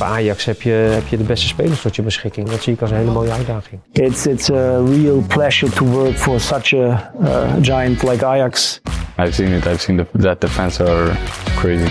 Bij 0.00 0.08
Ajax 0.08 0.44
heb 0.44 0.62
je, 0.62 0.70
heb 0.70 1.06
je 1.06 1.16
de 1.16 1.24
beste 1.24 1.46
spelers 1.46 1.80
tot 1.80 1.96
je 1.96 2.02
beschikking. 2.02 2.48
Dat 2.48 2.62
zie 2.62 2.72
ik 2.72 2.80
als 2.80 2.90
een 2.90 2.96
hele 2.96 3.10
mooie 3.10 3.30
uitdaging. 3.30 3.80
It's, 3.92 4.26
it's 4.26 4.50
a 4.50 4.84
real 4.84 5.24
pleasure 5.26 5.72
to 5.72 5.84
work 5.84 6.16
for 6.16 6.40
such 6.40 6.72
a 6.74 7.12
uh, 7.22 7.52
giant 7.62 8.02
like 8.02 8.26
Ajax. 8.26 8.80
I've 9.18 9.32
seen 9.32 9.52
it. 9.52 9.66
I've 9.66 9.80
seen 9.80 9.96
the, 9.96 10.18
that 10.18 10.40
the 10.40 10.48
fans 10.48 10.80
are 10.80 11.16
crazy. 11.56 11.88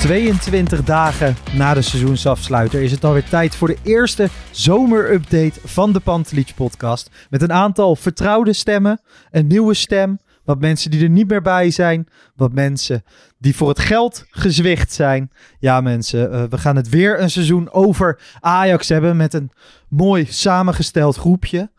...22 0.00 0.84
dagen 0.84 1.36
na 1.52 1.74
de 1.74 1.82
seizoensafsluiter 1.82 2.82
is 2.82 2.90
het 2.90 3.04
alweer 3.04 3.28
tijd 3.28 3.54
voor 3.56 3.68
de 3.68 3.76
eerste 3.82 4.28
zomerupdate 4.50 5.60
van 5.64 5.92
de 5.92 6.00
Pantelich 6.00 6.54
podcast. 6.54 7.10
Met 7.30 7.42
een 7.42 7.52
aantal 7.52 7.96
vertrouwde 7.96 8.52
stemmen, 8.52 9.00
een 9.30 9.46
nieuwe 9.46 9.74
stem, 9.74 10.18
wat 10.50 10.60
mensen 10.60 10.90
die 10.90 11.02
er 11.02 11.08
niet 11.08 11.28
meer 11.28 11.42
bij 11.42 11.70
zijn, 11.70 12.08
wat 12.34 12.52
mensen 12.52 13.04
die 13.38 13.56
voor 13.56 13.68
het 13.68 13.78
geld 13.78 14.24
gezwicht 14.30 14.92
zijn. 14.92 15.30
Ja 15.58 15.80
mensen, 15.80 16.32
uh, 16.32 16.42
we 16.42 16.58
gaan 16.58 16.76
het 16.76 16.88
weer 16.88 17.20
een 17.20 17.30
seizoen 17.30 17.72
over 17.72 18.20
Ajax 18.40 18.88
hebben 18.88 19.16
met 19.16 19.34
een 19.34 19.50
mooi 19.88 20.26
samengesteld 20.28 21.16
groepje. 21.16 21.70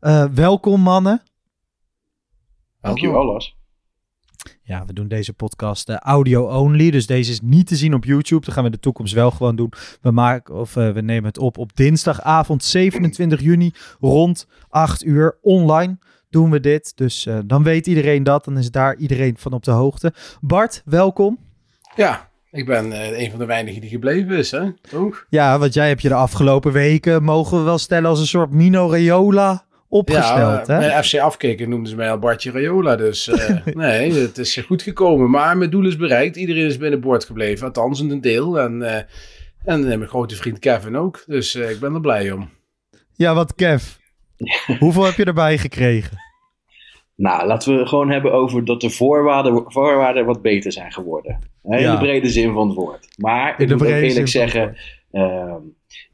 Uh, 0.00 0.24
welkom 0.34 0.80
mannen. 0.80 1.22
Dankjewel 2.80 3.24
Lars. 3.24 3.58
Ja, 4.62 4.84
we 4.84 4.92
doen 4.92 5.08
deze 5.08 5.32
podcast 5.32 5.88
uh, 5.88 5.96
audio 5.96 6.46
only. 6.60 6.90
Dus 6.90 7.06
deze 7.06 7.30
is 7.30 7.40
niet 7.40 7.66
te 7.66 7.76
zien 7.76 7.94
op 7.94 8.04
YouTube. 8.04 8.44
Dat 8.44 8.54
gaan 8.54 8.62
we 8.62 8.70
in 8.70 8.74
de 8.74 8.82
toekomst 8.82 9.14
wel 9.14 9.30
gewoon 9.30 9.56
doen. 9.56 9.72
We, 10.00 10.10
maken, 10.10 10.54
of, 10.54 10.76
uh, 10.76 10.92
we 10.92 11.00
nemen 11.00 11.24
het 11.24 11.38
op 11.38 11.58
op 11.58 11.76
dinsdagavond 11.76 12.64
27 12.64 13.40
juni 13.40 13.72
rond 14.00 14.46
8 14.68 15.04
uur 15.04 15.38
online 15.42 15.98
doen 16.30 16.50
we 16.50 16.60
dit. 16.60 16.96
Dus 16.96 17.26
uh, 17.26 17.38
dan 17.44 17.62
weet 17.62 17.86
iedereen 17.86 18.22
dat. 18.22 18.44
Dan 18.44 18.58
is 18.58 18.70
daar 18.70 18.96
iedereen 18.96 19.34
van 19.38 19.52
op 19.52 19.64
de 19.64 19.70
hoogte. 19.70 20.12
Bart, 20.40 20.82
welkom. 20.84 21.38
Ja, 21.94 22.30
ik 22.50 22.66
ben 22.66 22.86
uh, 22.86 23.18
een 23.18 23.30
van 23.30 23.38
de 23.38 23.46
weinigen 23.46 23.80
die 23.80 23.90
gebleven 23.90 24.36
is, 24.36 24.50
hè? 24.50 24.72
Toch? 24.88 25.26
Ja, 25.28 25.58
want 25.58 25.74
jij 25.74 25.88
hebt 25.88 26.02
je 26.02 26.08
de 26.08 26.14
afgelopen 26.14 26.72
weken, 26.72 27.22
mogen 27.22 27.58
we 27.58 27.64
wel 27.64 27.78
stellen, 27.78 28.10
als 28.10 28.20
een 28.20 28.26
soort 28.26 28.50
Mino 28.50 28.90
Raiola 28.90 29.64
opgesteld. 29.88 30.66
Ja, 30.66 30.74
hè? 30.74 30.78
bij 30.78 31.02
FC 31.02 31.18
Afkikken 31.18 31.68
noemden 31.68 31.88
ze 31.88 31.96
mij 31.96 32.10
al 32.10 32.18
Bartje 32.18 32.50
Raiola. 32.50 32.96
Dus 32.96 33.28
uh, 33.28 33.66
nee, 33.74 34.12
het 34.12 34.38
is 34.38 34.56
goed 34.56 34.82
gekomen. 34.82 35.30
Maar 35.30 35.56
mijn 35.56 35.70
doel 35.70 35.86
is 35.86 35.96
bereikt. 35.96 36.36
Iedereen 36.36 36.66
is 36.66 36.78
binnenboord 36.78 37.24
gebleven. 37.24 37.66
Althans, 37.66 38.00
een 38.00 38.20
deel. 38.20 38.60
En, 38.60 38.80
uh, 38.80 38.96
en 39.64 39.88
mijn 39.88 40.08
grote 40.08 40.36
vriend 40.36 40.58
Kevin 40.58 40.96
ook. 40.96 41.22
Dus 41.26 41.54
uh, 41.54 41.70
ik 41.70 41.80
ben 41.80 41.94
er 41.94 42.00
blij 42.00 42.30
om. 42.30 42.50
Ja, 43.14 43.34
wat 43.34 43.54
Kev. 43.54 43.98
Hoeveel 44.78 45.04
heb 45.04 45.14
je 45.14 45.24
erbij 45.24 45.58
gekregen? 45.58 46.18
Nou, 47.14 47.46
laten 47.46 47.76
we 47.78 47.86
gewoon 47.86 48.10
hebben 48.10 48.32
over 48.32 48.64
dat 48.64 48.80
de 48.80 48.90
voorwaarden, 48.90 49.64
voorwaarden 49.66 50.24
wat 50.26 50.42
beter 50.42 50.72
zijn 50.72 50.92
geworden. 50.92 51.38
Hè, 51.62 51.76
in 51.76 51.82
Ja. 51.82 51.92
de 51.92 51.98
brede 51.98 52.28
zin 52.28 52.52
van 52.52 52.66
het 52.68 52.76
woord. 52.76 53.08
Maar 53.18 53.60
In 53.60 53.64
ik 53.68 53.76
moet 53.78 53.86
ook 53.86 53.92
eerlijk 53.92 54.28
zeggen, 54.28 54.76
ehm, 55.10 55.60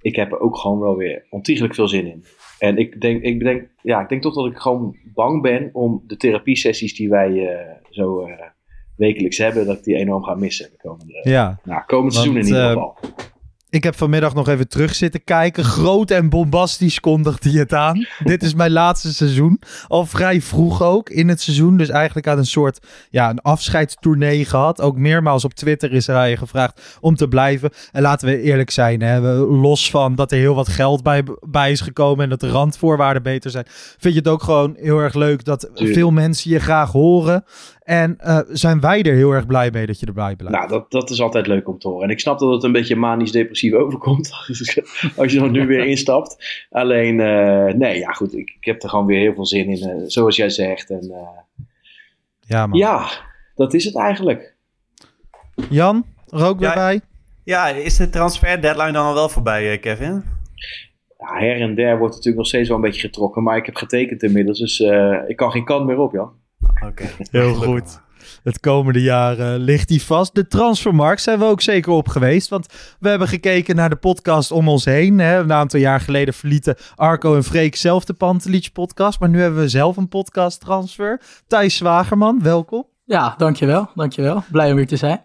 ik 0.00 0.16
heb 0.16 0.32
er 0.32 0.41
ook 0.41 0.56
gewoon 0.58 0.80
wel 0.80 0.97
weer 0.97 1.27
ontiegelijk 1.30 1.74
veel 1.74 1.88
zin 1.88 2.06
in. 2.06 2.24
En 2.58 2.77
ik 2.77 3.00
denk, 3.00 3.22
ik, 3.22 3.41
denk, 3.41 3.69
ja, 3.82 4.00
ik 4.00 4.08
denk 4.08 4.22
toch 4.22 4.34
dat 4.34 4.47
ik 4.47 4.56
gewoon 4.58 4.97
bang 5.14 5.42
ben 5.42 5.70
om 5.72 6.02
de 6.06 6.16
therapiesessies 6.16 6.94
die 6.97 7.08
wij 7.08 7.48
eh, 7.48 7.74
zo 7.91 8.20
eh, 8.20 8.32
wekelijks 8.97 9.38
hebben, 9.38 9.66
dat 9.66 9.77
ik 9.78 9.84
die 9.84 9.97
enorm 9.97 10.24
ga 10.24 10.34
missen. 10.34 10.70
De 10.70 10.88
komende, 10.88 11.20
Ja. 11.22 11.58
nou, 11.64 11.82
komend 11.87 12.14
Want, 12.14 12.26
seizoen 12.26 12.37
in 12.37 12.47
ieder 12.47 12.62
eh, 12.62 12.69
geval. 12.69 12.97
Ik 13.76 13.84
heb 13.84 13.97
vanmiddag 13.97 14.34
nog 14.34 14.48
even 14.48 14.69
terug 14.69 14.94
zitten 14.94 15.25
kijken. 15.25 15.64
Groot 15.64 16.10
en 16.10 16.28
bombastisch 16.28 17.00
kondigde 17.00 17.50
hij 17.50 17.59
het 17.59 17.72
aan. 17.72 18.06
Dit 18.25 18.42
is 18.42 18.54
mijn 18.54 18.70
laatste 18.70 19.14
seizoen. 19.14 19.60
Al 19.88 20.06
vrij 20.06 20.41
vroeg 20.41 20.82
ook 20.82 21.10
in 21.10 21.28
het 21.28 21.41
seizoen. 21.41 21.76
Dus 21.76 21.88
eigenlijk 21.88 22.26
aan 22.26 22.38
een 22.38 22.47
soort 22.47 22.87
ja, 23.10 23.31
een 23.31 23.41
afscheidstournee 23.41 24.44
gehad. 24.44 24.81
Ook 24.81 24.97
meermaals 24.97 25.44
op 25.44 25.54
Twitter 25.54 25.92
is 25.92 26.06
hij 26.06 26.37
gevraagd 26.37 26.97
om 27.00 27.16
te 27.16 27.28
blijven. 27.28 27.70
En 27.92 28.03
laten 28.03 28.28
we 28.28 28.41
eerlijk 28.41 28.70
zijn. 28.70 29.00
Hè, 29.03 29.20
we- 29.20 29.47
los 29.56 29.91
van 29.91 30.14
dat 30.14 30.32
er 30.32 30.38
heel 30.38 30.54
wat 30.54 30.69
geld 30.69 31.03
bij, 31.03 31.25
bij 31.48 31.70
is 31.70 31.81
gekomen. 31.81 32.25
En 32.25 32.31
dat 32.31 32.41
de 32.41 32.50
randvoorwaarden 32.50 33.22
beter 33.22 33.50
zijn. 33.50 33.64
Vind 33.98 34.14
je 34.14 34.20
het 34.20 34.28
ook 34.28 34.43
gewoon 34.43 34.76
heel 34.78 34.98
erg 34.98 35.14
leuk 35.14 35.44
dat 35.44 35.70
veel 35.75 36.10
mensen 36.10 36.50
je 36.50 36.58
graag 36.58 36.93
horen. 36.93 37.44
En 37.86 38.19
eh, 38.19 38.38
zijn 38.48 38.80
wij 38.80 39.02
er 39.02 39.14
heel 39.14 39.30
erg 39.30 39.47
blij 39.47 39.70
mee 39.70 39.86
dat 39.86 40.00
je 40.00 40.06
erbij 40.06 40.36
blijft. 40.36 40.56
Nou, 40.56 40.69
dat, 40.69 40.91
dat 40.91 41.10
is 41.10 41.20
altijd 41.20 41.47
leuk 41.47 41.69
om 41.69 41.78
te 41.78 41.88
horen. 41.88 42.04
En 42.04 42.10
ik 42.10 42.20
snap 42.20 42.38
dat 42.38 42.52
het 42.52 42.62
een 42.62 42.72
beetje 42.72 42.97
manisch-depressief 42.97 43.72
overkomt 43.72 44.30
als 45.16 45.32
je 45.32 45.41
er 45.41 45.50
nu 45.50 45.66
weer 45.66 45.86
instapt. 45.94 46.66
Alleen, 46.70 47.20
eh, 47.20 47.75
nee, 47.75 47.98
ja 47.98 48.12
goed, 48.12 48.34
ik, 48.34 48.56
ik 48.60 48.64
heb 48.64 48.82
er 48.82 48.88
gewoon 48.88 49.06
weer 49.06 49.20
heel 49.20 49.34
veel 49.34 49.46
zin 49.46 49.69
in, 49.69 49.88
eh, 49.88 50.02
zoals 50.06 50.36
jij 50.36 50.50
zegt. 50.50 50.91
En 50.91 51.10
eh, 51.10 51.66
ja, 52.41 52.66
man. 52.66 52.78
ja, 52.78 53.08
dat 53.54 53.75
is 53.75 53.84
het 53.84 53.96
eigenlijk. 53.96 54.54
Jan, 55.70 56.04
er 56.28 56.44
ook 56.44 56.58
weer 56.58 56.69
Ja, 56.69 56.75
bij? 56.75 57.00
Ja, 57.44 57.69
is 57.69 57.96
de 57.96 58.10
transfer 58.10 58.60
deadline 58.60 58.92
dan 58.92 59.06
al 59.06 59.14
wel 59.14 59.28
voorbij, 59.28 59.78
Kevin? 59.78 60.25
Ja, 61.19 61.38
her 61.38 61.60
en 61.60 61.75
der 61.75 61.98
wordt 61.98 62.14
natuurlijk 62.14 62.36
nog 62.36 62.46
steeds 62.46 62.69
wel 62.69 62.76
een 62.76 62.82
beetje 62.82 63.00
getrokken, 63.00 63.42
maar 63.42 63.56
ik 63.56 63.66
heb 63.66 63.75
getekend 63.76 64.22
inmiddels, 64.22 64.58
dus 64.58 64.80
eh, 64.80 65.19
ik 65.26 65.36
kan 65.36 65.50
geen 65.50 65.64
kant 65.64 65.86
meer 65.86 65.98
op, 65.98 66.12
Jan. 66.12 66.32
Oké. 66.87 67.04
Heel 67.31 67.54
goed. 67.54 68.00
Het 68.43 68.60
komende 68.60 69.03
jaar 69.03 69.37
ligt 69.59 69.88
die 69.88 70.03
vast. 70.03 70.34
De 70.34 70.47
transfermarkt 70.47 71.22
zijn 71.22 71.38
we 71.38 71.44
ook 71.44 71.60
zeker 71.60 71.93
op 71.93 72.09
geweest. 72.09 72.49
Want 72.49 72.66
we 73.00 73.09
hebben 73.09 73.28
gekeken 73.28 73.77
naar 73.77 73.91
de 73.91 73.97
podcast 73.97 74.50
om 74.50 74.69
ons 74.69 74.84
heen. 74.84 75.19
Hè. 75.19 75.38
Een 75.38 75.53
aantal 75.53 75.81
jaar 75.81 76.00
geleden 76.00 76.34
verlieten 76.34 76.76
Arco 76.94 77.34
en 77.34 77.44
Freek 77.44 77.76
zelf 77.76 78.05
de 78.05 78.15
Pantelich 78.15 78.72
podcast. 78.72 79.21
Maar 79.21 79.28
nu 79.28 79.41
hebben 79.41 79.60
we 79.60 79.69
zelf 79.69 79.97
een 79.97 80.09
podcast 80.09 80.60
transfer. 80.60 81.21
Thijs 81.47 81.76
Zwagerman, 81.76 82.43
welkom. 82.43 82.87
Ja, 83.05 83.34
dankjewel. 83.38 83.91
Dankjewel. 83.94 84.44
Blij 84.50 84.71
om 84.71 84.76
hier 84.76 84.87
te 84.87 84.97
zijn. 84.97 85.21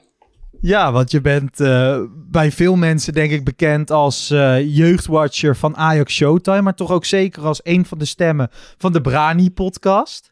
Ja, 0.61 0.91
want 0.91 1.11
je 1.11 1.21
bent 1.21 1.59
eh, 1.59 1.99
bij 2.13 2.51
veel 2.51 2.75
mensen 2.75 3.13
denk 3.13 3.31
ik 3.31 3.43
bekend 3.43 3.91
als 3.91 4.29
eh, 4.29 4.75
jeugdwatcher 4.77 5.55
van 5.55 5.77
Ajax 5.77 6.13
Showtime. 6.13 6.61
Maar 6.61 6.75
toch 6.75 6.91
ook 6.91 7.05
zeker 7.05 7.43
als 7.43 7.59
een 7.63 7.85
van 7.85 7.97
de 7.97 8.05
stemmen 8.05 8.49
van 8.77 8.93
de 8.93 9.01
Brani 9.01 9.51
podcast. 9.51 10.30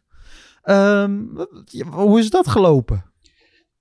Ehm, 0.70 1.22
hoe 1.90 2.18
is 2.18 2.30
dat 2.30 2.48
gelopen? 2.48 3.04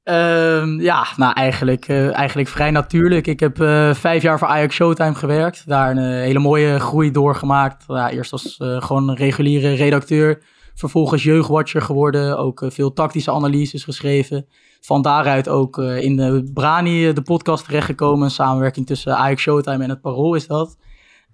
Ehm, 0.03 0.79
ja, 0.79 1.07
nou 1.15 1.33
eigenlijk, 1.33 1.87
eh, 1.87 2.13
eigenlijk 2.13 2.49
vrij 2.49 2.71
natuurlijk. 2.71 3.27
Ik 3.27 3.39
heb 3.39 3.61
eh, 3.61 3.93
vijf 3.93 4.21
jaar 4.21 4.39
voor 4.39 4.47
Ajax 4.47 4.75
Showtime 4.75 5.15
gewerkt. 5.15 5.63
Daar 5.67 5.91
een 5.91 5.97
eh, 5.97 6.03
hele 6.03 6.39
mooie 6.39 6.79
groei 6.79 7.11
doorgemaakt. 7.11 7.83
Ja, 7.87 8.09
eerst 8.09 8.31
als 8.31 8.55
gewoon 8.59 9.09
een 9.09 9.15
reguliere 9.15 9.73
redacteur. 9.73 10.41
Vervolgens 10.75 11.23
jeugdwatcher 11.23 11.81
geworden. 11.81 12.37
Ook 12.37 12.63
veel 12.67 12.93
tactische 12.93 13.31
analyses 13.31 13.83
geschreven. 13.83 14.45
Van 14.81 15.01
daaruit 15.01 15.49
ook 15.49 15.77
in 15.77 16.15
de 16.15 16.49
Brani, 16.53 17.13
de 17.13 17.21
podcast 17.21 17.65
terechtgekomen. 17.65 18.23
Een 18.23 18.31
samenwerking 18.31 18.85
tussen 18.85 19.17
Ajax 19.17 19.41
Showtime 19.41 19.83
en 19.83 19.89
het 19.89 20.01
Parool 20.01 20.35
is 20.35 20.47
dat. 20.47 20.77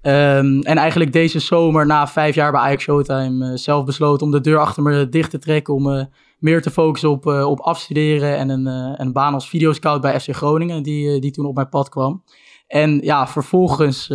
Ehm, 0.06 0.60
en 0.60 0.78
eigenlijk 0.78 1.14
deze 1.14 1.40
zomer, 1.40 1.86
na 1.86 2.08
vijf 2.08 2.36
jaar 2.36 2.52
bij 2.52 2.62
Ajax 2.62 2.84
Showtime, 2.84 3.52
eh, 3.52 3.58
zelf 3.58 3.86
besloten 3.86 4.26
om 4.26 4.32
de 4.32 4.42
deur 4.42 4.60
achter 4.60 4.84
me 4.84 5.10
dicht 5.10 5.30
te 5.30 5.40
trekken. 5.40 5.74
Om 5.74 5.92
eh, 5.92 6.06
meer 6.40 6.62
te 6.62 6.72
focussen 6.72 7.10
op, 7.10 7.28
eh, 7.28 7.46
op 7.46 7.60
afstuderen 7.60 8.38
en 8.38 8.50
een, 8.50 8.66
een 9.02 9.12
baan 9.12 9.34
als 9.34 9.50
videoscout 9.50 10.02
bij 10.02 10.20
FC 10.20 10.30
Groningen, 10.36 10.84
die, 10.84 11.20
die 11.20 11.32
toen 11.32 11.46
op 11.46 11.56
mijn 11.56 11.70
pad 11.70 11.90
kwam. 11.90 12.24
En 12.68 13.00
ja, 13.04 13.28
vervolgens 13.28 14.08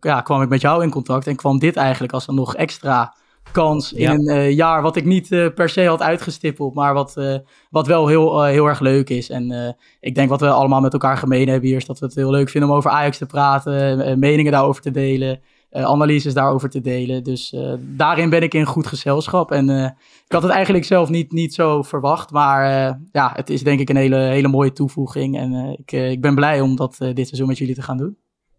ja, 0.00 0.20
kwam 0.22 0.42
ik 0.42 0.48
met 0.48 0.60
jou 0.60 0.82
in 0.82 0.90
contact 0.90 1.26
en 1.26 1.36
kwam 1.36 1.58
dit 1.58 1.76
eigenlijk 1.76 2.12
als 2.12 2.28
een 2.28 2.34
nog 2.34 2.54
extra 2.56 3.14
kans 3.52 3.92
in 3.92 4.00
Ja. 4.02 4.12
een 4.12 4.28
eh, 4.28 4.50
jaar 4.56 4.82
wat 4.82 4.96
ik 4.96 5.04
niet 5.04 5.32
eh, 5.32 5.46
per 5.54 5.68
se 5.68 5.84
had 5.86 6.02
uitgestippeld, 6.02 6.74
maar 6.74 6.94
wat, 6.94 7.16
eh, 7.16 7.34
wat 7.70 7.86
wel 7.86 8.06
heel, 8.08 8.44
eh, 8.44 8.50
heel 8.50 8.66
erg 8.66 8.80
leuk 8.80 9.10
is. 9.10 9.30
En 9.30 9.50
eh, 9.50 9.72
ik 10.00 10.14
denk 10.14 10.28
wat 10.28 10.40
we 10.40 10.48
allemaal 10.50 10.80
met 10.80 10.92
elkaar 10.92 11.16
gemeen 11.16 11.48
hebben 11.48 11.68
hier 11.68 11.76
is 11.78 11.86
dat 11.86 11.98
we 11.98 12.06
het 12.06 12.14
heel 12.14 12.30
leuk 12.30 12.48
vinden 12.48 12.70
om 12.70 12.76
over 12.76 12.90
Ajax 12.90 13.18
te 13.18 13.26
praten, 13.26 14.18
meningen 14.18 14.52
daarover 14.52 14.82
te 14.82 14.90
delen, 14.90 15.40
eh, 15.70 15.84
analyses 15.84 16.34
daarover 16.34 16.70
te 16.70 16.80
delen. 16.80 17.22
Dus 17.24 17.52
eh, 17.52 17.72
daarin 17.80 18.30
ben 18.30 18.42
ik 18.42 18.54
in 18.54 18.64
goed 18.66 18.86
gezelschap. 18.86 19.50
En 19.50 19.68
eh, 19.70 19.84
ik 20.26 20.32
had 20.32 20.42
het 20.42 20.52
eigenlijk 20.52 20.84
zelf 20.84 21.08
niet, 21.08 21.32
niet 21.32 21.54
zo 21.54 21.82
verwacht, 21.82 22.30
maar 22.30 22.86
eh, 22.88 22.94
ja, 23.12 23.32
het 23.34 23.50
is 23.50 23.62
denk 23.62 23.80
ik 23.80 23.88
een 23.88 23.96
hele, 23.96 24.16
hele 24.16 24.48
mooie 24.48 24.72
toevoeging. 24.72 25.38
En 25.38 25.52
eh, 25.54 25.72
ik, 25.76 25.92
ik 26.12 26.20
ben 26.20 26.34
blij 26.34 26.60
om 26.60 26.76
dat 26.76 26.96
eh, 26.98 27.14
dit 27.14 27.26
seizoen 27.26 27.48
met 27.48 27.58
jullie 27.58 27.74
te 27.74 27.82
gaan 27.82 27.96
doen. 27.96 28.16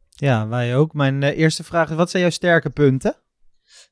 Ja, 0.09 0.47
wij 0.47 0.75
ook. 0.77 0.93
Mijn 0.93 1.23
eh, 1.23 1.37
eerste 1.37 1.63
vraag 1.63 1.89
is, 1.89 1.95
wat 1.95 2.09
zijn 2.09 2.21
jouw 2.23 2.31
sterke 2.31 2.69
punten? 2.69 3.15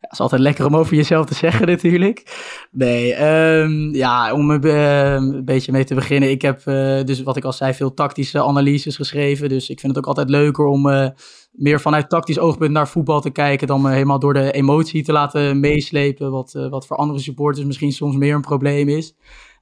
Ja, 0.04 0.10
is 0.12 0.20
altijd 0.20 0.42
lekker 0.42 0.66
om 0.66 0.76
over 0.76 0.96
jezelf 0.96 1.26
te 1.26 1.34
zeggen 1.34 1.68
natuurlijk. 1.68 2.24
Nee, 2.72 3.14
ehm, 3.14 3.96
ja, 3.96 4.34
om 4.34 4.50
een, 4.50 4.66
uh, 4.66 5.14
een, 5.14 5.46
beetje 5.46 5.72
mee 5.72 5.84
te 5.84 5.96
beginnen. 5.96 6.30
Ik 6.30 6.42
heb 6.42 6.62
uh, 6.66 7.04
dus 7.04 7.24
wat 7.24 7.38
ik 7.38 7.44
al 7.44 7.54
zei, 7.54 7.74
veel 7.74 7.94
tactische 7.94 8.44
analyses 8.44 8.96
geschreven. 8.96 9.50
Dus 9.50 9.70
ik 9.70 9.80
vind 9.80 9.96
het 9.96 10.02
ook 10.02 10.08
altijd 10.08 10.30
leuker 10.30 10.66
om 10.66 10.88
uh, 10.88 11.08
meer 11.52 11.82
vanuit 11.82 12.10
tactisch 12.10 12.40
oogpunt 12.40 12.72
naar 12.72 12.88
voetbal 12.88 13.22
te 13.22 13.30
kijken. 13.30 13.68
Dan 13.68 13.82
me 13.82 13.92
helemaal 13.92 14.20
door 14.20 14.34
de 14.34 14.52
emotie 14.52 15.04
te 15.04 15.12
laten 15.12 15.60
meeslepen. 15.60 16.32
Wat, 16.32 16.52
wat 16.70 16.88
voor 16.88 16.98
andere 16.98 17.20
supporters 17.20 17.66
misschien 17.66 17.92
soms 17.92 18.16
meer 18.16 18.36
een 18.36 18.42
probleem 18.42 18.90
is. 18.90 19.16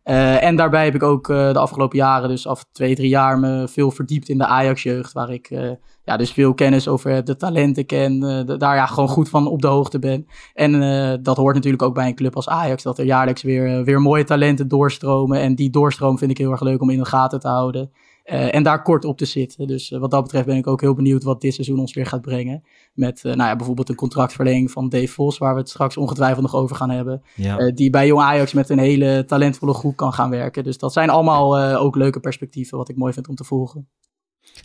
Uh, 0.03 0.44
en 0.44 0.56
daarbij 0.56 0.83
heb 0.83 0.95
ik 0.95 1.03
ook 1.03 1.30
uh, 1.30 1.53
de 1.53 1.59
afgelopen 1.59 1.98
jaren, 1.98 2.30
dus 2.30 2.48
af 2.48 2.65
twee, 2.71 2.95
drie 2.95 3.09
jaar, 3.09 3.39
me 3.39 3.68
veel 3.68 3.92
verdiept 3.92 4.30
in 4.30 4.38
de 4.38 4.45
Ajax-jeugd. 4.45 5.13
Waar 5.13 5.30
ik 5.30 5.50
uh, 5.50 5.71
ja, 6.03 6.18
dus 6.18 6.31
veel 6.31 6.53
kennis 6.53 6.88
over 6.88 7.12
heb, 7.12 7.25
de 7.25 7.36
talenten 7.36 7.86
ken, 7.86 8.19
de, 8.19 8.57
daar 8.57 8.75
ja, 8.75 8.86
gewoon 8.86 9.09
goed 9.09 9.30
van 9.30 9.48
op 9.48 9.62
de 9.62 9.68
hoogte 9.68 10.00
ben. 10.00 10.27
En 10.53 11.24
dat 11.24 11.38
hoort 11.38 11.56
natuurlijk 11.56 11.83
ook 11.83 11.94
bij 11.94 12.07
een 12.07 12.15
club 12.15 12.36
als 12.36 12.50
Ajax, 12.50 12.83
dat 12.83 12.98
er 12.98 13.06
jaarlijks 13.06 13.42
weer, 13.42 13.83
weer 13.83 14.01
mooie 14.01 14.24
talenten 14.24 14.68
doorstromen. 14.68 15.39
En 15.39 15.56
die 15.56 15.69
doorstroom 15.69 16.18
vind 16.18 16.31
ik 16.31 16.38
heel 16.38 16.51
erg 16.51 16.62
leuk 16.62 16.81
om 16.81 16.89
in 16.89 17.00
de 17.00 17.06
gaten 17.06 17.39
te 17.39 17.48
houden. 17.48 17.92
Uh, 18.25 18.56
en 18.56 18.63
daar 18.63 18.81
kort 18.81 19.06
op 19.06 19.18
te 19.18 19.25
zitten. 19.25 19.68
Dus 19.68 19.91
uh, 19.91 20.00
wat 20.00 20.12
dat 20.12 20.23
betreft 20.23 20.45
ben 20.45 20.57
ik 20.57 20.68
ook 20.68 20.81
heel 20.81 20.94
benieuwd 20.94 21.23
wat 21.23 21.41
dit 21.41 21.53
seizoen 21.53 21.79
ons 21.79 21.94
weer 21.94 22.06
gaat 22.06 22.21
brengen. 22.21 22.63
Met 22.94 23.23
uh, 23.23 23.33
nou 23.33 23.50
ja, 23.50 23.56
bijvoorbeeld 23.56 23.89
een 23.89 23.95
contractverlenging 23.95 24.71
van 24.71 24.89
Dave 24.89 25.07
Vos, 25.07 25.38
waar 25.38 25.53
we 25.53 25.59
het 25.59 25.69
straks 25.69 25.97
ongetwijfeld 25.97 26.41
nog 26.41 26.56
over 26.56 26.75
gaan 26.75 26.89
hebben. 26.89 27.21
Ja. 27.35 27.71
die 27.71 27.89
bij 27.89 28.07
Jong 28.07 28.21
Ajax 28.21 28.53
met 28.53 28.69
een 28.69 28.79
hele 28.79 29.23
talentvolle 29.25 29.73
groep 29.73 29.95
kan 29.95 30.13
gaan 30.13 30.29
werken. 30.29 30.63
Dus 30.63 30.77
dat 30.77 30.94
zijn 30.94 31.09
allemaal 31.09 31.75
ook 31.75 31.95
leuke 31.95 32.19
perspectieven, 32.19 32.77
wat 32.77 32.89
ik 32.89 32.95
mooi 32.95 33.13
vind 33.13 33.27
om 33.27 33.35
te 33.35 33.44
volgen. 33.44 33.89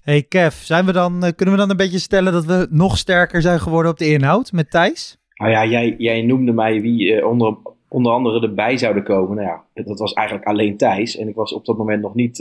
Hey 0.02 0.22
Kev, 0.22 0.54
zijn 0.54 0.86
we 0.86 0.92
dan, 0.92 1.32
kunnen 1.36 1.54
we 1.54 1.60
dan 1.60 1.70
een 1.70 1.76
beetje 1.76 1.98
stellen 1.98 2.32
dat 2.32 2.44
we 2.44 2.66
nog 2.70 2.98
sterker 2.98 3.42
zijn 3.42 3.60
geworden 3.60 3.90
op 3.90 3.98
de 3.98 4.06
inhoud 4.06 4.52
met 4.52 4.70
Thijs? 4.70 5.18
Nou 5.34 5.50
ja, 5.50 5.66
jij, 5.66 5.94
jij 5.98 6.22
noemde 6.22 6.52
mij 6.52 6.80
wie 6.80 7.26
onder, 7.26 7.56
onder 7.88 8.12
andere 8.12 8.40
erbij 8.40 8.76
zouden 8.76 9.02
komen. 9.02 9.36
Nou 9.36 9.48
ja, 9.48 9.82
dat 9.84 9.98
was 9.98 10.12
eigenlijk 10.12 10.46
alleen 10.46 10.76
Thijs. 10.76 11.16
En 11.16 11.28
ik 11.28 11.34
was 11.34 11.52
op 11.52 11.64
dat 11.64 11.76
moment 11.76 12.02
nog 12.02 12.14
niet 12.14 12.36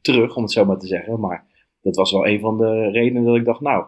terug, 0.00 0.36
om 0.36 0.42
het 0.42 0.52
zo 0.52 0.64
maar 0.64 0.78
te 0.78 0.86
zeggen. 0.86 1.20
Maar 1.20 1.44
dat 1.82 1.96
was 1.96 2.12
wel 2.12 2.26
een 2.26 2.40
van 2.40 2.58
de 2.58 2.90
redenen 2.90 3.24
dat 3.24 3.36
ik 3.36 3.44
dacht, 3.44 3.60
nou, 3.60 3.84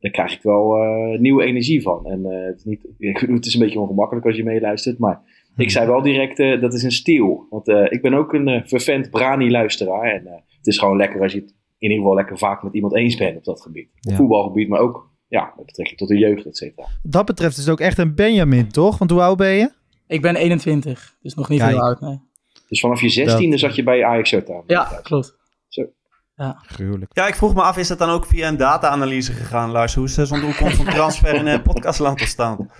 daar 0.00 0.10
krijg 0.10 0.32
ik 0.32 0.42
wel 0.42 0.78
uh, 0.78 1.18
nieuwe 1.18 1.44
energie 1.44 1.82
van. 1.82 2.06
En 2.06 2.20
uh, 2.20 2.46
het, 2.46 2.56
is 2.56 2.64
niet, 2.64 2.82
het 3.36 3.46
is 3.46 3.54
een 3.54 3.60
beetje 3.60 3.80
ongemakkelijk 3.80 4.26
als 4.26 4.36
je 4.36 4.44
meeluistert, 4.44 4.98
maar 4.98 5.20
ik 5.56 5.70
zei 5.70 5.86
wel 5.86 6.02
direct, 6.02 6.36
dat 6.60 6.74
is 6.74 6.82
een 6.82 6.92
stil. 6.92 7.46
Want 7.50 7.68
ik 7.68 8.02
ben 8.02 8.14
ook 8.14 8.32
een 8.32 8.62
vervent 8.66 9.10
Brani-luisteraar. 9.10 10.12
En 10.12 10.26
het 10.56 10.66
is 10.66 10.78
gewoon 10.78 10.96
lekker 10.96 11.22
als 11.22 11.32
je 11.32 11.40
het 11.40 11.54
in 11.78 11.90
ieder 11.90 11.96
geval 11.96 12.14
lekker 12.14 12.38
vaak 12.38 12.62
met 12.62 12.74
iemand 12.74 12.94
eens 12.94 13.16
bent 13.16 13.36
op 13.36 13.44
dat 13.44 13.60
gebied. 13.60 13.88
Op 13.88 14.10
ja. 14.10 14.16
voetbalgebied, 14.16 14.68
maar 14.68 14.80
ook 14.80 15.10
ja, 15.28 15.52
met 15.56 15.66
betrekking 15.66 15.98
tot 15.98 16.08
de 16.08 16.18
jeugd, 16.18 16.46
et 16.46 16.56
cetera. 16.56 16.86
Dat 17.02 17.26
betreft 17.26 17.56
is 17.56 17.62
het 17.62 17.72
ook 17.72 17.80
echt 17.80 17.98
een 17.98 18.14
Benjamin, 18.14 18.68
toch? 18.68 18.98
Want 18.98 19.10
hoe 19.10 19.20
oud 19.20 19.36
ben 19.36 19.52
je? 19.52 19.70
Ik 20.08 20.22
ben 20.22 20.36
21, 20.36 21.16
dus 21.22 21.34
nog 21.34 21.48
niet 21.48 21.60
Kijk. 21.60 21.70
heel 21.70 21.82
oud, 21.82 22.00
nee. 22.00 22.20
Dus 22.68 22.80
vanaf 22.80 23.00
je 23.00 23.48
16e 23.52 23.54
zat 23.54 23.74
je 23.74 23.82
bij 23.82 24.04
Ajax 24.04 24.34
aan. 24.34 24.62
Ja, 24.66 25.00
klopt. 25.02 25.36
Zo. 25.68 25.86
Ja. 26.34 26.62
Gruwelijk. 26.66 27.10
Ja, 27.14 27.26
ik 27.26 27.34
vroeg 27.34 27.54
me 27.54 27.62
af, 27.62 27.76
is 27.76 27.88
dat 27.88 27.98
dan 27.98 28.10
ook 28.10 28.26
via 28.26 28.48
een 28.48 28.56
data-analyse 28.56 29.32
gegaan, 29.32 29.70
Lars? 29.70 29.94
Hoe, 29.94 30.04
is, 30.04 30.16
hoe 30.16 30.54
komt 30.54 30.74
zo'n 30.74 30.84
transfer 30.84 31.34
in 31.34 31.46
een 31.46 31.62
podcastland 31.62 32.18
tot 32.18 32.28
staan? 32.28 32.70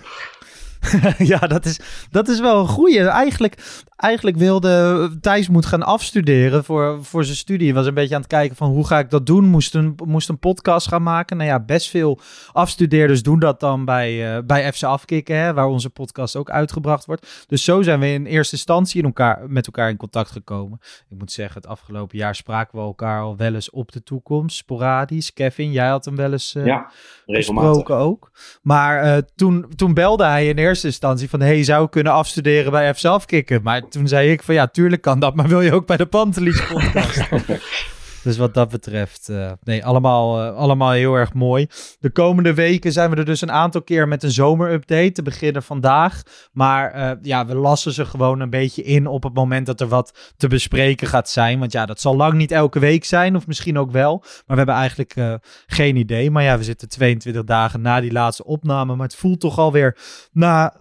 ja, 1.17 1.39
dat 1.39 1.65
is, 1.65 1.79
dat 2.11 2.27
is 2.27 2.39
wel 2.39 2.59
een 2.59 2.67
goeie. 2.67 2.99
Eigenlijk, 2.99 3.83
eigenlijk 3.95 4.37
wilde 4.37 5.17
Thijs 5.21 5.49
moet 5.49 5.65
gaan 5.65 5.83
afstuderen 5.83 6.63
voor, 6.63 7.05
voor 7.05 7.23
zijn 7.23 7.37
studie. 7.37 7.73
Was 7.73 7.85
een 7.85 7.93
beetje 7.93 8.15
aan 8.15 8.21
het 8.21 8.29
kijken 8.29 8.55
van 8.55 8.69
hoe 8.69 8.87
ga 8.87 8.99
ik 8.99 9.09
dat 9.09 9.25
doen. 9.25 9.45
Moest 9.45 9.75
een, 9.75 9.95
moest 10.05 10.29
een 10.29 10.39
podcast 10.39 10.87
gaan 10.87 11.03
maken. 11.03 11.37
Nou 11.37 11.49
ja, 11.49 11.59
best 11.59 11.89
veel 11.89 12.19
afstudeerders 12.51 13.23
doen 13.23 13.39
dat 13.39 13.59
dan 13.59 13.85
bij, 13.85 14.35
uh, 14.35 14.43
bij 14.45 14.73
FC 14.73 14.83
Afkikken, 14.83 15.35
hè, 15.35 15.53
waar 15.53 15.67
onze 15.67 15.89
podcast 15.89 16.35
ook 16.35 16.49
uitgebracht 16.49 17.05
wordt. 17.05 17.45
Dus 17.47 17.63
zo 17.63 17.81
zijn 17.81 17.99
we 17.99 18.07
in 18.07 18.25
eerste 18.25 18.55
instantie 18.55 18.99
in 18.99 19.05
elkaar, 19.05 19.49
met 19.49 19.65
elkaar 19.65 19.89
in 19.89 19.97
contact 19.97 20.31
gekomen. 20.31 20.79
Ik 21.09 21.17
moet 21.17 21.31
zeggen, 21.31 21.61
het 21.61 21.69
afgelopen 21.69 22.17
jaar 22.17 22.35
spraken 22.35 22.79
we 22.79 22.85
elkaar 22.85 23.21
al 23.21 23.37
wel 23.37 23.53
eens 23.53 23.69
op 23.69 23.91
de 23.91 24.03
toekomst, 24.03 24.57
sporadisch. 24.57 25.33
Kevin, 25.33 25.71
jij 25.71 25.87
had 25.87 26.05
hem 26.05 26.15
wel 26.15 26.31
eens 26.31 26.55
uh, 26.55 26.65
ja, 26.65 26.91
gesproken 27.25 27.95
ook. 27.95 28.31
Maar 28.61 29.05
uh, 29.05 29.17
toen, 29.35 29.65
toen 29.75 29.93
belde 29.93 30.23
hij 30.23 30.47
in 30.47 30.57
eerste 30.57 30.68
instantie 30.69 31.29
van... 31.29 31.41
hey, 31.41 31.63
zou 31.63 31.85
ik 31.85 31.91
kunnen 31.91 32.13
afstuderen 32.13 32.71
bij 32.71 32.93
FC 32.93 33.05
Afkikken? 33.05 33.61
Maar 33.63 33.87
toen 33.87 34.07
zei 34.07 34.31
ik 34.31 34.43
van 34.43 34.55
ja, 34.55 34.67
tuurlijk 34.67 35.01
kan 35.01 35.19
dat, 35.19 35.35
maar 35.35 35.47
wil 35.47 35.61
je 35.61 35.73
ook 35.73 35.85
bij 35.85 35.97
de 35.97 36.05
Pantelies 36.05 36.67
podcast? 36.67 37.21
dus 38.23 38.37
wat 38.37 38.53
dat 38.53 38.69
betreft, 38.69 39.27
uh, 39.29 39.51
nee, 39.63 39.85
allemaal, 39.85 40.45
uh, 40.45 40.55
allemaal 40.55 40.91
heel 40.91 41.15
erg 41.15 41.33
mooi. 41.33 41.67
De 41.99 42.09
komende 42.09 42.53
weken 42.53 42.91
zijn 42.91 43.09
we 43.09 43.15
er 43.15 43.25
dus 43.25 43.41
een 43.41 43.51
aantal 43.51 43.81
keer 43.81 44.07
met 44.07 44.23
een 44.23 44.31
zomerupdate 44.31 45.11
te 45.11 45.21
beginnen 45.21 45.63
vandaag. 45.63 46.21
Maar 46.51 46.95
uh, 46.95 47.11
ja, 47.21 47.45
we 47.45 47.55
lassen 47.55 47.93
ze 47.93 48.05
gewoon 48.05 48.39
een 48.39 48.49
beetje 48.49 48.83
in 48.83 49.07
op 49.07 49.23
het 49.23 49.33
moment 49.33 49.65
dat 49.65 49.81
er 49.81 49.87
wat 49.87 50.33
te 50.37 50.47
bespreken 50.47 51.07
gaat 51.07 51.29
zijn. 51.29 51.59
Want 51.59 51.71
ja, 51.71 51.85
dat 51.85 52.01
zal 52.01 52.15
lang 52.15 52.33
niet 52.33 52.51
elke 52.51 52.79
week 52.79 53.05
zijn, 53.05 53.35
of 53.35 53.47
misschien 53.47 53.77
ook 53.77 53.91
wel. 53.91 54.17
Maar 54.19 54.43
we 54.45 54.55
hebben 54.55 54.75
eigenlijk 54.75 55.39
geen 55.67 55.95
idee. 55.95 56.31
Maar 56.31 56.43
ja, 56.43 56.57
we 56.57 56.63
zitten 56.63 56.89
22 56.89 57.43
dagen 57.43 57.81
na 57.81 58.01
die 58.01 58.11
laatste 58.11 58.45
opname. 58.45 58.95
Maar 58.95 59.07
het 59.07 59.15
voelt 59.15 59.39
toch 59.39 59.57
alweer 59.57 59.97
na, 60.31 60.73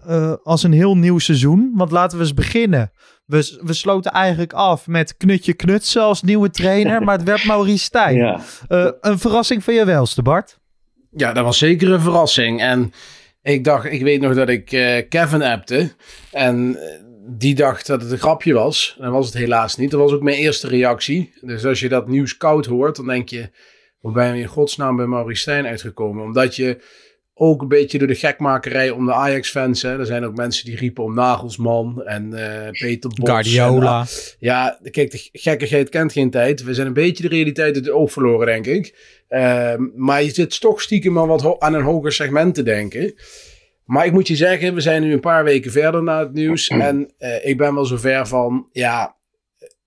als 0.42 0.62
een 0.62 0.72
heel 0.72 0.96
nieuw 0.96 1.18
seizoen. 1.18 1.72
Want 1.74 1.90
laten 1.90 2.18
we 2.18 2.24
eens 2.24 2.34
beginnen. 2.34 2.92
We, 3.28 3.58
we 3.62 3.72
sloten 3.72 4.12
eigenlijk 4.12 4.52
af 4.52 4.86
met 4.86 5.16
Knutje 5.16 5.52
Knutsen 5.52 6.02
als 6.02 6.22
nieuwe 6.22 6.50
trainer, 6.50 7.02
maar 7.02 7.16
het 7.16 7.26
werd 7.26 7.44
Maurice 7.44 7.84
Stijn. 7.84 8.16
Ja. 8.16 8.40
Uh, 8.68 8.90
een 9.00 9.18
verrassing 9.18 9.64
van 9.64 9.74
je 9.74 9.84
welste, 9.84 10.22
Bart? 10.22 10.58
Ja, 11.10 11.32
dat 11.32 11.44
was 11.44 11.58
zeker 11.58 11.92
een 11.92 12.00
verrassing. 12.00 12.60
En 12.60 12.92
ik 13.42 13.64
dacht, 13.64 13.84
ik 13.84 14.02
weet 14.02 14.20
nog 14.20 14.34
dat 14.34 14.48
ik 14.48 14.72
uh, 14.72 14.96
Kevin 15.08 15.42
appte. 15.42 15.92
En 16.32 16.78
die 17.26 17.54
dacht 17.54 17.86
dat 17.86 18.02
het 18.02 18.10
een 18.10 18.18
grapje 18.18 18.52
was. 18.52 18.96
Dat 18.98 19.12
was 19.12 19.26
het 19.26 19.34
helaas 19.34 19.76
niet. 19.76 19.90
Dat 19.90 20.00
was 20.00 20.12
ook 20.12 20.22
mijn 20.22 20.36
eerste 20.36 20.68
reactie. 20.68 21.32
Dus 21.40 21.64
als 21.64 21.80
je 21.80 21.88
dat 21.88 22.08
nieuws 22.08 22.36
koud 22.36 22.66
hoort, 22.66 22.96
dan 22.96 23.06
denk 23.06 23.28
je... 23.28 23.50
Hoe 23.98 24.12
ben 24.12 24.36
je 24.36 24.42
in 24.42 24.48
godsnaam 24.48 24.96
bij 24.96 25.06
Maurice 25.06 25.40
Stijn 25.40 25.66
uitgekomen? 25.66 26.24
Omdat 26.24 26.56
je 26.56 26.82
ook 27.38 27.62
een 27.62 27.68
beetje 27.68 27.98
door 27.98 28.06
de 28.06 28.14
gekmakerij 28.14 28.90
om 28.90 29.06
de 29.06 29.12
Ajax-fans. 29.12 29.82
Er 29.82 30.06
zijn 30.06 30.24
ook 30.24 30.36
mensen 30.36 30.64
die 30.64 30.76
riepen 30.76 31.04
om 31.04 31.14
Nagelsman 31.14 32.02
en 32.04 32.30
uh, 32.32 32.70
Peter 32.70 33.10
Bos. 33.14 33.28
Guardiola. 33.28 34.00
En, 34.00 34.06
ja, 34.38 34.78
kijk, 34.90 35.10
de 35.10 35.28
gekkigheid 35.32 35.88
kent 35.88 36.12
geen 36.12 36.30
tijd. 36.30 36.62
We 36.62 36.74
zijn 36.74 36.86
een 36.86 36.92
beetje 36.92 37.22
de 37.22 37.28
realiteit 37.28 37.74
uit 37.74 37.84
het 37.84 37.94
oog 37.94 38.12
verloren, 38.12 38.46
denk 38.46 38.66
ik. 38.66 39.16
Uh, 39.28 39.74
maar 39.94 40.22
je 40.22 40.30
zit 40.30 40.60
toch 40.60 40.82
stiekem 40.82 41.18
al 41.18 41.26
wat 41.26 41.60
aan 41.60 41.74
een 41.74 41.82
hoger 41.82 42.12
segment 42.12 42.54
te 42.54 42.62
denken. 42.62 43.14
Maar 43.84 44.06
ik 44.06 44.12
moet 44.12 44.28
je 44.28 44.36
zeggen, 44.36 44.74
we 44.74 44.80
zijn 44.80 45.02
nu 45.02 45.12
een 45.12 45.20
paar 45.20 45.44
weken 45.44 45.72
verder 45.72 46.02
na 46.02 46.18
het 46.18 46.32
nieuws. 46.32 46.68
En 46.88 47.10
uh, 47.18 47.46
ik 47.46 47.56
ben 47.56 47.74
wel 47.74 47.84
zover 47.84 48.26
van, 48.26 48.68
ja, 48.72 49.16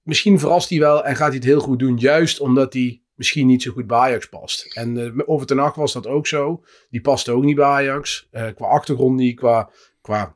misschien 0.04 0.39
verrast 0.39 0.69
hij 0.69 0.80
wel 0.80 1.06
en 1.06 1.15
gaat 1.15 1.27
hij 1.27 1.36
het 1.36 1.45
heel 1.45 1.59
goed 1.59 1.80
doen. 1.80 1.97
Juist 1.97 2.39
omdat 2.39 2.74
hij 2.74 3.01
misschien 3.21 3.47
niet 3.47 3.62
zo 3.62 3.71
goed 3.71 3.88
bij 3.88 3.97
Ajax 3.97 4.29
past. 4.29 4.75
En 4.75 4.95
uh, 4.97 5.12
over 5.25 5.47
ten 5.47 5.56
nacht 5.56 5.75
was 5.75 5.94
dat 5.94 6.07
ook 6.07 6.27
zo. 6.27 6.63
Die 6.89 7.01
paste 7.01 7.31
ook 7.31 7.44
niet 7.44 7.56
bij 7.56 7.65
Ajax. 7.65 8.27
Uh, 8.31 8.47
qua 8.56 8.68
achtergrond 8.68 9.15
niet, 9.18 9.35
qua, 9.35 9.69
qua 10.01 10.35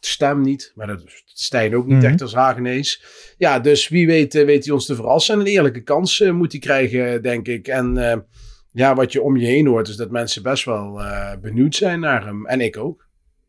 stem 0.00 0.40
niet. 0.40 0.72
Maar 0.74 0.86
dat 0.86 1.02
Stijn 1.24 1.76
ook 1.76 1.86
niet 1.86 1.96
Mhm. 1.96 2.06
echt 2.06 2.22
als 2.22 2.34
Hagenees. 2.34 3.04
Ja, 3.38 3.58
dus 3.60 3.88
wie 3.88 4.06
weet 4.06 4.34
uh, 4.34 4.44
weet 4.44 4.64
hij 4.64 4.74
ons 4.74 4.86
te 4.86 4.94
verrassen. 4.94 5.34
En 5.34 5.40
een 5.40 5.46
eerlijke 5.46 5.82
kans 5.82 6.20
uh, 6.20 6.32
moet 6.32 6.52
hij 6.52 6.60
krijgen, 6.60 7.22
denk 7.22 7.46
ik. 7.48 7.68
En 7.68 7.96
uh, 7.96 8.14
ja, 8.72 8.94
wat 8.94 9.12
je 9.12 9.22
om 9.22 9.36
je 9.36 9.46
heen 9.46 9.66
hoort, 9.66 9.88
is 9.88 9.96
dat 9.96 10.10
mensen 10.10 10.42
best 10.42 10.64
wel 10.64 11.00
uh, 11.00 11.32
benieuwd 11.40 11.74
zijn 11.74 12.00
naar 12.00 12.24
hem. 12.24 12.46
En 12.46 12.60
ik 12.60 12.76
ook. 12.76 13.08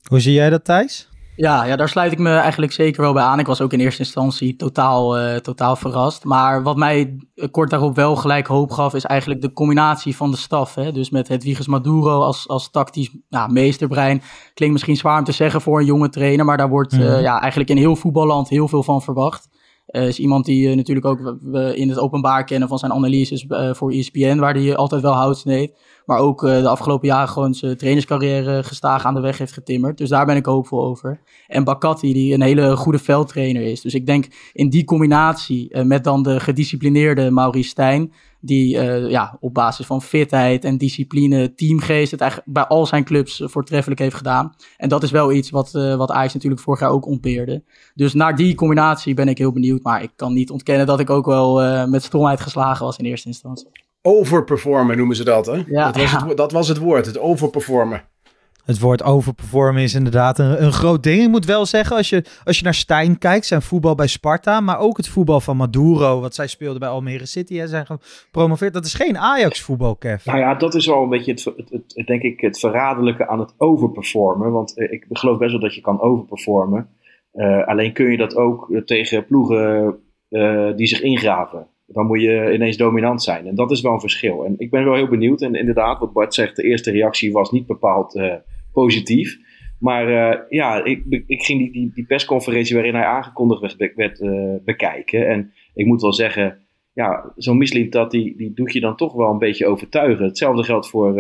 Hoe 0.10 0.20
zie 0.20 0.34
jij 0.34 0.50
dat, 0.50 0.66
Thijs? 0.66 1.10
Ja, 1.38 1.64
ja, 1.64 1.76
daar 1.76 1.90
sluit 1.90 2.12
ik 2.12 2.20
me 2.20 2.30
eigenlijk 2.30 2.72
zeker 2.72 3.02
wel 3.02 3.14
bij 3.14 3.24
aan. 3.24 3.40
Ik 3.40 3.46
was 3.46 3.62
ook 3.62 3.74
in 3.74 3.80
eerste 3.80 4.02
instantie 4.02 4.56
totaal, 4.56 5.20
uh, 5.20 5.36
totaal 5.36 5.76
verrast. 5.76 6.24
Maar 6.24 6.64
wat 6.64 6.78
mij 6.78 7.18
kort 7.52 7.70
daarop 7.70 7.96
wel 7.96 8.16
gelijk 8.16 8.48
hoop 8.48 8.72
gaf, 8.72 8.94
is 8.94 9.06
eigenlijk 9.06 9.42
de 9.42 9.54
combinatie 9.54 10.16
van 10.16 10.32
de 10.32 10.38
staf. 10.38 10.76
Hè? 10.76 10.92
Dus 10.92 11.10
met 11.10 11.28
Hedwiges 11.28 11.68
Maduro 11.68 12.22
als, 12.22 12.48
als 12.48 12.72
tactisch 12.72 13.18
nou, 13.30 13.52
meesterbrein. 13.52 14.22
Klinkt 14.54 14.74
misschien 14.74 14.98
zwaar 14.98 15.18
om 15.18 15.24
te 15.24 15.32
zeggen 15.32 15.62
voor 15.62 15.80
een 15.80 15.86
jonge 15.86 16.10
trainer, 16.10 16.46
maar 16.46 16.58
daar 16.58 16.70
wordt 16.70 16.92
mm. 16.92 17.02
uh, 17.02 17.22
ja, 17.22 17.40
eigenlijk 17.40 17.70
in 17.70 17.78
heel 17.78 17.96
voetballand 17.96 18.50
heel 18.50 18.68
veel 18.68 18.84
van 18.84 19.02
verwacht. 19.02 19.48
Uh, 19.92 20.08
is 20.08 20.20
iemand 20.20 20.46
die 20.46 20.70
uh, 20.70 20.76
natuurlijk 20.76 21.06
ook 21.06 21.36
we 21.42 21.76
in 21.76 21.90
het 21.90 22.00
openbaar 22.00 22.44
kennen 22.44 22.68
van 22.68 22.80
zijn 22.80 22.92
analyses 22.92 23.46
uh, 23.50 23.74
voor 23.74 23.92
ESPN, 23.92 24.38
waar 24.38 24.54
hij 24.54 24.76
altijd 24.76 25.02
wel 25.02 25.14
houdt 25.14 25.38
sneed. 25.38 25.74
Maar 26.06 26.20
ook 26.20 26.42
de 26.42 26.68
afgelopen 26.68 27.08
jaren 27.08 27.30
gewoon 27.30 27.54
zijn 27.54 27.78
trainerscarrière 27.78 28.64
gestaag 28.64 29.06
aan 29.06 29.14
de 29.14 29.22
weg 29.22 29.38
heeft 29.38 29.54
getimmerd. 29.54 29.98
Dus 29.98 30.10
daar 30.10 30.26
ben 30.26 30.36
ik 30.36 30.46
hoopvol 30.46 30.84
over. 30.84 31.22
En 31.48 31.64
Bakati, 31.64 32.14
die 32.14 32.34
een 32.34 32.42
hele 32.42 32.76
goede 32.76 33.00
veldtrainer 33.00 33.62
is. 33.62 33.82
Dus 33.82 33.94
ik 33.94 34.06
denk 34.06 34.28
in 34.54 34.70
die 34.70 34.84
combinatie 34.84 35.84
met 35.84 36.04
dan 36.04 36.24
de 36.24 36.40
gedisciplineerde 36.40 37.32
Maurice 37.32 37.70
Stijn, 37.70 38.12
die 38.40 38.80
ja, 39.10 39.38
op 39.40 39.54
basis 39.54 39.86
van 39.86 40.02
fitheid 40.02 40.64
en 40.64 40.78
discipline, 40.78 41.54
teamgeest, 41.54 42.12
het 42.12 42.22
eigenlijk 42.22 42.54
bij 42.54 42.66
al 42.66 42.86
zijn 42.86 43.04
clubs 43.04 43.42
voortreffelijk 43.46 44.00
heeft 44.00 44.16
gedaan. 44.16 44.56
En 44.78 44.90
dat 44.90 45.04
is 45.04 45.12
wel 45.12 45.32
iets 45.32 45.50
wat, 45.50 45.72
wat 45.72 46.12
Ajax 46.12 46.34
natuurlijk 46.34 46.62
vorig 46.62 46.80
jaar 46.80 46.90
ook 46.90 47.06
ontbeerde. 47.06 47.64
Dus 47.96 48.14
naar 48.14 48.36
die 48.36 48.56
combinatie 48.56 49.14
ben 49.14 49.28
ik 49.28 49.38
heel 49.38 49.52
benieuwd. 49.52 49.84
Maar 49.84 50.04
ik 50.04 50.12
kan 50.16 50.34
niet 50.34 50.52
ontkennen 50.52 50.86
dat 50.86 51.00
ik 51.00 51.10
ook 51.10 51.26
wel 51.26 51.64
uh, 51.64 51.86
met 51.86 52.04
stomheid 52.04 52.42
geslagen 52.42 52.86
was 52.86 52.98
in 52.98 53.06
eerste 53.06 53.28
instantie. 53.28 53.68
Overperformen 54.02 54.98
noemen 54.98 55.16
ze 55.16 55.24
dat, 55.24 55.46
hè? 55.46 55.64
Ja, 55.68 55.86
dat, 55.92 56.02
was 56.02 56.12
ja. 56.12 56.28
het, 56.28 56.38
dat 56.38 56.52
was 56.52 56.68
het 56.68 56.78
woord, 56.78 57.06
het 57.06 57.20
overperformen. 57.20 58.04
Het 58.68 58.80
woord 58.80 59.04
overperformen 59.04 59.84
is 59.84 59.94
inderdaad 59.94 60.40
een, 60.40 60.64
een 60.64 60.72
groot 60.72 61.04
ding. 61.04 61.24
Ik 61.24 61.30
moet 61.30 61.46
wel 61.46 61.66
zeggen, 61.66 61.96
als 61.96 62.10
je, 62.10 62.24
als 62.44 62.58
je 62.58 62.64
naar 62.64 62.74
Stijn 62.74 63.18
kijkt, 63.18 63.46
zijn 63.46 63.62
voetbal 63.62 63.96
bij 63.96 64.08
Sparta, 64.08 64.60
maar 64.60 64.80
ook 64.80 64.98
het 64.98 65.08
voetbal 65.08 65.40
van 65.40 65.58
Maduro, 65.58 66.20
wat 66.20 66.36
zij 66.36 66.48
speelden 66.48 66.80
bij 66.80 66.90
Almere 66.90 67.26
City, 67.26 67.56
hè, 67.56 67.68
zijn 67.68 67.86
gepromoveerd. 67.86 68.74
Dat 68.74 68.86
is 68.86 68.94
geen 68.94 69.18
Ajax-voetbal, 69.18 69.96
Kev. 69.96 70.26
Nou 70.26 70.40
ja, 70.40 70.56
dat 70.56 70.76
is 70.76 70.86
wel 70.86 71.04
een 71.04 71.10
beetje 71.10 71.32
het, 71.32 71.44
het, 71.44 71.94
het, 71.94 72.08
denk 72.08 72.22
ik, 72.22 72.42
het 72.42 72.60
verraderlijke 72.60 73.28
aan 73.28 73.40
het 73.40 73.54
overperformen. 73.58 74.52
Want 74.52 74.80
ik 74.80 75.06
geloof 75.10 75.38
best 75.38 75.52
wel 75.52 75.62
dat 75.62 75.76
je 75.76 75.82
kan 75.82 76.02
overperformen. 76.02 76.90
alleen 77.66 77.94
kun 77.94 78.12
je 78.12 78.18
dat 78.18 78.36
ook 78.36 78.82
tegen 78.86 79.26
ploegen 79.26 79.96
die 80.76 80.88
zich 80.88 81.02
ingraven 81.02 81.68
dan 81.88 82.06
moet 82.06 82.22
je 82.22 82.54
ineens 82.54 82.78
dominant 82.78 83.24
zijn. 83.24 83.48
En 83.48 83.56
dat 83.56 83.72
is 83.72 83.82
wel 83.82 83.94
een 83.94 84.00
verschil. 84.00 84.46
En 84.46 84.56
ik 84.58 84.72
ben 84.72 84.84
wel 84.84 84.94
heel 84.94 85.08
benieuwd. 85.08 85.42
En 85.42 85.56
inderdaad, 85.56 86.00
wat 86.00 86.14
Bart 86.14 86.34
zegt, 86.34 86.56
de 86.56 86.64
eerste 86.64 86.92
reactie 86.92 87.32
was 87.32 87.52
niet 87.52 87.66
bepaald 87.66 88.20
positief. 88.84 89.38
Maar 89.80 90.10
uh, 90.10 90.40
ja, 90.50 90.84
ik, 90.84 91.04
ik 91.28 91.42
ging 91.44 91.60
die, 91.60 91.72
die, 91.72 91.92
die, 91.94 92.06
persconferentie 92.06 92.76
waarin 92.76 92.96
hij 92.96 93.06
aangekondigd 93.06 93.62
werd, 93.62 93.96
werd 93.96 94.20
uh, 94.20 94.56
bekijken. 94.66 95.28
En 95.28 95.52
ik 95.74 95.86
moet 95.86 96.02
wel 96.02 96.14
zeggen, 96.14 96.60
ja, 96.94 97.34
zo'n 97.36 97.58
Mislim 97.58 97.90
dat 97.90 98.12
die, 98.12 98.38
die 98.38 98.54
doet 98.54 98.74
je 98.74 98.80
dan 98.80 98.96
toch 98.96 99.14
wel 99.14 99.32
een 99.32 99.38
beetje 99.38 99.68
overtuigen. 99.68 100.26
Hetzelfde 100.26 100.64
geldt 100.64 100.90
voor, 100.90 101.14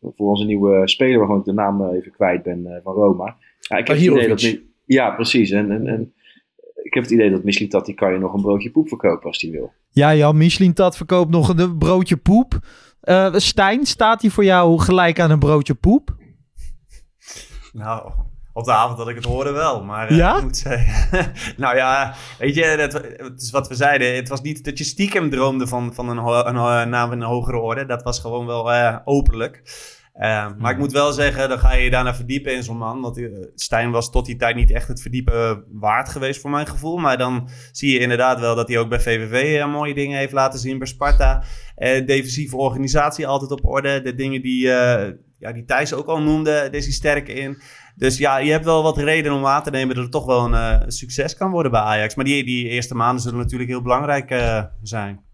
voor 0.00 0.28
onze 0.28 0.44
nieuwe 0.44 0.88
speler, 0.88 1.18
waarvan 1.18 1.38
ik 1.38 1.44
de 1.44 1.52
naam 1.52 1.90
even 1.90 2.12
kwijt 2.12 2.42
ben, 2.42 2.80
van 2.84 2.94
Roma. 2.94 3.36
Ja, 3.60 3.76
ik 3.76 3.86
heb 3.86 3.96
het 3.96 4.06
idee 4.06 4.28
dat, 4.28 4.58
ja 4.84 5.10
precies. 5.10 5.50
En, 5.50 5.70
en, 5.70 5.86
en 5.86 6.12
ik 6.82 6.94
heb 6.94 7.02
het 7.02 7.12
idee 7.12 7.30
dat 7.30 7.44
Michelin 7.44 7.68
Tat, 7.68 7.86
die 7.86 7.94
kan 7.94 8.12
je 8.12 8.18
nog 8.18 8.34
een 8.34 8.42
broodje 8.42 8.70
poep 8.70 8.88
verkopen 8.88 9.26
als 9.26 9.38
die 9.38 9.50
wil. 9.50 9.72
Ja, 9.90 10.14
Jan, 10.14 10.36
Michelin 10.36 10.74
Tat 10.74 10.96
verkoopt 10.96 11.30
nog 11.30 11.48
een 11.48 11.78
broodje 11.78 12.16
poep. 12.16 12.58
Stijn, 13.32 13.86
staat 13.86 14.20
hij 14.20 14.30
voor 14.30 14.44
jou 14.44 14.78
gelijk 14.78 15.20
aan 15.20 15.30
een 15.30 15.38
broodje 15.38 15.74
poep? 15.74 16.16
Nou, 17.76 18.10
op 18.52 18.64
de 18.64 18.72
avond 18.72 18.98
dat 18.98 19.08
ik 19.08 19.14
het 19.14 19.24
hoorde 19.24 19.50
wel. 19.50 19.84
Maar 19.84 20.10
uh, 20.10 20.16
ja? 20.16 20.36
ik 20.36 20.42
moet 20.42 20.56
zeggen... 20.56 21.32
nou 21.62 21.76
ja, 21.76 22.14
weet 22.38 22.54
je, 22.54 22.64
het, 22.64 22.92
het, 22.92 23.42
is 23.42 23.50
wat 23.50 23.68
we 23.68 23.74
zeiden. 23.74 24.14
Het 24.14 24.28
was 24.28 24.40
niet 24.40 24.64
dat 24.64 24.78
je 24.78 24.84
stiekem 24.84 25.30
droomde 25.30 25.66
van, 25.66 25.94
van 25.94 26.08
een, 26.08 26.18
een, 26.18 26.56
een 26.56 26.88
naam 26.88 27.12
in 27.12 27.20
een 27.20 27.26
hogere 27.26 27.58
orde. 27.58 27.86
Dat 27.86 28.02
was 28.02 28.20
gewoon 28.20 28.46
wel 28.46 28.72
uh, 28.72 28.96
openlijk. 29.04 29.62
Uh, 30.20 30.48
maar 30.58 30.72
ik 30.72 30.78
moet 30.78 30.92
wel 30.92 31.12
zeggen, 31.12 31.48
dan 31.48 31.58
ga 31.58 31.74
je 31.74 31.84
je 31.84 31.90
daarna 31.90 32.14
verdiepen 32.14 32.54
in 32.54 32.62
zo'n 32.62 32.76
man. 32.76 33.00
Want 33.00 33.20
Stijn 33.54 33.90
was 33.90 34.10
tot 34.10 34.26
die 34.26 34.36
tijd 34.36 34.56
niet 34.56 34.70
echt 34.70 34.88
het 34.88 35.00
verdiepen 35.00 35.64
waard 35.72 36.08
geweest 36.08 36.40
voor 36.40 36.50
mijn 36.50 36.66
gevoel. 36.66 36.96
Maar 36.96 37.18
dan 37.18 37.48
zie 37.72 37.92
je 37.92 37.98
inderdaad 37.98 38.40
wel 38.40 38.54
dat 38.54 38.68
hij 38.68 38.78
ook 38.78 38.88
bij 38.88 39.00
VVV 39.00 39.64
mooie 39.66 39.94
dingen 39.94 40.18
heeft 40.18 40.32
laten 40.32 40.58
zien. 40.58 40.78
Bij 40.78 40.86
Sparta, 40.86 41.42
defensieve 42.06 42.56
organisatie 42.56 43.26
altijd 43.26 43.50
op 43.50 43.64
orde. 43.64 44.02
De 44.02 44.14
dingen 44.14 44.42
die, 44.42 44.70
ja, 45.38 45.52
die 45.52 45.64
Thijs 45.64 45.92
ook 45.92 46.06
al 46.06 46.20
noemde, 46.20 46.50
daar 46.50 46.74
is 46.74 46.94
sterk 46.94 47.28
in. 47.28 47.62
Dus 47.94 48.18
ja, 48.18 48.36
je 48.38 48.50
hebt 48.50 48.64
wel 48.64 48.82
wat 48.82 48.98
reden 48.98 49.32
om 49.32 49.46
aan 49.46 49.62
te 49.62 49.70
nemen 49.70 49.94
dat 49.94 50.04
het 50.04 50.12
toch 50.12 50.26
wel 50.26 50.54
een 50.54 50.92
succes 50.92 51.36
kan 51.36 51.50
worden 51.50 51.70
bij 51.72 51.80
Ajax. 51.80 52.14
Maar 52.14 52.24
die, 52.24 52.44
die 52.44 52.68
eerste 52.68 52.94
maanden 52.94 53.22
zullen 53.22 53.38
natuurlijk 53.38 53.70
heel 53.70 53.82
belangrijk 53.82 54.30
zijn. 54.82 55.25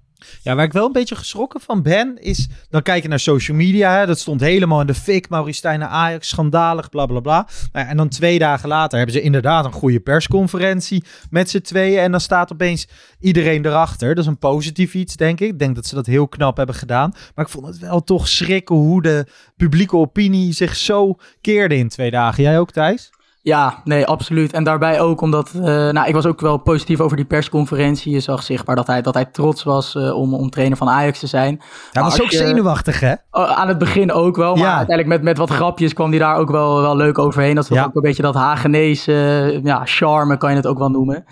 Ja, 0.43 0.55
waar 0.55 0.65
ik 0.65 0.73
wel 0.73 0.87
een 0.87 0.93
beetje 0.93 1.17
geschrokken 1.17 1.61
van 1.61 1.83
ben, 1.83 2.23
is... 2.23 2.49
Dan 2.71 2.83
kijk 2.83 3.03
je 3.03 3.09
naar 3.09 3.21
social 3.21 3.57
media, 3.57 3.99
hè, 3.99 4.07
dat 4.07 4.19
stond 4.19 4.41
helemaal 4.41 4.81
in 4.81 4.87
de 4.87 4.95
fik. 4.95 5.29
Maurice 5.29 5.59
Stijn 5.59 5.79
naar 5.79 5.89
Ajax, 5.89 6.29
schandalig, 6.29 6.89
bla 6.89 7.07
bla 7.07 7.21
bla. 7.21 7.49
Nou, 7.73 7.87
en 7.89 7.97
dan 7.97 8.09
twee 8.09 8.39
dagen 8.39 8.69
later 8.69 8.97
hebben 8.97 9.17
ze 9.17 9.23
inderdaad 9.23 9.65
een 9.65 9.73
goede 9.73 10.01
persconferentie 10.01 11.05
met 11.31 11.51
z'n 11.51 11.61
tweeën. 11.61 11.99
En 11.99 12.11
dan 12.11 12.21
staat 12.21 12.53
opeens 12.53 12.89
iedereen 13.21 13.67
erachter. 13.67 14.15
Dat 14.15 14.25
is 14.25 14.31
een 14.31 14.39
positief 14.39 14.95
iets, 14.95 15.17
denk 15.17 15.41
ik. 15.41 15.49
Ik 15.49 15.59
denk 15.59 15.75
dat 15.75 15.87
ze 15.87 15.95
dat 15.95 16.07
heel 16.07 16.29
knap 16.29 16.57
hebben 16.57 16.75
gedaan. 16.75 17.13
Maar 17.35 17.45
ik 17.45 17.51
vond 17.51 17.67
het 17.67 17.79
wel 17.79 18.05
toch 18.05 18.29
schrikken 18.29 18.77
hoe 18.77 19.03
de 19.03 19.27
publieke 19.57 19.97
opinie 19.97 20.53
zich 20.53 20.77
zo 20.77 21.17
keerde 21.41 21.77
in 21.77 21.89
twee 21.89 22.11
dagen. 22.11 22.43
Jij 22.43 22.59
ook, 22.59 22.71
Thijs? 22.71 23.11
Ja, 23.45 23.81
nee, 23.85 24.07
absoluut. 24.07 24.53
En 24.53 24.65
daarbij 24.65 25.01
ook 25.01 25.21
omdat, 25.21 25.53
uh, 25.57 25.63
nou, 25.65 26.07
ik 26.07 26.15
was 26.15 26.27
ook 26.27 26.41
wel 26.41 26.57
positief 26.57 27.01
over 27.01 27.17
die 27.17 27.27
persconferentie. 27.27 28.13
Je 28.13 28.21
zag 28.21 28.43
zichtbaar 28.43 28.77
dat 28.77 28.87
hij, 28.87 29.03
dat 29.03 29.15
hij 29.15 29.25
trots 29.25 29.63
was 29.63 29.95
uh, 29.95 30.17
om, 30.17 30.35
om 30.35 30.51
trainer 30.51 30.77
van 30.77 30.89
Ajax 30.89 31.19
te 31.19 31.27
zijn. 31.27 31.61
Hij 31.93 32.03
was 32.03 32.23
ook 32.23 32.31
je, 32.31 32.37
zenuwachtig, 32.37 33.01
hè? 33.01 33.13
Oh, 33.31 33.51
aan 33.51 33.69
het 33.69 33.79
begin 33.79 34.13
ook 34.13 34.37
wel, 34.37 34.55
maar 34.55 34.65
ja. 34.65 34.77
uiteindelijk 34.77 35.09
met, 35.09 35.23
met 35.23 35.39
wat 35.39 35.51
grapjes 35.51 35.93
kwam 35.93 36.11
hij 36.11 36.19
daar 36.19 36.37
ook 36.37 36.51
wel, 36.51 36.81
wel 36.81 36.97
leuk 36.97 37.19
overheen. 37.19 37.55
Dat 37.55 37.69
was 37.69 37.79
ja. 37.79 37.85
ook 37.85 37.95
een 37.95 38.03
beetje 38.03 38.23
dat 38.23 38.35
Hagenese, 38.35 39.13
uh, 39.13 39.65
ja, 39.65 39.83
charme 39.85 40.37
kan 40.37 40.51
je 40.51 40.57
het 40.57 40.67
ook 40.67 40.79
wel 40.79 40.91
noemen. 40.91 41.25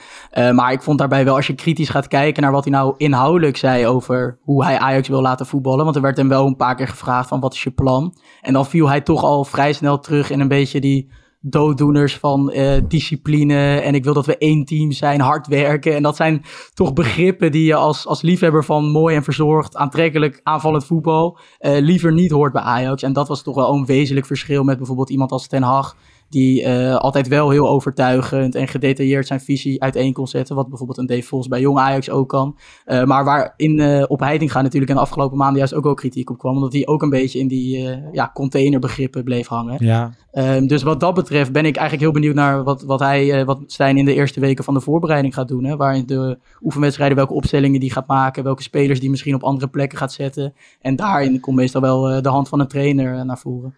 maar 0.53 0.73
ik 0.73 0.83
vond 0.83 0.99
daarbij 0.99 1.25
wel, 1.25 1.37
als 1.37 1.47
je 1.47 1.55
kritisch 1.55 1.89
gaat 1.89 2.09
kijken 2.09 2.43
naar 2.43 2.53
wat 2.53 2.65
hij 2.65 2.73
nou 2.73 2.95
inhoudelijk 2.97 3.57
zei 3.57 3.87
over 3.87 4.39
hoe 4.43 4.65
hij 4.65 4.79
Ajax 4.79 5.09
wil 5.09 5.23
laten 5.23 5.47
voetballen. 5.47 5.85
Want 5.85 5.97
er 5.97 6.03
werd 6.03 6.17
hem 6.17 6.29
wel 6.29 6.47
een 6.47 6.57
paar 6.57 6.75
keer 6.75 6.89
gevraagd 6.89 7.29
van 7.29 7.41
wat 7.41 7.55
is 7.55 7.63
je 7.63 7.71
plan? 7.71 8.17
En 8.41 8.53
dan 8.53 8.67
viel 8.67 8.89
hij 8.89 9.01
toch 9.01 9.23
al 9.23 9.45
vrij 9.45 9.73
snel 9.73 9.99
terug 9.99 10.31
in 10.31 10.41
een 10.41 10.49
beetje 10.49 10.81
die 10.81 11.11
dooddoeners 11.41 12.17
van 12.17 12.53
uh, 12.53 12.77
discipline 12.89 13.81
en 13.81 13.95
ik 13.95 14.05
wil 14.05 14.15
dat 14.15 14.27
we 14.27 14.39
één 14.39 14.65
team 14.65 14.93
zijn, 14.93 15.21
hard 15.21 15.47
werken. 15.47 15.95
En 15.95 16.03
dat 16.03 16.17
zijn 16.17 16.45
toch 16.75 16.93
begrippen 16.93 17.53
die 17.53 17.65
je 17.65 17.75
als, 17.75 18.07
als 18.07 18.23
liefhebber 18.23 18.65
van 18.65 18.91
mooi 18.91 19.17
en 19.17 19.23
verzorgd, 19.23 19.77
aantrekkelijk 19.77 20.41
aanvallend 20.43 20.85
voetbal 20.85 21.39
uh, 21.61 21.79
liever 21.79 22.13
niet 22.13 22.31
hoort 22.31 22.53
bij 22.53 22.63
Ajax. 22.63 23.03
En 23.03 23.13
dat 23.13 23.29
was 23.29 23.43
toch 23.43 23.55
wel 23.55 23.75
een 23.75 23.87
wezenlijk 23.87 24.27
verschil 24.27 24.65
met 24.65 24.77
bijvoorbeeld 24.77 25.11
iemand 25.11 25.33
als 25.33 25.47
Ten 25.47 25.63
Hag, 25.63 25.97
die 26.31 26.63
uh, 26.63 26.97
altijd 26.97 27.29
wel 27.29 27.51
heel 27.51 27.69
overtuigend 27.69 28.55
en 28.55 28.69
gedetailleerd 28.69 29.27
zijn 29.27 29.41
visie 29.41 29.83
uiteen 29.83 30.13
kon 30.13 30.29
zetten. 30.29 30.57
Wat 30.57 30.69
bijvoorbeeld 30.69 30.99
een 30.99 31.07
Dave 31.07 31.23
Vos 31.23 31.49
bij 31.49 31.61
Jong 31.61 31.79
Ajax 31.79 32.11
ook 32.11 32.29
kan. 32.29 32.59
Uh, 32.87 33.05
maar 33.05 33.25
waar 33.25 33.55
in, 33.57 33.79
uh, 33.79 34.05
op 34.09 34.21
Heitinga 34.21 34.63
natuurlijk 34.63 34.91
in 34.91 34.97
de 34.97 35.03
afgelopen 35.03 35.39
maanden 35.39 35.59
juist 35.59 35.75
ook 35.75 35.85
wel 35.85 35.95
kritiek 35.95 36.31
op 36.31 36.39
kwam. 36.39 36.55
Omdat 36.55 36.73
hij 36.73 36.87
ook 36.87 37.03
een 37.03 37.11
beetje 37.11 37.39
in 37.39 37.49
die 37.49 37.99
ja, 38.13 38.31
containerbegrippen 38.35 39.25
bleef 39.25 39.47
hangen. 39.47 39.77
Ja. 39.79 40.15
Um, 40.33 40.67
dus 40.67 40.83
wat 40.83 41.01
dat 41.01 41.15
betreft 41.15 41.53
ben 41.53 41.65
ik 41.65 41.77
eigenlijk 41.77 42.03
heel 42.03 42.21
benieuwd 42.21 42.35
naar 42.35 42.65
wat, 42.65 42.83
wat 42.83 43.01
hij, 43.01 43.45
wat 43.45 43.63
Stijn 43.67 43.97
in 43.97 44.05
de 44.05 44.15
eerste 44.15 44.41
weken 44.41 44.65
van 44.65 44.75
de 44.75 44.81
voorbereiding 44.81 45.35
gaat 45.35 45.49
doen. 45.49 45.65
Hè? 45.65 45.77
Waarin 45.77 46.07
de 46.07 46.39
oefenwedstrijden, 46.63 47.17
welke 47.17 47.33
opstellingen 47.33 47.81
die 47.81 47.93
gaat 47.93 48.07
maken. 48.07 48.45
Welke 48.45 48.63
spelers 48.63 49.01
die 49.01 49.11
misschien 49.11 49.35
op 49.35 49.43
andere 49.43 49.69
plekken 49.69 49.99
gaat 49.99 50.13
zetten. 50.13 50.55
En 50.81 50.97
daarin 50.97 51.41
komt 51.41 51.57
meestal 51.57 51.81
wel 51.81 52.23
de 52.23 52.29
hand 52.29 52.49
van 52.49 52.61
een 52.61 52.69
trainer 52.69 53.27
naar 53.27 53.39
voren. 53.39 53.75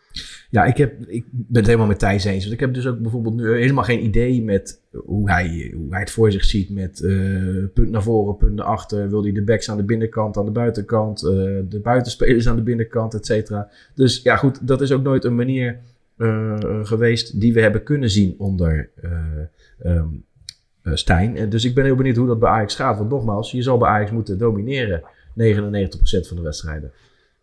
Ja, 0.50 0.64
ik, 0.64 0.76
heb, 0.76 1.00
ik 1.06 1.24
ben 1.30 1.46
het 1.56 1.66
helemaal 1.66 1.86
met 1.86 1.98
Thijs 1.98 2.24
eens. 2.24 2.41
Want 2.42 2.54
ik 2.54 2.60
heb 2.60 2.74
dus 2.74 2.86
ook 2.86 2.98
bijvoorbeeld 2.98 3.34
nu 3.34 3.56
helemaal 3.56 3.84
geen 3.84 4.04
idee 4.04 4.42
met 4.42 4.80
hoe 5.04 5.30
hij, 5.30 5.72
hoe 5.76 5.90
hij 5.90 6.00
het 6.00 6.10
voor 6.10 6.32
zich 6.32 6.44
ziet. 6.44 6.70
Met 6.70 7.00
uh, 7.00 7.64
punt 7.74 7.90
naar 7.90 8.02
voren, 8.02 8.36
punt 8.36 8.54
naar 8.54 8.66
achter. 8.66 9.10
Wil 9.10 9.22
hij 9.22 9.32
de 9.32 9.42
backs 9.42 9.70
aan 9.70 9.76
de 9.76 9.82
binnenkant, 9.82 10.36
aan 10.36 10.44
de 10.44 10.50
buitenkant. 10.50 11.22
Uh, 11.22 11.30
de 11.68 11.80
buitenspelers 11.82 12.48
aan 12.48 12.56
de 12.56 12.62
binnenkant, 12.62 13.14
et 13.14 13.26
cetera. 13.26 13.70
Dus 13.94 14.22
ja, 14.22 14.36
goed, 14.36 14.66
dat 14.66 14.80
is 14.80 14.92
ook 14.92 15.02
nooit 15.02 15.24
een 15.24 15.34
manier 15.34 15.78
geweest 16.82 17.40
die 17.40 17.52
we 17.52 17.60
hebben 17.60 17.82
kunnen 17.82 18.10
zien 18.10 18.34
onder 18.38 18.90
um, 19.84 20.24
Stijn. 20.84 21.48
Dus 21.50 21.64
ik 21.64 21.74
ben 21.74 21.84
heel 21.84 21.94
benieuwd 21.94 22.16
hoe 22.16 22.26
dat 22.26 22.38
bij 22.38 22.48
Ajax 22.48 22.74
gaat. 22.74 22.98
Want 22.98 23.10
nogmaals, 23.10 23.50
je 23.50 23.62
zal 23.62 23.78
bij 23.78 23.88
Ajax 23.88 24.10
moeten 24.10 24.38
domineren 24.38 25.02
99% 25.02 25.04
van 26.26 26.36
de 26.36 26.42
wedstrijden. 26.42 26.92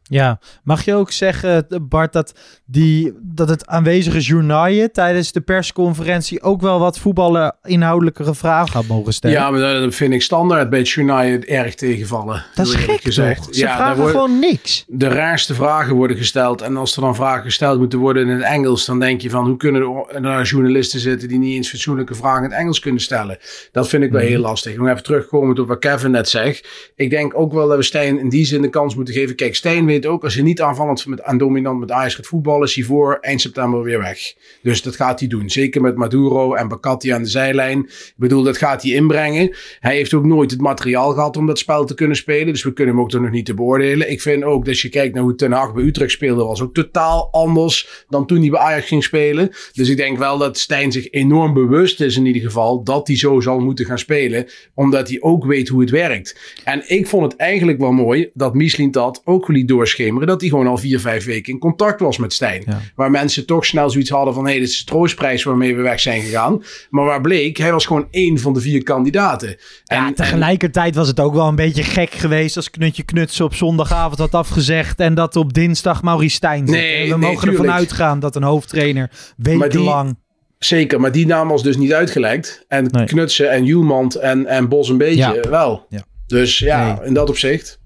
Ja, 0.09 0.39
mag 0.63 0.85
je 0.85 0.93
ook 0.93 1.11
zeggen, 1.11 1.67
Bart, 1.81 2.13
dat, 2.13 2.33
die, 2.65 3.13
dat 3.21 3.49
het 3.49 3.67
aanwezige 3.67 4.19
journaalje 4.19 4.91
tijdens 4.91 5.31
de 5.31 5.41
persconferentie 5.41 6.41
ook 6.41 6.61
wel 6.61 6.79
wat 6.79 6.99
voetballen 6.99 7.55
inhoudelijkere 7.63 8.35
vragen 8.35 8.73
had 8.73 8.87
mogen 8.87 9.13
stellen? 9.13 9.37
Ja, 9.37 9.51
maar 9.51 9.59
dat 9.59 9.95
vind 9.95 10.13
ik 10.13 10.21
standaard 10.21 10.69
bij 10.69 10.79
het 10.79 10.89
journaalje 10.89 11.45
erg 11.45 11.75
tegenvallen. 11.75 12.45
Dat 12.55 12.67
is 12.67 12.75
gek 12.75 13.01
gezegd. 13.01 13.43
Toch? 13.43 13.55
Ze 13.55 13.61
ja, 13.61 13.75
vragen 13.75 14.07
gewoon 14.07 14.39
niks. 14.39 14.85
De 14.87 15.07
raarste 15.07 15.53
vragen 15.53 15.95
worden 15.95 16.17
gesteld. 16.17 16.61
En 16.61 16.77
als 16.77 16.95
er 16.95 17.01
dan 17.01 17.15
vragen 17.15 17.43
gesteld 17.43 17.79
moeten 17.79 17.99
worden 17.99 18.27
in 18.27 18.35
het 18.35 18.43
Engels, 18.43 18.85
dan 18.85 18.99
denk 18.99 19.21
je 19.21 19.29
van 19.29 19.45
hoe 19.45 19.57
kunnen 19.57 20.05
er 20.11 20.43
journalisten 20.43 20.99
zitten 20.99 21.27
die 21.27 21.39
niet 21.39 21.55
eens 21.55 21.69
fatsoenlijke 21.69 22.15
vragen 22.15 22.43
in 22.43 22.49
het 22.49 22.59
Engels 22.59 22.79
kunnen 22.79 23.01
stellen. 23.01 23.37
Dat 23.71 23.87
vind 23.87 24.03
ik 24.03 24.11
wel 24.11 24.21
mhm. 24.21 24.29
heel 24.29 24.41
lastig. 24.41 24.77
Nog 24.77 24.87
even 24.87 25.03
terugkomen 25.03 25.59
op 25.59 25.67
wat 25.67 25.79
Kevin 25.79 26.11
net 26.11 26.29
zegt. 26.29 26.67
Ik 26.95 27.09
denk 27.09 27.39
ook 27.39 27.53
wel 27.53 27.67
dat 27.67 27.77
we 27.77 27.83
Stijn 27.83 28.19
in 28.19 28.29
die 28.29 28.45
zin 28.45 28.61
de 28.61 28.69
kans 28.69 28.95
moeten 28.95 29.13
geven. 29.13 29.35
Kijk, 29.35 29.55
Stijn 29.55 29.85
weet 29.85 29.98
ook, 30.05 30.23
als 30.23 30.35
je 30.35 30.41
niet 30.41 30.61
aanvallend 30.61 31.05
met, 31.05 31.19
en 31.19 31.37
dominant 31.37 31.79
met 31.79 31.91
Ajax 31.91 32.15
gaat 32.15 32.27
voetballen, 32.27 32.67
is 32.67 32.75
hij 32.75 32.83
voor 32.83 33.17
eind 33.21 33.41
september 33.41 33.83
weer 33.83 33.99
weg. 33.99 34.33
Dus 34.61 34.81
dat 34.81 34.95
gaat 34.95 35.19
hij 35.19 35.27
doen. 35.27 35.49
Zeker 35.49 35.81
met 35.81 35.95
Maduro 35.95 36.53
en 36.53 36.67
Bacatti 36.67 37.09
aan 37.09 37.21
de 37.21 37.29
zijlijn. 37.29 37.79
Ik 37.79 38.13
bedoel, 38.15 38.43
dat 38.43 38.57
gaat 38.57 38.83
hij 38.83 38.91
inbrengen. 38.91 39.55
Hij 39.79 39.95
heeft 39.95 40.13
ook 40.13 40.25
nooit 40.25 40.51
het 40.51 40.61
materiaal 40.61 41.13
gehad 41.13 41.37
om 41.37 41.47
dat 41.47 41.59
spel 41.59 41.85
te 41.85 41.93
kunnen 41.93 42.17
spelen. 42.17 42.53
Dus 42.53 42.63
we 42.63 42.73
kunnen 42.73 42.95
hem 42.95 43.03
ook 43.03 43.11
nog 43.11 43.31
niet 43.31 43.45
te 43.45 43.53
beoordelen. 43.53 44.11
Ik 44.11 44.21
vind 44.21 44.43
ook, 44.43 44.65
dat 44.65 44.79
je 44.79 44.89
kijkt 44.89 45.13
naar 45.13 45.23
hoe 45.23 45.35
Ten 45.35 45.51
Hag 45.51 45.73
bij 45.73 45.83
Utrecht 45.83 46.11
speelde, 46.11 46.43
was 46.43 46.61
ook 46.61 46.73
totaal 46.73 47.31
anders 47.31 48.05
dan 48.09 48.25
toen 48.25 48.39
hij 48.39 48.49
bij 48.49 48.59
Ajax 48.59 48.87
ging 48.87 49.03
spelen. 49.03 49.49
Dus 49.73 49.89
ik 49.89 49.97
denk 49.97 50.17
wel 50.17 50.37
dat 50.37 50.57
Stijn 50.57 50.91
zich 50.91 51.11
enorm 51.11 51.53
bewust 51.53 52.01
is 52.01 52.17
in 52.17 52.25
ieder 52.25 52.41
geval 52.41 52.83
dat 52.83 53.07
hij 53.07 53.17
zo 53.17 53.39
zal 53.39 53.59
moeten 53.59 53.85
gaan 53.85 53.99
spelen. 53.99 54.47
Omdat 54.73 55.09
hij 55.09 55.21
ook 55.21 55.45
weet 55.45 55.67
hoe 55.67 55.81
het 55.81 55.89
werkt. 55.89 56.57
En 56.63 56.83
ik 56.87 57.07
vond 57.07 57.23
het 57.31 57.35
eigenlijk 57.35 57.79
wel 57.79 57.91
mooi 57.91 58.29
dat 58.33 58.53
Michelin 58.53 58.91
dat 58.91 59.21
ook 59.25 59.47
liet 59.47 59.67
door 59.67 59.87
doorschemeren 59.89 60.27
dat 60.27 60.41
hij 60.41 60.49
gewoon 60.49 60.67
al 60.67 60.77
vier, 60.77 60.99
vijf 60.99 61.25
weken 61.25 61.53
in 61.53 61.59
contact 61.59 61.99
was 61.99 62.17
met 62.17 62.33
Stijn. 62.33 62.63
Waar 62.95 63.11
mensen 63.11 63.45
toch 63.45 63.65
snel 63.65 63.89
zoiets 63.89 64.09
hadden 64.09 64.33
van, 64.33 64.43
hé, 64.43 64.49
hey, 64.49 64.59
dit 64.59 64.69
is 64.69 64.77
de 64.77 64.85
troostprijs 64.85 65.43
waarmee 65.43 65.75
we 65.75 65.81
weg 65.81 65.99
zijn 65.99 66.21
gegaan. 66.21 66.63
Maar 66.89 67.05
waar 67.05 67.21
bleek, 67.21 67.57
hij 67.57 67.71
was 67.71 67.85
gewoon 67.85 68.07
één 68.11 68.39
van 68.39 68.53
de 68.53 68.59
vier 68.59 68.83
kandidaten. 68.83 69.55
En, 69.85 70.13
tegelijkertijd 70.13 70.95
was 70.95 71.07
het 71.07 71.19
ook 71.19 71.33
wel 71.33 71.47
een 71.47 71.55
beetje 71.55 71.83
gek 71.83 72.11
geweest 72.11 72.55
als 72.55 72.69
Knutje 72.69 73.03
Knutsen 73.03 73.45
op 73.45 73.55
zondagavond 73.55 74.19
had 74.19 74.33
afgezegd 74.33 74.99
en 74.99 75.13
dat 75.13 75.35
op 75.35 75.53
dinsdag 75.53 76.03
Maurice 76.03 76.35
Stijn 76.35 76.67
zit. 76.67 76.75
Nee, 76.75 77.11
we 77.11 77.17
nee, 77.17 77.29
mogen 77.29 77.47
ervan 77.47 77.71
uitgaan 77.71 78.19
dat 78.19 78.35
een 78.35 78.43
hoofdtrainer 78.43 79.11
wekenlang... 79.37 80.17
Zeker, 80.57 80.99
maar 80.99 81.11
die 81.11 81.25
naam 81.25 81.47
was 81.47 81.63
dus 81.63 81.77
niet 81.77 81.93
uitgelekt. 81.93 82.65
En 82.67 83.05
Knutsen 83.05 83.51
en 83.51 83.65
Julmand 83.65 84.15
en, 84.15 84.45
en 84.45 84.69
Bos 84.69 84.89
een 84.89 84.97
beetje 84.97 85.45
wel. 85.49 85.85
Ja. 85.89 86.03
Dus 86.27 86.59
ja, 86.59 87.01
in 87.01 87.13
dat 87.13 87.29
opzicht. 87.29 87.78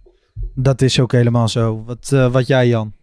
Dat 0.54 0.82
is 0.82 1.00
ook 1.00 1.12
helemaal 1.12 1.48
zo. 1.48 1.84
Wat, 1.86 2.12
uh, 2.14 2.32
wat 2.32 2.48
jij, 2.48 2.68
Jan? 2.68 2.94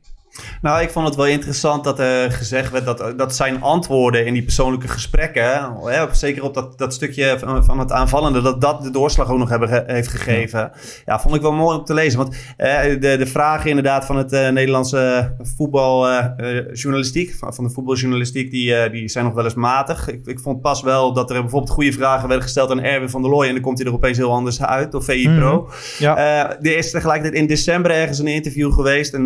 Nou, 0.62 0.82
ik 0.82 0.90
vond 0.90 1.06
het 1.06 1.16
wel 1.16 1.26
interessant 1.26 1.84
dat 1.84 1.98
er 1.98 2.32
gezegd 2.32 2.70
werd 2.70 2.84
dat, 2.84 3.18
dat 3.18 3.34
zijn 3.34 3.62
antwoorden 3.62 4.26
in 4.26 4.32
die 4.32 4.42
persoonlijke 4.42 4.88
gesprekken, 4.88 5.44
hè, 5.44 6.14
zeker 6.14 6.44
op 6.44 6.54
dat, 6.54 6.78
dat 6.78 6.94
stukje 6.94 7.36
van, 7.38 7.64
van, 7.64 7.78
het 7.78 7.92
aanvallende, 7.92 8.42
dat 8.42 8.60
dat 8.60 8.82
de 8.82 8.90
doorslag 8.90 9.30
ook 9.30 9.38
nog 9.38 9.48
hebben 9.48 9.84
heeft 9.86 10.08
gegeven. 10.08 10.70
Ja. 11.06 11.20
vond 11.20 11.34
ik 11.34 11.40
wel 11.40 11.52
mooi 11.52 11.78
om 11.78 11.84
te 11.84 11.94
lezen. 11.94 12.18
Want 12.18 12.36
eh, 12.56 12.82
de, 12.82 13.16
de 13.16 13.26
vragen 13.26 13.68
inderdaad 13.68 14.04
van 14.04 14.16
het 14.16 14.32
uh, 14.32 14.48
Nederlandse 14.48 15.34
voetbaljournalistiek, 15.56 17.30
uh, 17.30 17.36
van, 17.36 17.54
van 17.54 17.64
de 17.64 17.70
voetbaljournalistiek, 17.70 18.50
die, 18.50 18.90
die 18.90 19.08
zijn 19.08 19.24
nog 19.24 19.34
wel 19.34 19.44
eens 19.44 19.54
matig. 19.54 20.08
Ik, 20.08 20.26
ik 20.26 20.40
vond 20.40 20.60
pas 20.60 20.82
wel 20.82 21.12
dat 21.12 21.30
er 21.30 21.40
bijvoorbeeld 21.40 21.72
goede 21.72 21.92
vragen 21.92 22.28
werden 22.28 22.44
gesteld 22.44 22.70
aan 22.70 22.82
Erwin 22.82 23.10
van 23.10 23.22
der 23.22 23.30
Looy 23.30 23.46
en 23.46 23.52
dan 23.52 23.62
komt 23.62 23.78
hij 23.78 23.86
er 23.86 23.94
opeens 23.94 24.16
heel 24.16 24.32
anders 24.32 24.62
uit, 24.62 24.94
of 24.94 25.04
VI 25.04 25.30
Pro. 25.38 25.60
Mm 25.60 25.68
ja. 25.98 26.16
er 26.62 26.76
is 26.76 26.90
tegelijkertijd 26.90 27.40
in 27.42 27.46
december 27.46 27.90
ergens 27.90 28.18
een 28.18 28.26
interview 28.26 28.72
geweest 28.72 29.14
en, 29.14 29.22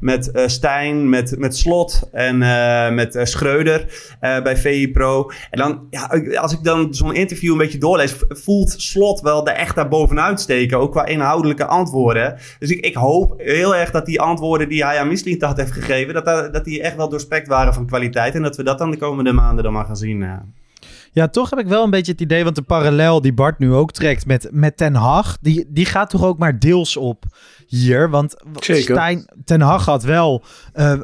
met 0.00 0.30
Stijn, 0.46 1.08
met, 1.08 1.38
met 1.38 1.56
Slot 1.56 2.08
en 2.12 2.40
uh, 2.42 2.90
met 2.90 3.14
uh, 3.14 3.24
Schreuder 3.24 3.84
bij 4.20 4.56
VI 4.56 4.90
Pro. 4.90 5.30
En 5.50 5.58
dan, 5.58 5.86
ja, 5.90 6.06
als 6.40 6.52
ik 6.52 6.64
dan 6.64 6.94
zo'n 6.94 7.14
interview 7.14 7.52
een 7.52 7.58
beetje 7.58 7.78
doorlees, 7.78 8.16
voelt 8.28 8.74
Slot 8.76 9.20
wel 9.20 9.44
de 9.44 9.50
echt 9.50 9.74
daar 9.74 9.88
bovenuit 9.88 10.40
steken. 10.40 10.78
Ook 10.78 10.92
qua 10.92 11.06
inhoudelijke 11.06 11.66
antwoorden. 11.66 12.38
Dus 12.58 12.70
ik, 12.70 12.84
ik 12.84 12.94
hoop 12.94 13.34
heel 13.36 13.76
erg 13.76 13.90
dat 13.90 14.06
die 14.06 14.20
antwoorden 14.20 14.68
die 14.68 14.84
hij 14.84 15.00
aan 15.00 15.08
Mislintat 15.08 15.56
heeft 15.56 15.72
gegeven, 15.72 16.14
dat, 16.14 16.52
dat 16.52 16.64
die 16.64 16.82
echt 16.82 16.96
wel 16.96 17.08
doorspekt 17.08 17.48
waren 17.48 17.74
van 17.74 17.86
kwaliteit. 17.86 18.34
En 18.34 18.42
dat 18.42 18.56
we 18.56 18.62
dat 18.62 18.78
dan 18.78 18.90
de 18.90 18.96
komende 18.96 19.32
maanden 19.32 19.64
dan 19.64 19.72
maar 19.72 19.84
gaan 19.84 19.96
zien. 19.96 20.44
Ja, 21.16 21.28
toch 21.28 21.50
heb 21.50 21.58
ik 21.58 21.66
wel 21.66 21.84
een 21.84 21.90
beetje 21.90 22.12
het 22.12 22.20
idee, 22.20 22.44
want 22.44 22.56
de 22.56 22.62
parallel 22.62 23.20
die 23.20 23.32
Bart 23.32 23.58
nu 23.58 23.72
ook 23.72 23.92
trekt 23.92 24.26
met, 24.26 24.48
met 24.52 24.76
Ten 24.76 24.94
Hag, 24.94 25.36
die, 25.40 25.66
die 25.68 25.84
gaat 25.84 26.10
toch 26.10 26.24
ook 26.24 26.38
maar 26.38 26.58
deels 26.58 26.96
op 26.96 27.24
hier. 27.66 28.10
Want 28.10 28.36
Stijn, 28.60 29.28
Ten 29.44 29.60
Hag 29.60 29.84
had 29.84 30.02
wel, 30.02 30.42
uh, 30.74 31.00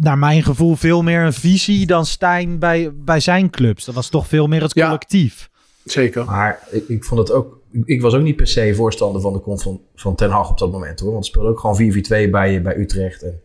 naar 0.00 0.18
mijn 0.18 0.42
gevoel, 0.42 0.76
veel 0.76 1.02
meer 1.02 1.20
een 1.20 1.32
visie 1.32 1.86
dan 1.86 2.06
Stijn 2.06 2.58
bij, 2.58 2.92
bij 2.94 3.20
zijn 3.20 3.50
clubs. 3.50 3.84
Dat 3.84 3.94
was 3.94 4.08
toch 4.08 4.26
veel 4.26 4.46
meer 4.46 4.62
het 4.62 4.72
collectief. 4.72 5.50
Ja, 5.52 5.90
zeker. 5.92 6.24
Maar 6.24 6.58
ik, 6.70 6.88
ik 6.88 7.04
vond 7.04 7.20
het 7.20 7.32
ook 7.32 7.56
ik 7.84 8.00
was 8.00 8.14
ook 8.14 8.22
niet 8.22 8.36
per 8.36 8.46
se 8.46 8.74
voorstander 8.74 9.20
van 9.20 9.32
de 9.32 9.38
komst 9.38 9.62
van, 9.62 9.80
van 9.94 10.14
Ten 10.14 10.30
Hag 10.30 10.50
op 10.50 10.58
dat 10.58 10.72
moment 10.72 11.00
hoor. 11.00 11.12
Want 11.12 11.24
het 11.24 11.32
speelde 11.34 11.48
ook 11.48 11.60
gewoon 11.60 11.92
4-4-2 12.26 12.30
bij, 12.30 12.62
bij 12.62 12.76
Utrecht. 12.76 13.22
En 13.22 13.40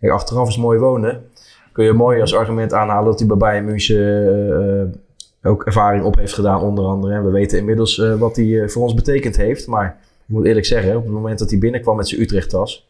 kijk, 0.00 0.12
achteraf 0.12 0.48
is 0.48 0.56
mooi 0.56 0.78
wonen. 0.78 1.24
Kun 1.72 1.84
je 1.84 1.92
mooi 1.92 2.20
als 2.20 2.34
argument 2.34 2.72
aanhalen 2.72 3.04
dat 3.04 3.18
hij 3.18 3.28
bij 3.28 3.36
Bayern 3.36 3.64
München 3.64 4.92
uh, 5.42 5.50
ook 5.50 5.64
ervaring 5.64 6.04
op 6.04 6.16
heeft 6.16 6.32
gedaan, 6.32 6.60
onder 6.60 6.84
andere. 6.84 7.14
En 7.14 7.24
we 7.24 7.30
weten 7.30 7.58
inmiddels 7.58 7.98
uh, 7.98 8.14
wat 8.14 8.36
hij 8.36 8.44
uh, 8.44 8.68
voor 8.68 8.82
ons 8.82 8.94
betekend 8.94 9.36
heeft. 9.36 9.66
Maar 9.66 9.98
ik 10.30 10.36
moet 10.36 10.46
eerlijk 10.46 10.66
zeggen, 10.66 10.96
op 10.96 11.04
het 11.04 11.12
moment 11.12 11.38
dat 11.38 11.50
hij 11.50 11.58
binnenkwam 11.58 11.96
met 11.96 12.08
zijn 12.08 12.20
Utrecht-tas, 12.20 12.88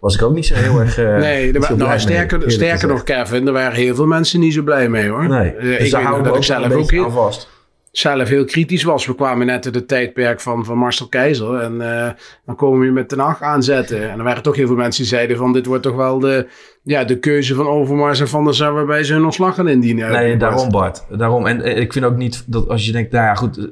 was 0.00 0.14
ik 0.14 0.22
ook 0.22 0.34
niet 0.34 0.46
zo 0.46 0.54
heel 0.54 0.80
erg. 0.80 0.98
Uh, 0.98 1.16
nee, 1.16 1.52
er, 1.52 1.76
nou, 1.76 1.98
sterker, 1.98 2.38
mee, 2.38 2.50
sterker 2.50 2.88
nog, 2.88 3.02
Kevin, 3.02 3.46
er 3.46 3.52
waren 3.52 3.76
heel 3.76 3.94
veel 3.94 4.06
mensen 4.06 4.40
niet 4.40 4.52
zo 4.52 4.62
blij 4.62 4.88
mee 4.88 5.08
hoor. 5.08 5.28
Nee, 5.28 5.54
dus 5.60 5.78
ik 5.78 5.90
daar 5.90 6.22
dat 6.22 6.36
ik 6.36 6.42
zelf 6.42 6.72
ook 6.72 6.90
heel, 6.90 7.04
aan 7.04 7.12
vast 7.12 7.48
zelf 7.90 8.28
heel 8.28 8.44
kritisch 8.44 8.82
was. 8.82 9.06
We 9.06 9.14
kwamen 9.14 9.46
net 9.46 9.64
uit 9.64 9.74
het 9.74 9.88
tijdperk 9.88 10.40
van, 10.40 10.64
van 10.64 10.78
Marcel 10.78 11.08
Keizer. 11.08 11.60
En 11.60 11.74
uh, 11.74 12.08
dan 12.44 12.56
komen 12.56 12.86
we 12.86 12.92
met 12.92 13.10
de 13.10 13.16
nacht 13.16 13.40
aanzetten. 13.40 14.10
En 14.10 14.18
er 14.18 14.24
waren 14.24 14.42
toch 14.42 14.56
heel 14.56 14.66
veel 14.66 14.76
mensen 14.76 15.02
die 15.02 15.12
zeiden 15.12 15.36
van... 15.36 15.52
dit 15.52 15.66
wordt 15.66 15.82
toch 15.82 15.96
wel 15.96 16.18
de, 16.18 16.46
ja, 16.86 17.04
de 17.04 17.18
keuze 17.18 17.54
van 17.54 17.66
Overmars 17.66 18.20
en 18.20 18.28
Van 18.28 18.44
der 18.44 18.54
Sar... 18.54 18.72
waarbij 18.72 19.04
ze 19.04 19.12
hun 19.12 19.24
ontslag 19.24 19.54
gaan 19.54 19.68
indienen. 19.68 20.12
Nee, 20.12 20.36
daarom 20.36 20.70
Bart. 20.70 21.04
Daarom. 21.10 21.46
En 21.46 21.78
ik 21.78 21.92
vind 21.92 22.04
ook 22.04 22.16
niet 22.16 22.44
dat 22.46 22.68
als 22.68 22.86
je 22.86 22.92
denkt... 22.92 23.12
nou 23.12 23.24
ja, 23.24 23.34
goed, 23.34 23.68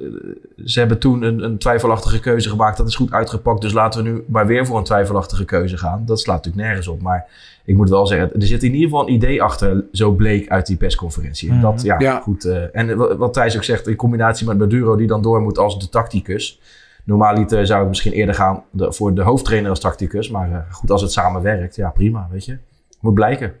ze 0.65 0.79
hebben 0.79 0.99
toen 0.99 1.21
een, 1.21 1.43
een 1.43 1.57
twijfelachtige 1.57 2.19
keuze 2.19 2.49
gemaakt. 2.49 2.77
Dat 2.77 2.87
is 2.87 2.95
goed 2.95 3.11
uitgepakt. 3.11 3.61
Dus 3.61 3.73
laten 3.73 4.03
we 4.03 4.09
nu 4.09 4.23
maar 4.27 4.47
weer 4.47 4.65
voor 4.65 4.77
een 4.77 4.83
twijfelachtige 4.83 5.45
keuze 5.45 5.77
gaan. 5.77 6.03
Dat 6.05 6.19
slaat 6.19 6.35
natuurlijk 6.35 6.65
nergens 6.65 6.87
op. 6.87 7.01
Maar 7.01 7.25
ik 7.65 7.75
moet 7.75 7.89
wel 7.89 8.07
zeggen, 8.07 8.33
er 8.33 8.47
zit 8.47 8.63
in 8.63 8.73
ieder 8.73 8.89
geval 8.89 9.07
een 9.07 9.13
idee 9.13 9.43
achter, 9.43 9.83
zo 9.91 10.11
bleek 10.11 10.49
uit 10.49 10.67
die 10.67 10.77
persconferentie. 10.77 11.49
En 11.49 11.61
dat, 11.61 11.81
ja, 11.81 11.95
ja. 11.99 12.19
goed. 12.19 12.45
Uh, 12.45 12.75
en 12.75 13.17
wat 13.17 13.33
Thijs 13.33 13.55
ook 13.55 13.63
zegt, 13.63 13.87
in 13.87 13.95
combinatie 13.95 14.47
met 14.47 14.57
Maduro, 14.57 14.95
die 14.95 15.07
dan 15.07 15.21
door 15.21 15.41
moet 15.41 15.57
als 15.57 15.79
de 15.79 15.89
tacticus. 15.89 16.59
Normaaliter 17.03 17.65
zou 17.65 17.81
ik 17.81 17.87
misschien 17.87 18.11
eerder 18.11 18.35
gaan 18.35 18.63
voor 18.77 19.13
de 19.13 19.21
hoofdtrainer 19.21 19.69
als 19.69 19.79
tacticus. 19.79 20.29
Maar 20.29 20.67
goed, 20.71 20.91
als 20.91 21.01
het 21.01 21.11
samenwerkt, 21.11 21.75
ja, 21.75 21.89
prima, 21.89 22.27
weet 22.31 22.45
je. 22.45 22.57
Moet 23.03 23.13
blijken. 23.13 23.53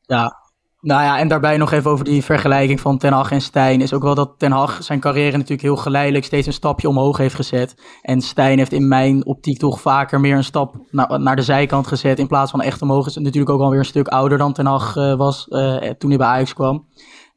Ja, 0.00 0.36
nou 0.80 1.02
ja, 1.02 1.18
en 1.18 1.28
daarbij 1.28 1.56
nog 1.56 1.72
even 1.72 1.90
over 1.90 2.04
die 2.04 2.24
vergelijking 2.24 2.80
van 2.80 2.98
Ten 2.98 3.12
Hag 3.12 3.30
en 3.30 3.40
Stijn. 3.40 3.80
Is 3.80 3.92
ook 3.92 4.02
wel 4.02 4.14
dat 4.14 4.34
Ten 4.38 4.52
Hag 4.52 4.82
zijn 4.82 5.00
carrière 5.00 5.32
natuurlijk 5.32 5.62
heel 5.62 5.76
geleidelijk 5.76 6.24
steeds 6.24 6.46
een 6.46 6.52
stapje 6.52 6.88
omhoog 6.88 7.16
heeft 7.16 7.34
gezet. 7.34 7.82
En 8.02 8.20
Stijn 8.20 8.58
heeft 8.58 8.72
in 8.72 8.88
mijn 8.88 9.26
optiek 9.26 9.58
toch 9.58 9.80
vaker 9.80 10.20
meer 10.20 10.36
een 10.36 10.44
stap 10.44 10.76
naar, 10.90 11.20
naar 11.20 11.36
de 11.36 11.42
zijkant 11.42 11.86
gezet. 11.86 12.18
In 12.18 12.26
plaats 12.26 12.50
van 12.50 12.60
echt 12.60 12.82
omhoog. 12.82 13.06
Is 13.06 13.16
natuurlijk 13.16 13.50
ook 13.50 13.60
alweer 13.60 13.78
een 13.78 13.84
stuk 13.84 14.08
ouder 14.08 14.38
dan 14.38 14.52
Ten 14.52 14.66
Hag 14.66 14.96
uh, 14.96 15.14
was 15.14 15.46
uh, 15.48 15.76
toen 15.76 16.10
hij 16.10 16.18
bij 16.18 16.26
Ajax 16.26 16.54
kwam. 16.54 16.86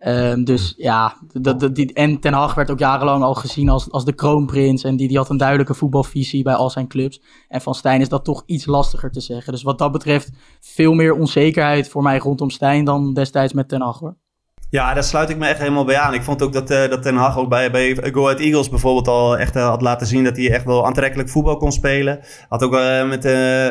Um, 0.07 0.43
dus 0.43 0.73
ja, 0.77 1.17
dat, 1.33 1.59
dat, 1.59 1.75
die, 1.75 1.93
en 1.93 2.19
Ten 2.19 2.33
Hag 2.33 2.53
werd 2.53 2.71
ook 2.71 2.79
jarenlang 2.79 3.23
al 3.23 3.33
gezien 3.33 3.69
als, 3.69 3.91
als 3.91 4.05
de 4.05 4.13
kroonprins. 4.13 4.83
En 4.83 4.95
die, 4.95 5.07
die 5.07 5.17
had 5.17 5.29
een 5.29 5.37
duidelijke 5.37 5.73
voetbalvisie 5.73 6.43
bij 6.43 6.53
al 6.53 6.69
zijn 6.69 6.87
clubs. 6.87 7.21
En 7.47 7.61
van 7.61 7.75
Stijn 7.75 8.01
is 8.01 8.09
dat 8.09 8.23
toch 8.23 8.43
iets 8.45 8.65
lastiger 8.65 9.11
te 9.11 9.19
zeggen. 9.19 9.53
Dus 9.53 9.63
wat 9.63 9.77
dat 9.77 9.91
betreft 9.91 10.31
veel 10.59 10.93
meer 10.93 11.13
onzekerheid 11.13 11.89
voor 11.89 12.03
mij 12.03 12.17
rondom 12.17 12.49
Stijn 12.49 12.85
dan 12.85 13.13
destijds 13.13 13.53
met 13.53 13.69
Ten 13.69 13.81
Hag 13.81 13.99
hoor. 13.99 14.15
Ja, 14.71 14.93
daar 14.93 15.03
sluit 15.03 15.29
ik 15.29 15.37
me 15.37 15.47
echt 15.47 15.59
helemaal 15.59 15.85
bij 15.85 15.97
aan. 15.97 16.13
Ik 16.13 16.23
vond 16.23 16.41
ook 16.41 16.53
dat, 16.53 16.71
uh, 16.71 16.89
dat 16.89 17.01
Ten 17.01 17.15
Hag 17.15 17.37
ook 17.37 17.49
bij, 17.49 17.71
bij 17.71 17.95
Go 17.95 18.23
Ahead 18.23 18.39
Eagles 18.39 18.69
bijvoorbeeld 18.69 19.07
al 19.07 19.37
echt 19.37 19.55
uh, 19.55 19.67
had 19.67 19.81
laten 19.81 20.07
zien 20.07 20.23
dat 20.23 20.37
hij 20.37 20.51
echt 20.51 20.65
wel 20.65 20.85
aantrekkelijk 20.85 21.29
voetbal 21.29 21.57
kon 21.57 21.71
spelen. 21.71 22.19
Had 22.49 22.63
ook 22.63 22.73
uh, 22.73 23.07
met, 23.07 23.23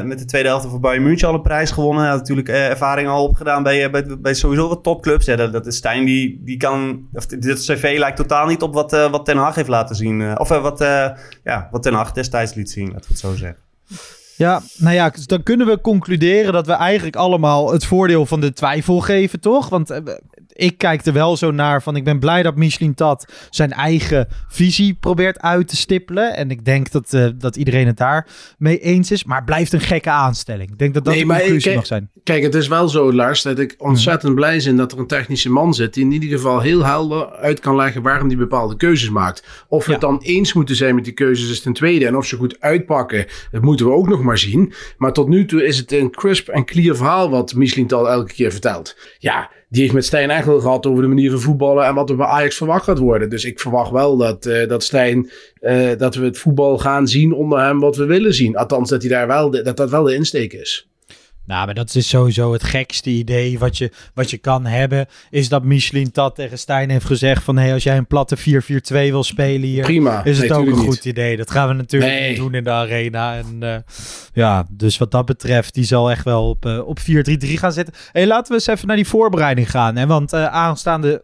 met 0.05 0.19
de 0.19 0.25
tweede 0.25 0.49
helft 0.49 0.67
van 0.67 0.81
Bayern 0.81 1.03
München 1.03 1.29
al 1.29 1.35
een 1.35 1.43
prijs 1.43 1.71
gewonnen. 1.71 2.09
Had 2.09 2.19
natuurlijk 2.19 2.49
ervaring 2.49 3.09
al 3.09 3.25
opgedaan 3.25 3.63
bij, 3.63 3.91
bij, 3.91 4.07
bij 4.19 4.35
sowieso 4.35 4.69
wat 4.69 4.83
topclubs. 4.83 5.27
Ja, 5.27 5.37
dat, 5.37 5.53
dat 5.53 5.67
is 5.67 5.77
Stijn, 5.77 6.05
die, 6.05 6.41
die 6.45 6.57
kan... 6.57 7.09
Of, 7.13 7.27
dit 7.27 7.59
cv 7.59 7.95
lijkt 7.99 8.17
totaal 8.17 8.47
niet 8.47 8.63
op 8.63 8.75
wat, 8.75 8.91
wat 8.91 9.25
Ten 9.25 9.37
Hag 9.37 9.55
heeft 9.55 9.69
laten 9.69 9.97
zien. 9.97 10.39
of 10.39 10.49
wat, 10.49 10.79
ja, 11.45 11.69
wat 11.71 11.83
Ten 11.83 11.95
Hag 11.95 12.13
destijds 12.13 12.55
liet 12.55 12.71
zien, 12.71 12.87
laten 12.87 13.01
we 13.01 13.09
het 13.09 13.19
zo 13.19 13.35
zeggen. 13.35 13.59
Ja, 14.37 14.63
nou 14.77 14.95
ja, 14.95 15.13
dan 15.27 15.43
kunnen 15.43 15.67
we 15.67 15.81
concluderen 15.81 16.53
dat 16.53 16.67
we 16.67 16.73
eigenlijk 16.73 17.17
allemaal 17.17 17.73
het 17.73 17.85
voordeel 17.85 18.27
van 18.27 18.41
de 18.41 18.53
twijfel 18.53 19.01
geven, 19.01 19.41
toch? 19.41 19.69
Want 19.69 20.01
ik 20.61 20.79
kijk 20.79 21.07
er 21.07 21.13
wel 21.13 21.37
zo 21.37 21.51
naar 21.51 21.83
van 21.83 21.97
ik 21.97 22.05
ben 22.05 22.19
blij 22.19 22.43
dat 22.43 22.57
Michelin 22.57 22.95
Tat 22.95 23.33
zijn 23.51 23.73
eigen 23.73 24.29
visie 24.49 24.95
probeert 24.95 25.41
uit 25.41 25.69
te 25.69 25.77
stippelen. 25.77 26.37
En 26.37 26.51
ik 26.51 26.65
denk 26.65 26.91
dat, 26.91 27.13
uh, 27.13 27.29
dat 27.39 27.57
iedereen 27.57 27.87
het 27.87 27.97
daar 27.97 28.27
mee 28.59 28.79
eens 28.79 29.11
is. 29.11 29.25
Maar 29.25 29.45
blijft 29.45 29.73
een 29.73 29.81
gekke 29.81 30.11
aanstelling. 30.11 30.71
Ik 30.71 30.79
denk 30.79 30.95
dat 30.95 31.05
dat 31.05 31.15
nee, 31.15 31.27
de 31.27 31.35
conclusie 31.35 31.75
mag 31.75 31.87
zijn. 31.87 32.11
Kijk, 32.25 32.43
het 32.43 32.55
is 32.55 32.69
wel 32.69 32.89
zo 32.89 33.13
Lars 33.13 33.43
dat 33.43 33.59
ik 33.59 33.75
ontzettend 33.79 34.35
blij 34.35 34.63
ben 34.65 34.77
dat 34.77 34.93
er 34.93 34.99
een 34.99 35.07
technische 35.07 35.51
man 35.51 35.75
zit 35.75 35.95
die 35.95 36.05
in 36.05 36.13
ieder 36.13 36.29
geval 36.29 36.61
heel 36.61 36.85
helder 36.85 37.31
uit 37.31 37.61
kan 37.61 37.77
leggen 37.77 38.03
waarom 38.03 38.29
die 38.29 38.37
bepaalde 38.37 38.77
keuzes 38.77 39.11
maakt. 39.11 39.65
Of 39.69 39.87
we 39.87 39.93
het 39.93 40.01
dan 40.01 40.21
eens 40.23 40.53
moeten 40.53 40.77
zijn 40.77 40.95
met 40.95 41.05
die 41.05 41.13
keuzes 41.13 41.51
is 41.51 41.61
ten 41.61 41.73
tweede. 41.73 42.07
En 42.07 42.17
of 42.17 42.27
ze 42.27 42.37
goed 42.37 42.61
uitpakken, 42.61 43.27
dat 43.51 43.63
moeten 43.63 43.87
we 43.87 43.93
ook 43.93 44.09
nog 44.09 44.23
maar 44.23 44.39
zien. 44.39 44.73
Maar 44.97 45.13
tot 45.13 45.29
nu 45.29 45.45
toe 45.45 45.67
is 45.67 45.79
het 45.79 45.93
een 45.93 46.11
crisp 46.11 46.49
en 46.49 46.65
clear 46.65 46.97
verhaal 46.97 47.31
wat 47.31 47.55
Michelin 47.55 47.87
Tal 47.87 48.11
elke 48.11 48.33
keer 48.33 48.51
vertelt. 48.51 48.97
Ja, 49.19 49.51
die 49.71 49.83
heeft 49.83 49.95
met 49.95 50.05
Stijn 50.05 50.31
echt 50.31 50.47
wel 50.47 50.61
gehad 50.61 50.87
over 50.87 51.03
de 51.03 51.09
manier 51.09 51.31
van 51.31 51.41
voetballen 51.41 51.87
en 51.87 51.95
wat 51.95 52.11
er 52.11 52.17
bij 52.17 52.27
Ajax 52.27 52.57
verwacht 52.57 52.85
gaat 52.85 52.99
worden. 52.99 53.31
Dus 53.31 53.45
ik 53.45 53.61
verwacht 53.61 53.91
wel 53.91 54.17
dat, 54.17 54.47
uh, 54.47 54.69
dat 54.69 54.83
Stijn, 54.83 55.31
uh, 55.61 55.91
dat 55.97 56.15
we 56.15 56.25
het 56.25 56.39
voetbal 56.39 56.79
gaan 56.79 57.09
zien 57.09 57.33
onder 57.33 57.61
hem 57.61 57.81
wat 57.81 57.97
we 57.97 58.05
willen 58.05 58.35
zien. 58.35 58.57
Althans, 58.57 58.89
dat, 58.89 59.03
hij 59.03 59.11
daar 59.11 59.27
wel 59.27 59.51
dat 59.51 59.77
dat 59.77 59.91
wel 59.91 60.03
de 60.03 60.15
insteek 60.15 60.53
is. 60.53 60.90
Nou, 61.51 61.67
maar 61.67 61.75
dat 61.75 61.95
is 61.95 62.09
sowieso 62.09 62.53
het 62.53 62.63
gekste 62.63 63.11
idee 63.11 63.59
wat 63.59 63.79
je, 63.79 63.91
wat 64.15 64.31
je 64.31 64.39
kan 64.39 64.67
hebben. 64.67 65.07
Is 65.31 65.49
dat 65.49 65.63
Michelin 65.63 66.13
Tat 66.13 66.35
tegen 66.35 66.59
Stijn 66.59 66.91
heeft 66.91 67.05
gezegd 67.05 67.43
van... 67.43 67.57
Hey, 67.57 67.73
als 67.73 67.83
jij 67.83 67.97
een 67.97 68.07
platte 68.07 68.39
4-4-2 68.39 68.43
wil 68.89 69.25
spelen 69.25 69.69
hier... 69.69 69.83
Prima. 69.83 70.25
Is 70.25 70.39
het 70.39 70.53
ook 70.53 70.67
een 70.67 70.77
goed 70.77 71.05
idee. 71.05 71.37
Dat 71.37 71.51
gaan 71.51 71.69
we 71.69 71.75
natuurlijk 71.75 72.13
nee. 72.13 72.35
doen 72.35 72.55
in 72.55 72.65
de 72.65 72.71
arena. 72.71 73.37
En 73.37 73.57
uh, 73.61 73.75
ja, 74.33 74.67
dus 74.71 74.99
wat 74.99 75.11
dat 75.11 75.27
betreft... 75.27 75.75
die 75.75 75.85
zal 75.85 76.11
echt 76.11 76.25
wel 76.25 76.49
op, 76.49 76.67
uh, 76.67 76.87
op 76.87 76.99
4-3-3 77.01 77.03
gaan 77.41 77.73
zitten. 77.73 77.95
Hey, 78.13 78.27
laten 78.27 78.49
we 78.49 78.55
eens 78.55 78.67
even 78.67 78.87
naar 78.87 78.97
die 78.97 79.09
voorbereiding 79.09 79.71
gaan. 79.71 79.97
Hè? 79.97 80.07
Want 80.07 80.33
uh, 80.33 80.47
aanstaande 80.47 81.23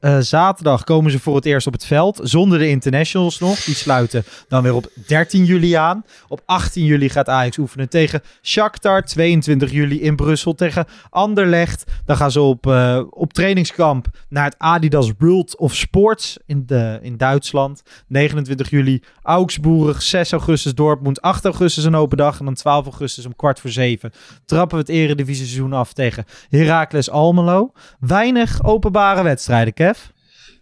uh, 0.00 0.18
zaterdag 0.18 0.84
komen 0.84 1.10
ze 1.10 1.18
voor 1.18 1.36
het 1.36 1.44
eerst 1.44 1.66
op 1.66 1.72
het 1.72 1.84
veld. 1.84 2.20
Zonder 2.22 2.58
de 2.58 2.68
internationals 2.68 3.38
nog. 3.38 3.64
Die 3.64 3.74
sluiten 3.74 4.24
dan 4.48 4.62
weer 4.62 4.74
op 4.74 4.90
13 5.06 5.44
juli 5.44 5.72
aan. 5.72 6.04
Op 6.28 6.42
18 6.46 6.84
juli 6.84 7.08
gaat 7.08 7.28
Ajax 7.28 7.58
oefenen 7.58 7.88
tegen 7.88 8.22
Shakhtar. 8.42 9.02
22 9.02 9.70
juli 9.70 10.02
in 10.02 10.16
Brussel 10.16 10.54
tegen 10.54 10.86
Anderlecht. 11.10 11.84
Dan 12.04 12.16
gaan 12.16 12.30
ze 12.30 12.40
op, 12.40 12.66
uh, 12.66 13.02
op 13.10 13.32
trainingskamp 13.32 14.06
naar 14.28 14.44
het 14.44 14.58
Adidas 14.58 15.12
World 15.18 15.56
of 15.56 15.74
Sports 15.74 16.38
in, 16.46 16.66
de, 16.66 16.98
in 17.02 17.16
Duitsland. 17.16 17.82
29 18.06 18.70
juli 18.70 19.02
Augsburg. 19.22 20.02
6 20.02 20.32
augustus 20.32 20.74
Dortmund. 20.74 21.20
8 21.20 21.44
augustus 21.44 21.84
een 21.84 21.94
open 21.94 22.16
dag. 22.16 22.38
En 22.38 22.44
dan 22.44 22.54
12 22.54 22.84
augustus 22.84 23.26
om 23.26 23.36
kwart 23.36 23.60
voor 23.60 23.70
7 23.70 24.12
trappen 24.44 24.76
we 24.76 24.82
het 24.82 24.92
eredivisie 24.92 25.46
seizoen 25.46 25.72
af 25.72 25.92
tegen 25.92 26.24
Heracles 26.48 27.10
Almelo. 27.10 27.72
Weinig 28.00 28.64
openbare 28.64 29.14
wedstrijden 29.14 29.38
wedstrijden, 29.40 29.74
Kev? 29.74 29.98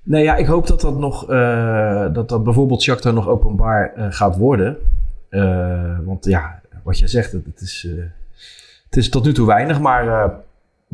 Nee, 0.03 0.23
ja, 0.23 0.37
ik 0.37 0.47
hoop 0.47 0.67
dat 0.67 0.81
dat 0.81 0.99
nog, 0.99 1.31
uh, 1.31 2.07
dat 2.13 2.29
dat 2.29 2.45
bijvoorbeeld 2.45 2.83
Shakhtar 2.83 3.13
nog 3.13 3.29
openbaar 3.29 3.93
uh, 3.97 4.07
gaat 4.11 4.37
worden. 4.37 4.77
Uh, 5.31 5.99
want 6.05 6.25
ja, 6.25 6.61
wat 6.83 6.99
je 6.99 7.09
zegt, 7.09 7.33
het 7.33 7.61
is, 7.61 7.89
het 8.85 8.97
is 8.97 9.09
tot 9.09 9.25
nu 9.25 9.33
toe 9.33 9.47
weinig, 9.47 9.81
maar 9.81 10.31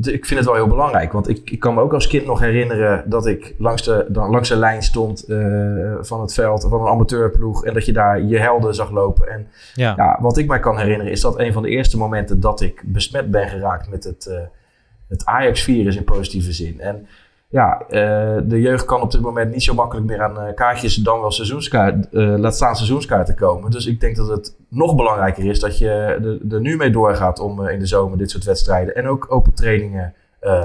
ik 0.01 0.27
vind 0.27 0.41
het 0.41 0.45
wel 0.45 0.55
heel 0.55 0.67
belangrijk. 0.67 1.13
Want 1.13 1.29
ik, 1.29 1.51
ik 1.51 1.61
kan 1.61 1.75
me 1.75 1.81
ook 1.81 1.93
als 1.93 2.07
kind 2.07 2.27
nog 2.27 2.41
herinneren 2.41 3.11
dat 3.11 3.27
ik 3.27 3.55
langs 3.59 3.83
de, 3.83 4.07
langs 4.13 4.49
de 4.49 4.57
lijn 4.57 4.83
stond 4.83 5.25
van 6.01 6.21
het 6.21 6.35
veld, 6.35 6.67
van 6.69 6.81
een 6.81 6.93
amateurploeg. 6.93 7.65
En 7.65 7.75
dat 7.75 7.87
je 7.87 7.93
daar 7.93 8.23
je 8.23 8.39
helden 8.39 8.75
zag 8.75 8.91
lopen. 8.91 9.29
En 9.29 9.47
ja. 9.75 9.95
ja. 9.97 10.19
wat 10.21 10.39
ik 10.39 10.47
mij 10.47 10.61
kan 10.61 10.79
herinneren 10.79 11.13
is 11.13 11.21
dat 11.21 11.39
een 11.39 11.53
van 11.53 11.63
de 11.63 11.69
eerste 11.69 11.97
momenten 11.97 12.41
dat 12.41 12.61
ik 12.61 12.83
besmet 12.85 13.31
ben 13.31 13.49
geraakt 13.49 13.91
met 13.91 14.05
het, 14.05 14.31
het 15.09 15.25
Ajax-virus 15.25 15.97
in 15.97 16.05
positieve 16.05 16.53
zin. 16.53 16.81
En 16.81 17.07
ja, 17.55 17.83
uh, 17.89 18.41
de 18.45 18.61
jeugd 18.61 18.85
kan 18.85 19.01
op 19.01 19.11
dit 19.11 19.21
moment 19.21 19.53
niet 19.53 19.63
zo 19.63 19.75
makkelijk 19.75 20.07
meer 20.07 20.23
aan 20.23 20.47
uh, 20.47 20.55
kaartjes 20.55 20.95
dan 20.95 21.21
wel 21.21 21.31
seizoenskaart, 21.31 22.07
uh, 22.11 22.39
laat 22.39 22.55
staan 22.55 22.77
seizoenskaarten 22.77 23.35
komen. 23.35 23.71
Dus 23.71 23.87
ik 23.87 24.01
denk 24.01 24.17
dat 24.17 24.29
het 24.29 24.57
nog 24.69 24.95
belangrijker 24.95 25.45
is 25.45 25.61
dat 25.61 25.79
je 25.79 25.91
er 26.51 26.61
nu 26.61 26.77
mee 26.77 26.91
doorgaat 26.91 27.39
om 27.39 27.69
in 27.69 27.79
de 27.79 27.87
zomer 27.87 28.19
dit 28.19 28.31
soort 28.31 28.45
wedstrijden 28.45 28.95
en 28.95 29.09
ook 29.09 29.27
open 29.29 29.55
trainingen 29.55 30.15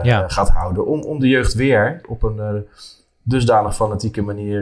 ja. 0.03 0.27
gaat 0.27 0.49
houden. 0.49 0.85
Om, 0.85 1.01
om 1.01 1.19
de 1.19 1.27
jeugd 1.27 1.53
weer 1.53 2.01
op 2.07 2.23
een 2.23 2.65
dusdanig 3.23 3.75
fanatieke 3.75 4.21
manier 4.21 4.61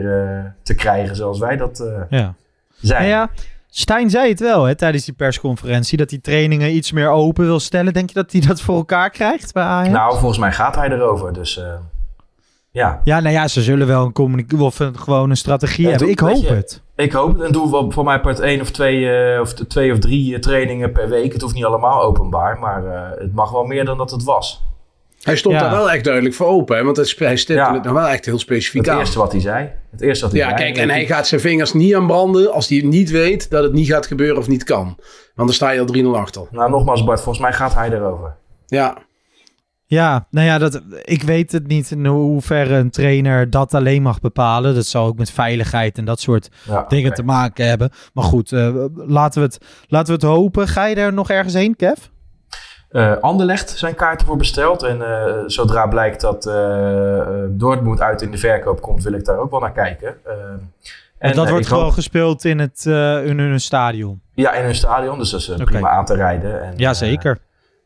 te 0.62 0.74
krijgen 0.74 1.16
zoals 1.16 1.38
wij 1.38 1.56
dat 1.56 1.84
ja. 2.10 2.34
zijn. 2.80 3.02
Ja, 3.02 3.08
ja. 3.08 3.30
Stijn 3.68 4.10
zei 4.10 4.28
het 4.28 4.40
wel 4.40 4.64
hè, 4.64 4.74
tijdens 4.74 5.04
die 5.04 5.14
persconferentie, 5.14 5.98
dat 5.98 6.10
hij 6.10 6.18
trainingen 6.18 6.74
iets 6.74 6.92
meer 6.92 7.10
open 7.10 7.44
wil 7.44 7.60
stellen. 7.60 7.92
Denk 7.92 8.08
je 8.08 8.14
dat 8.14 8.32
hij 8.32 8.40
dat 8.40 8.60
voor 8.60 8.76
elkaar 8.76 9.10
krijgt 9.10 9.52
bij 9.52 9.62
Ajax? 9.62 9.92
Nou, 9.92 10.18
volgens 10.18 10.38
mij 10.38 10.52
gaat 10.52 10.74
hij 10.74 10.90
erover, 10.90 11.32
dus... 11.32 11.62
Ja. 12.78 13.00
ja, 13.04 13.20
nou 13.20 13.34
ja, 13.34 13.48
ze 13.48 13.62
zullen 13.62 13.86
wel 13.86 14.04
een 14.04 14.12
communicatie 14.12 14.64
of 14.64 14.80
gewoon 14.94 15.30
een 15.30 15.36
strategie 15.36 15.88
hebben. 15.88 16.08
ik 16.08 16.18
hoop 16.18 16.48
het. 16.48 16.82
Ik 16.96 17.12
hoop 17.12 17.32
het. 17.32 17.42
En 17.42 17.52
doe 17.52 17.92
voor 17.92 18.04
mij 18.04 18.20
part 18.20 18.40
één 18.40 18.60
of 18.60 18.70
twee, 18.70 19.00
uh, 19.00 19.40
of 19.40 19.52
twee 19.52 19.92
of 19.92 19.98
drie 19.98 20.32
uh, 20.32 20.38
trainingen 20.38 20.92
per 20.92 21.08
week. 21.08 21.32
Het 21.32 21.42
hoeft 21.42 21.54
niet 21.54 21.64
allemaal 21.64 22.02
openbaar, 22.02 22.58
maar 22.58 22.84
uh, 22.84 23.20
het 23.20 23.34
mag 23.34 23.50
wel 23.50 23.64
meer 23.64 23.84
dan 23.84 23.98
dat 23.98 24.10
het 24.10 24.24
was. 24.24 24.62
Hij 25.22 25.36
stond 25.36 25.54
ja. 25.54 25.60
daar 25.60 25.70
wel 25.70 25.90
echt 25.90 26.04
duidelijk 26.04 26.34
voor 26.34 26.46
open, 26.46 26.76
hè? 26.76 26.84
want 26.84 26.96
hij 26.96 27.06
stipte 27.06 27.52
ja. 27.52 27.74
het 27.74 27.84
nog 27.84 27.92
wel 27.92 28.08
echt 28.08 28.24
heel 28.24 28.38
specifiek 28.38 28.80
het 28.80 28.90
aan. 28.90 28.96
Het 28.96 29.04
eerste 29.04 29.18
wat 29.18 29.32
hij 29.32 29.40
zei. 29.40 29.70
Het 29.90 30.00
eerste 30.00 30.24
wat 30.24 30.32
hij 30.32 30.40
ja, 30.40 30.48
zei. 30.48 30.60
kijk, 30.62 30.76
en 30.76 30.88
hij 30.88 31.06
gaat 31.06 31.26
zijn 31.26 31.40
vingers 31.40 31.72
niet 31.72 31.94
aan 31.94 32.06
branden 32.06 32.52
als 32.52 32.68
hij 32.68 32.80
niet 32.80 33.10
weet 33.10 33.50
dat 33.50 33.62
het 33.62 33.72
niet 33.72 33.86
gaat 33.86 34.06
gebeuren 34.06 34.36
of 34.38 34.48
niet 34.48 34.64
kan. 34.64 34.84
Want 35.34 35.48
dan 35.48 35.52
sta 35.52 35.70
je 35.70 35.80
al 35.80 36.16
3-0 36.16 36.20
achter. 36.20 36.42
Nou, 36.50 36.70
nogmaals 36.70 37.04
Bart, 37.04 37.20
volgens 37.20 37.44
mij 37.44 37.52
gaat 37.52 37.74
hij 37.74 37.92
erover. 37.92 38.36
Ja, 38.66 38.96
ja, 39.90 40.26
nou 40.30 40.46
ja, 40.46 40.58
dat, 40.58 40.80
ik 41.02 41.22
weet 41.22 41.52
het 41.52 41.66
niet 41.66 41.90
in 41.90 42.06
hoeverre 42.06 42.74
een 42.74 42.90
trainer 42.90 43.50
dat 43.50 43.74
alleen 43.74 44.02
mag 44.02 44.20
bepalen. 44.20 44.74
Dat 44.74 44.86
zal 44.86 45.06
ook 45.06 45.18
met 45.18 45.30
veiligheid 45.30 45.98
en 45.98 46.04
dat 46.04 46.20
soort 46.20 46.50
dingen 46.88 47.14
te 47.14 47.22
maken 47.22 47.66
hebben. 47.66 47.90
Maar 48.12 48.24
goed, 48.24 48.52
uh, 48.52 48.84
laten, 48.94 49.40
we 49.40 49.46
het, 49.46 49.60
laten 49.86 50.06
we 50.06 50.26
het 50.26 50.36
hopen. 50.36 50.68
Ga 50.68 50.86
je 50.86 50.94
er 50.94 51.12
nog 51.12 51.30
ergens 51.30 51.54
heen, 51.54 51.76
Kev? 51.76 51.98
Uh, 52.90 53.16
Anderlecht 53.16 53.70
zijn 53.70 53.94
kaarten 53.94 54.26
voor 54.26 54.36
besteld. 54.36 54.82
En 54.82 54.98
uh, 54.98 55.34
zodra 55.46 55.86
blijkt 55.86 56.20
dat 56.20 56.42
Dortmund 57.50 58.00
uit 58.00 58.22
in 58.22 58.30
de 58.30 58.38
verkoop 58.38 58.80
komt, 58.80 59.02
wil 59.02 59.12
ik 59.12 59.24
daar 59.24 59.38
ook 59.38 59.50
wel 59.50 59.60
naar 59.60 59.72
kijken. 59.72 60.16
en 61.18 61.34
dat 61.34 61.50
wordt 61.50 61.66
gewoon 61.66 61.92
gespeeld 61.92 62.44
in, 62.44 62.58
het, 62.58 62.84
in 63.24 63.38
hun 63.38 63.60
stadion? 63.60 64.20
Ja, 64.34 64.52
in 64.52 64.64
hun 64.64 64.74
stadion. 64.74 65.18
Dus 65.18 65.30
dat 65.30 65.40
is 65.40 65.50
okay. 65.50 65.64
prima 65.64 65.88
aan 65.88 66.04
te 66.04 66.14
rijden. 66.14 66.62
En, 66.62 66.72
ja, 66.76 66.94
zeker. 66.94 67.38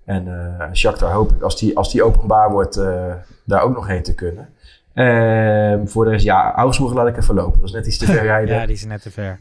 En 0.05 0.27
uh, 0.27 0.73
Shakhtar 0.73 1.13
hoop 1.13 1.33
ik, 1.33 1.43
als 1.43 1.59
die, 1.59 1.77
als 1.77 1.93
die 1.93 2.03
openbaar 2.03 2.51
wordt, 2.51 2.77
uh, 2.77 3.13
daar 3.45 3.63
ook 3.63 3.75
nog 3.75 3.87
heen 3.87 4.03
te 4.03 4.15
kunnen. 4.15 4.49
Uh, 4.95 5.81
voor 5.85 6.05
de 6.05 6.11
rest, 6.11 6.25
ja, 6.25 6.55
Augsburg 6.55 6.95
laat 6.95 7.07
ik 7.07 7.17
even 7.17 7.35
lopen. 7.35 7.59
Dat 7.59 7.69
is 7.69 7.75
net 7.75 7.87
iets 7.87 7.99
te 7.99 8.07
ver 8.07 8.23
rijden. 8.33 8.55
ja, 8.55 8.67
die 8.67 8.75
is 8.75 8.85
net 8.85 9.03
te 9.03 9.11
ver. 9.11 9.41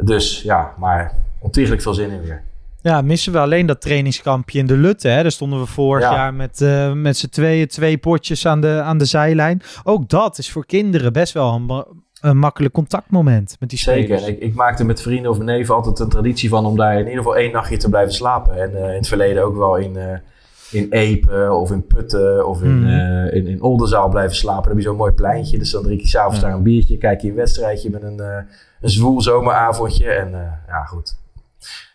dus 0.00 0.42
ja, 0.42 0.74
maar 0.78 1.14
ontiegelijk 1.38 1.82
veel 1.82 1.94
zin 1.94 2.10
in 2.10 2.20
weer. 2.20 2.42
Ja, 2.82 3.02
missen 3.02 3.32
we 3.32 3.38
alleen 3.38 3.66
dat 3.66 3.80
trainingskampje 3.80 4.58
in 4.58 4.66
de 4.66 4.76
Lutte. 4.76 5.08
Hè? 5.08 5.22
Daar 5.22 5.30
stonden 5.30 5.60
we 5.60 5.66
vorig 5.66 6.10
jaar 6.10 6.34
met, 6.34 6.60
uh, 6.60 6.92
met 6.92 7.16
z'n 7.16 7.28
tweeën, 7.28 7.66
twee 7.66 7.98
potjes 7.98 8.46
aan 8.46 8.60
de, 8.60 8.80
aan 8.84 8.98
de 8.98 9.04
zijlijn. 9.04 9.62
Ook 9.84 10.08
dat 10.08 10.38
is 10.38 10.50
voor 10.50 10.66
kinderen 10.66 11.12
best 11.12 11.32
wel 11.32 11.54
een 11.54 11.84
een 12.20 12.38
makkelijk 12.38 12.74
contactmoment 12.74 13.56
met 13.60 13.68
die 13.68 13.78
spelers. 13.78 14.22
Zeker. 14.22 14.28
Ik, 14.28 14.40
ik, 14.48 14.54
maakte 14.54 14.84
met 14.84 15.02
vrienden 15.02 15.30
of 15.30 15.38
neven 15.38 15.74
altijd 15.74 15.98
een 15.98 16.08
traditie 16.08 16.48
van 16.48 16.66
om 16.66 16.76
daar 16.76 16.92
in 16.92 16.98
ieder 16.98 17.16
geval 17.16 17.36
één 17.36 17.52
nachtje 17.52 17.76
te 17.76 17.88
blijven 17.88 18.14
slapen. 18.14 18.60
En 18.60 18.70
uh, 18.70 18.88
in 18.88 18.96
het 18.96 19.08
verleden 19.08 19.44
ook 19.44 19.56
wel 19.56 19.76
in, 19.76 19.96
uh, 19.96 20.18
in 20.70 20.86
Epe 20.90 21.52
of 21.52 21.70
in 21.70 21.86
Putten 21.86 22.46
of 22.46 22.62
in, 22.62 22.78
mm. 22.78 22.86
uh, 22.86 23.34
in, 23.34 23.46
in 23.46 23.62
Oldenzaal 23.62 24.08
blijven 24.08 24.36
slapen. 24.36 24.62
Dan 24.62 24.70
heb 24.70 24.80
je 24.80 24.88
zo'n 24.88 24.96
mooi 24.96 25.12
pleintje. 25.12 25.58
Dus 25.58 25.70
dan 25.70 25.82
drink 25.82 26.00
je 26.00 26.08
s'avonds 26.08 26.40
ja. 26.40 26.46
daar 26.46 26.54
een 26.54 26.62
biertje, 26.62 26.98
kijk 26.98 27.20
je 27.20 27.28
een 27.28 27.34
wedstrijdje 27.34 27.90
met 27.90 28.02
een, 28.02 28.20
een 28.80 28.90
zwoel 28.90 29.22
zomeravondje. 29.22 30.10
En 30.10 30.30
ja, 30.66 30.84
goed. 30.84 31.18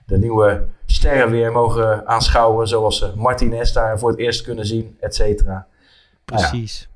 De 0.05 0.17
nieuwe 0.17 0.65
sterren 0.85 1.31
weer 1.31 1.51
mogen 1.51 2.07
aanschouwen, 2.07 2.67
zoals 2.67 3.13
Martinez 3.15 3.71
daar 3.71 3.99
voor 3.99 4.09
het 4.09 4.19
eerst 4.19 4.41
kunnen 4.41 4.65
zien, 4.65 4.97
et 4.99 5.15
cetera. 5.15 5.67
Precies. 6.25 6.89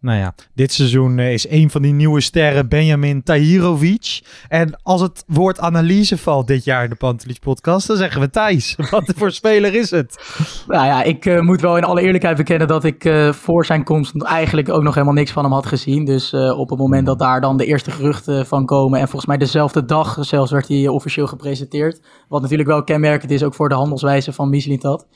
Nou 0.00 0.18
ja, 0.18 0.34
dit 0.54 0.72
seizoen 0.72 1.18
eh, 1.18 1.32
is 1.32 1.48
een 1.48 1.70
van 1.70 1.82
die 1.82 1.92
nieuwe 1.92 2.20
sterren 2.20 2.68
Benjamin 2.68 3.22
Tahirovic. 3.22 4.20
En 4.48 4.80
als 4.82 5.00
het 5.00 5.24
woord 5.26 5.60
analyse 5.60 6.18
valt 6.18 6.46
dit 6.46 6.64
jaar 6.64 6.84
in 6.84 6.90
de 6.90 6.96
Pantelich 6.96 7.38
podcast, 7.38 7.86
dan 7.86 7.96
zeggen 7.96 8.20
we 8.20 8.30
Thijs. 8.30 8.76
Wat 8.90 9.12
voor 9.16 9.32
speler 9.32 9.74
is 9.74 9.90
het? 9.90 10.18
Nou 10.66 10.86
ja, 10.86 11.02
ik 11.02 11.24
uh, 11.24 11.40
moet 11.40 11.60
wel 11.60 11.76
in 11.76 11.84
alle 11.84 12.00
eerlijkheid 12.00 12.36
bekennen 12.36 12.68
dat 12.68 12.84
ik 12.84 13.04
uh, 13.04 13.32
voor 13.32 13.66
zijn 13.66 13.84
komst 13.84 14.22
eigenlijk 14.22 14.68
ook 14.68 14.82
nog 14.82 14.94
helemaal 14.94 15.14
niks 15.14 15.32
van 15.32 15.44
hem 15.44 15.52
had 15.52 15.66
gezien. 15.66 16.04
Dus 16.04 16.32
uh, 16.32 16.58
op 16.58 16.70
het 16.70 16.78
moment 16.78 17.06
dat 17.06 17.18
daar 17.18 17.40
dan 17.40 17.56
de 17.56 17.66
eerste 17.66 17.90
geruchten 17.90 18.46
van 18.46 18.66
komen 18.66 19.00
en 19.00 19.06
volgens 19.08 19.26
mij 19.26 19.36
dezelfde 19.36 19.84
dag 19.84 20.16
zelfs 20.20 20.50
werd 20.50 20.68
hij 20.68 20.88
officieel 20.88 21.26
gepresenteerd. 21.26 22.00
Wat 22.28 22.42
natuurlijk 22.42 22.68
wel 22.68 22.84
kenmerkend 22.84 23.30
is 23.30 23.42
ook 23.42 23.54
voor 23.54 23.68
de 23.68 23.74
handelswijze 23.74 24.32
van 24.32 24.50
Mislintat. 24.50 25.06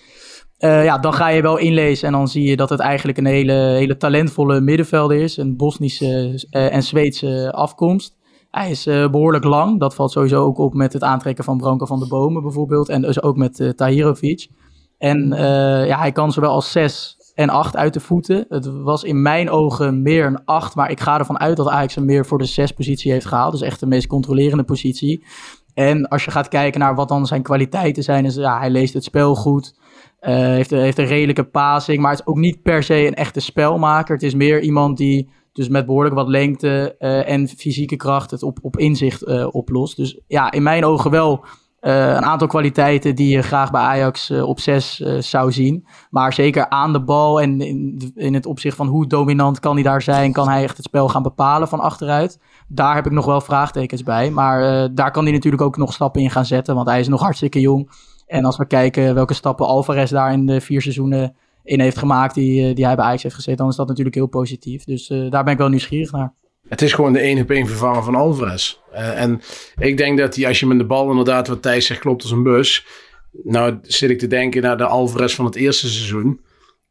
Uh, 0.65 0.85
ja, 0.85 0.99
dan 0.99 1.15
ga 1.15 1.29
je 1.29 1.43
wel 1.43 1.57
inlezen 1.57 2.07
en 2.07 2.13
dan 2.13 2.29
zie 2.29 2.49
je 2.49 2.57
dat 2.57 2.69
het 2.69 2.81
eigenlijk 2.81 3.19
een 3.19 3.27
hele, 3.27 3.53
hele 3.53 3.97
talentvolle 3.97 4.61
middenvelder 4.61 5.17
is. 5.17 5.37
Een 5.37 5.57
Bosnische 5.57 6.47
uh, 6.51 6.75
en 6.75 6.83
Zweedse 6.83 7.53
afkomst. 7.53 8.17
Hij 8.51 8.71
is 8.71 8.87
uh, 8.87 9.11
behoorlijk 9.11 9.45
lang. 9.45 9.81
Dat 9.81 9.95
valt 9.95 10.11
sowieso 10.11 10.45
ook 10.45 10.59
op 10.59 10.75
met 10.75 10.93
het 10.93 11.03
aantrekken 11.03 11.45
van 11.45 11.59
Branko 11.59 11.87
van 11.87 11.99
de 11.99 12.07
Bomen 12.07 12.43
bijvoorbeeld. 12.43 12.89
En 12.89 13.03
dus 13.03 13.23
ook 13.23 13.37
met 13.37 13.73
Tahirovic. 13.77 14.49
En 14.99 15.29
ja, 15.87 15.99
hij 15.99 16.13
kan 16.13 16.33
zowel 16.33 16.51
als 16.51 16.73
6 16.73 17.17
en 17.35 17.49
8 17.49 17.77
uit 17.77 17.95
de 17.95 18.01
voeten. 18.01 18.45
Het 18.49 18.67
was 18.67 19.05
in 19.05 19.23
mijn 19.23 19.51
ogen 19.51 20.03
meer 20.03 20.27
een 20.27 20.45
8. 20.45 20.75
Maar 20.75 20.91
ik 20.91 21.01
ga 21.01 21.19
ervan 21.19 21.39
uit 21.41 21.57
dat 21.57 21.69
Ajax 21.69 21.95
hem 21.95 22.05
meer 22.05 22.27
voor 22.27 22.39
de 22.39 22.45
6 22.45 22.73
positie 22.73 23.13
heeft 23.13 23.27
gehaald. 23.27 23.53
Dus 23.53 23.61
echt 23.61 23.81
de 23.81 23.87
meest 23.87 24.07
controlerende 24.07 24.65
positie. 24.65 25.25
En 25.75 26.09
als 26.09 26.25
je 26.25 26.31
gaat 26.31 26.49
kijken 26.49 26.81
naar 26.81 26.95
wat 26.95 27.09
dan 27.09 27.27
zijn 27.27 27.43
kwaliteiten 27.43 28.03
zijn. 28.03 28.25
Is 28.25 28.35
ja, 28.35 28.59
hij 28.59 28.71
leest 28.71 28.95
het 28.95 29.05
spel 29.05 29.35
goed. 29.35 29.75
Uh, 30.21 30.35
heeft, 30.35 30.71
heeft 30.71 30.99
een 30.99 31.07
redelijke 31.07 31.45
passing, 31.45 32.01
maar 32.01 32.11
het 32.11 32.21
is 32.21 32.27
ook 32.27 32.37
niet 32.37 32.63
per 32.63 32.83
se 32.83 33.07
een 33.07 33.15
echte 33.15 33.41
spelmaker. 33.41 34.15
Het 34.15 34.23
is 34.23 34.35
meer 34.35 34.61
iemand 34.61 34.97
die 34.97 35.31
dus 35.53 35.69
met 35.69 35.87
behoorlijk 35.87 36.15
wat 36.15 36.29
lengte 36.29 36.97
uh, 36.99 37.29
en 37.29 37.49
fysieke 37.49 37.97
kracht 37.97 38.31
het 38.31 38.43
op, 38.43 38.59
op 38.63 38.77
inzicht 38.77 39.23
uh, 39.23 39.47
oplost. 39.51 39.97
Dus 39.97 40.21
ja, 40.27 40.51
in 40.51 40.63
mijn 40.63 40.85
ogen 40.85 41.11
wel 41.11 41.45
een 41.83 42.25
aantal 42.25 42.49
kwaliteiten 42.49 43.15
die 43.15 43.37
je 43.37 43.43
graag 43.43 43.71
bij 43.71 43.81
Ajax 43.81 44.31
op 44.31 44.61
6 44.61 44.97
zou 45.19 45.53
zien. 45.53 45.87
Maar 46.11 46.33
zeker 46.33 46.69
aan 46.69 46.93
de 46.93 47.01
bal 47.01 47.41
en 47.41 47.61
in, 48.15 48.35
het 48.35 48.47
opzicht 48.47 48.77
van 48.77 48.87
hoe 48.87 49.07
dominant 49.07 49.61
kan 49.61 49.75
hij 49.75 49.83
daar 49.83 50.03
zijn, 50.03 50.33
kan 50.33 50.49
hij 50.49 50.63
echt 50.63 50.77
het 50.77 50.87
spel 50.87 51.09
gaan 51.09 51.23
bepalen 51.23 51.69
van 51.69 51.81
achteruit. 51.81 52.41
Daar 52.69 52.95
heb 52.95 53.07
ik 53.07 53.13
nog 53.13 53.25
wel 53.25 53.41
vraagtekens 53.41 54.03
bij. 54.03 54.31
Maar 54.31 54.89
daar 54.95 55.11
kan 55.11 55.25
hij 55.25 55.33
natuurlijk 55.33 55.63
ook 55.63 55.77
nog 55.77 55.93
stappen 55.93 56.23
in 56.23 56.31
gaan 56.31 56.47
zetten, 56.47 56.75
want 56.75 56.89
hij 56.89 57.01
is 57.01 57.09
nog 57.09 57.21
hartstikke 57.21 57.61
jong. 57.61 57.91
En 58.27 58.45
als 58.45 58.57
we 58.57 58.67
kijken 58.67 59.15
welke 59.15 59.35
stappen 59.35 59.67
Alvarez 59.67 60.11
daar 60.11 60.33
in 60.33 60.47
de 60.47 60.61
vier 60.61 60.83
seizoenen 60.83 61.35
in 61.63 61.81
heeft 61.81 61.99
gemaakt 61.99 62.35
die, 62.35 62.69
eh, 62.69 62.75
die 62.75 62.85
hij 62.87 62.97
bij 62.97 63.05
Ajax 63.05 63.23
heeft 63.23 63.35
gezet, 63.35 63.59
dan 63.59 63.69
is 63.69 63.77
dat 63.77 63.89
natuurlijk 63.89 64.17
heel 64.17 64.27
positief. 64.27 64.85
Dus 64.85 65.07
daar 65.07 65.45
ben 65.45 65.53
ik 65.53 65.59
wel 65.59 65.69
nieuwsgierig 65.69 66.13
naar. 66.13 66.35
Het 66.73 66.83
is 66.83 66.93
gewoon 66.93 67.13
de 67.13 67.19
één 67.19 67.43
op 67.43 67.51
één 67.51 67.67
vervangen 67.67 68.05
van 68.05 68.15
Alvarez. 68.15 68.79
Uh, 68.93 69.21
en 69.21 69.41
ik 69.79 69.97
denk 69.97 70.19
dat 70.19 70.37
hij, 70.37 70.47
als 70.47 70.61
je 70.61 70.67
met 70.67 70.79
de 70.79 70.85
bal 70.85 71.11
inderdaad, 71.11 71.49
wat 71.49 71.63
Thijs 71.63 71.87
zegt, 71.87 72.01
klopt 72.01 72.23
als 72.23 72.31
een 72.31 72.43
bus. 72.43 72.87
Nou 73.43 73.79
zit 73.83 74.11
ik 74.11 74.19
te 74.19 74.27
denken 74.27 74.63
naar 74.63 74.77
de 74.77 74.87
Alvarez 74.87 75.35
van 75.35 75.45
het 75.45 75.55
eerste 75.55 75.89
seizoen. 75.89 76.41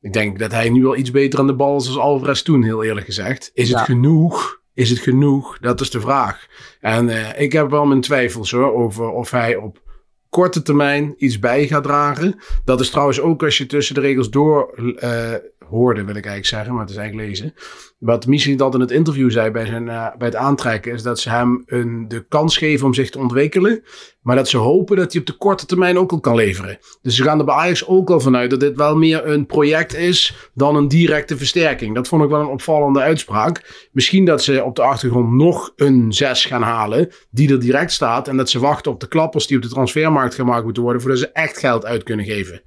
Ik 0.02 0.14
denk 0.14 0.40
dat 0.40 0.52
hij 0.52 0.70
nu 0.70 0.82
wel 0.82 0.96
iets 0.96 1.12
beter 1.12 1.40
aan 1.40 1.48
de 1.48 1.56
bal 1.56 1.78
is 1.78 1.88
als 1.88 1.98
Alvarez 1.98 2.42
toen, 2.42 2.64
heel 2.64 2.84
eerlijk 2.84 3.06
gezegd. 3.06 3.52
Is 3.54 3.70
het 3.70 3.80
genoeg? 3.80 4.62
Is 4.74 4.90
het 4.90 5.00
genoeg? 5.00 5.60
Dat 5.60 5.82
is 5.82 5.90
de 5.90 6.02
vraag. 6.02 6.48
En 6.80 7.08
uh, 7.08 7.40
ik 7.40 7.52
heb 7.52 7.70
wel 7.70 7.86
mijn 7.86 8.02
twijfels 8.02 8.52
hoor, 8.52 8.74
over 8.74 9.10
of 9.10 9.32
hij 9.32 9.56
op 9.56 9.82
korte 10.30 10.62
termijn 10.62 11.14
iets 11.18 11.40
bij 11.40 11.68
gaat 11.68 11.84
dragen. 11.84 12.40
Dat 12.66 12.80
is 12.80 12.90
trouwens 12.90 13.20
ook 13.20 13.44
als 13.44 13.58
je 13.58 13.66
tussen 13.66 13.96
de 13.96 14.02
regels 14.02 14.30
door 14.30 14.74
uh, 14.76 15.34
hoorde, 15.72 16.00
wil 16.00 16.16
ik 16.16 16.26
eigenlijk 16.26 16.46
zeggen, 16.46 16.72
maar 16.72 16.82
het 16.82 16.90
is 16.90 16.96
eigenlijk 16.96 17.28
lezen. 17.28 17.54
Wat 17.98 18.28
Michel 18.28 18.56
dat 18.56 18.74
in 18.74 18.80
het 18.80 18.92
interview 18.92 19.32
zei 19.32 19.52
bij, 19.52 19.66
zijn, 19.66 19.86
uh, 19.86 20.08
bij 20.18 20.28
het 20.28 20.36
aantrekken, 20.36 20.94
is 20.94 21.04
dat 21.04 21.20
ze 21.20 21.30
hem 21.30 21.64
een, 21.66 22.06
de 22.08 22.26
kans 22.28 22.58
geven 22.58 22.86
om 22.86 22.94
zich 22.94 23.10
te 23.10 23.20
ontwikkelen. 23.20 23.84
Maar 24.22 24.36
dat 24.36 24.50
ze 24.50 24.58
hopen 24.58 24.98
dat 24.98 25.12
hij 25.12 25.22
op 25.22 25.28
de 25.28 25.38
korte 25.38 25.66
termijn 25.66 25.98
ook 25.98 26.12
al 26.12 26.20
kan 26.20 26.36
leveren. 26.36 26.78
Dus 27.02 27.16
ze 27.16 27.24
gaan 27.24 27.40
er 27.40 27.46
bij 27.46 27.56
Ajax 27.56 27.88
ook 27.88 28.10
al 28.10 28.20
vanuit 28.20 28.50
dat 28.50 28.60
dit 28.60 28.78
wel 28.78 28.96
meer 28.96 29.28
een 29.28 29.46
project 29.46 29.96
is 29.96 30.50
dan 30.54 30.76
een 30.76 30.88
directe 30.88 31.38
versterking. 31.38 31.96
Dat 31.96 32.08
vond 32.08 32.24
ik 32.24 32.30
wel 32.30 32.40
een 32.40 32.48
opvallende 32.48 33.00
uitspraak. 33.00 33.88
Misschien 33.92 34.26
dat 34.26 34.44
ze 34.44 34.64
op 34.64 34.76
de 34.76 34.82
achtergrond 34.82 35.32
nog 35.32 35.74
een 35.76 36.14
6 36.14 36.46
gaan 36.46 36.62
halen 36.62 37.10
die 37.30 37.52
er 37.52 37.60
direct 37.60 37.92
staat. 37.92 38.28
En 38.28 38.38
dat 38.38 38.50
ze 38.50 38.60
wachten 38.60 38.92
op 38.92 39.00
de 39.00 39.08
klappers 39.08 39.48
die 39.48 39.58
op 39.58 39.64
de 39.64 39.70
transfermarkt 39.70 40.36
gemaakt 40.36 40.64
moeten 40.64 40.84
worden 40.84 41.02
voordat 41.02 41.20
ze 41.20 41.32
echt 41.32 41.58
geld 41.58 41.86
uit 41.86 42.04
kunnen 42.04 42.26
geven. 42.26 42.62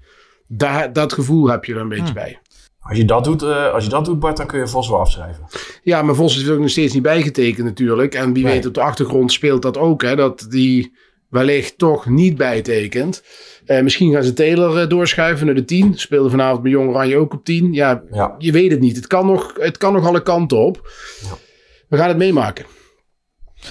Daar, 0.46 0.92
dat 0.92 1.12
gevoel 1.12 1.50
heb 1.50 1.64
je 1.64 1.74
er 1.74 1.80
een 1.80 1.88
beetje 1.88 2.04
Hmm. 2.04 2.14
bij. 2.14 2.40
Als 2.88 2.98
je, 2.98 3.04
dat 3.04 3.24
doet, 3.24 3.42
uh, 3.42 3.72
als 3.72 3.84
je 3.84 3.90
dat 3.90 4.04
doet, 4.04 4.20
Bart, 4.20 4.36
dan 4.36 4.46
kun 4.46 4.58
je 4.58 4.68
Vos 4.68 4.88
wel 4.88 4.98
afschrijven. 4.98 5.46
Ja, 5.82 6.02
maar 6.02 6.14
Vos 6.14 6.36
is 6.36 6.48
ook 6.48 6.58
nog 6.58 6.70
steeds 6.70 6.94
niet 6.94 7.02
bijgetekend 7.02 7.66
natuurlijk. 7.66 8.14
En 8.14 8.32
wie 8.32 8.44
nee. 8.44 8.52
weet 8.52 8.66
op 8.66 8.74
de 8.74 8.80
achtergrond 8.80 9.32
speelt 9.32 9.62
dat 9.62 9.78
ook. 9.78 10.02
Hè, 10.02 10.16
dat 10.16 10.46
die 10.48 10.92
wellicht 11.28 11.78
toch 11.78 12.06
niet 12.06 12.36
bijtekent. 12.36 13.22
Uh, 13.66 13.80
misschien 13.80 14.12
gaan 14.12 14.22
ze 14.22 14.32
Taylor 14.32 14.82
uh, 14.82 14.88
doorschuiven 14.88 15.46
naar 15.46 15.54
de 15.54 15.64
10. 15.64 15.94
Speelde 15.94 16.30
vanavond 16.30 16.62
bij 16.62 16.70
Jong 16.70 16.88
Oranje 16.88 17.16
ook 17.16 17.34
op 17.34 17.44
10. 17.44 17.72
Ja, 17.72 18.02
ja, 18.10 18.34
je 18.38 18.52
weet 18.52 18.70
het 18.70 18.80
niet. 18.80 18.96
Het 18.96 19.06
kan 19.06 19.26
nog, 19.26 19.52
het 19.54 19.76
kan 19.76 19.92
nog 19.92 20.06
alle 20.06 20.22
kanten 20.22 20.58
op. 20.58 20.90
Ja. 21.22 21.36
We 21.88 21.96
gaan 21.96 22.08
het 22.08 22.16
meemaken. 22.16 22.64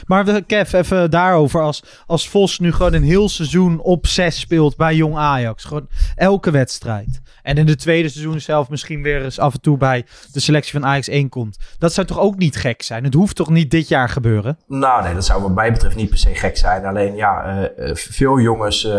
Maar 0.06 0.42
Kev, 0.42 0.74
even 0.74 1.12
daarover. 1.12 1.62
Als, 1.62 1.84
als 2.06 2.30
Vos 2.30 2.60
nu 2.60 2.72
gewoon 2.72 2.94
een 2.94 3.04
heel 3.04 3.30
seizoen 3.30 3.80
op 3.80 4.08
6 4.08 4.40
speelt 4.40 4.76
bij 4.76 4.96
Jong 4.96 5.16
Ajax. 5.16 5.64
Gewoon 5.64 5.88
elke 6.16 6.52
wedstrijd. 6.52 7.22
En 7.44 7.58
in 7.58 7.66
de 7.66 7.76
tweede 7.76 8.10
seizoen 8.10 8.40
zelf 8.40 8.70
misschien 8.70 9.02
weer 9.02 9.24
eens 9.24 9.40
af 9.40 9.54
en 9.54 9.62
toe 9.62 9.78
bij 9.78 10.06
de 10.32 10.40
selectie 10.40 10.80
van 10.80 10.86
Ajax 10.86 11.08
1 11.08 11.30
komt. 11.30 11.58
Dat 11.78 11.94
zou 11.94 12.08
toch 12.08 12.20
ook 12.20 12.38
niet 12.38 12.56
gek 12.56 12.82
zijn? 12.82 13.04
Het 13.04 13.14
hoeft 13.14 13.36
toch 13.36 13.50
niet 13.50 13.72
dit 13.72 13.88
jaar 13.88 14.10
gebeuren? 14.10 14.58
Nou 14.68 15.04
nee, 15.04 15.14
dat 15.14 15.26
zou 15.26 15.42
wat 15.42 15.54
mij 15.54 15.72
betreft 15.72 15.96
niet 15.96 16.10
per 16.10 16.18
se 16.18 16.36
gek 16.36 16.58
zijn. 16.58 16.86
Alleen 16.86 17.16
ja, 17.16 17.60
uh, 17.60 17.96
veel 17.96 18.40
jongens 18.40 18.84
uh, 18.84 18.92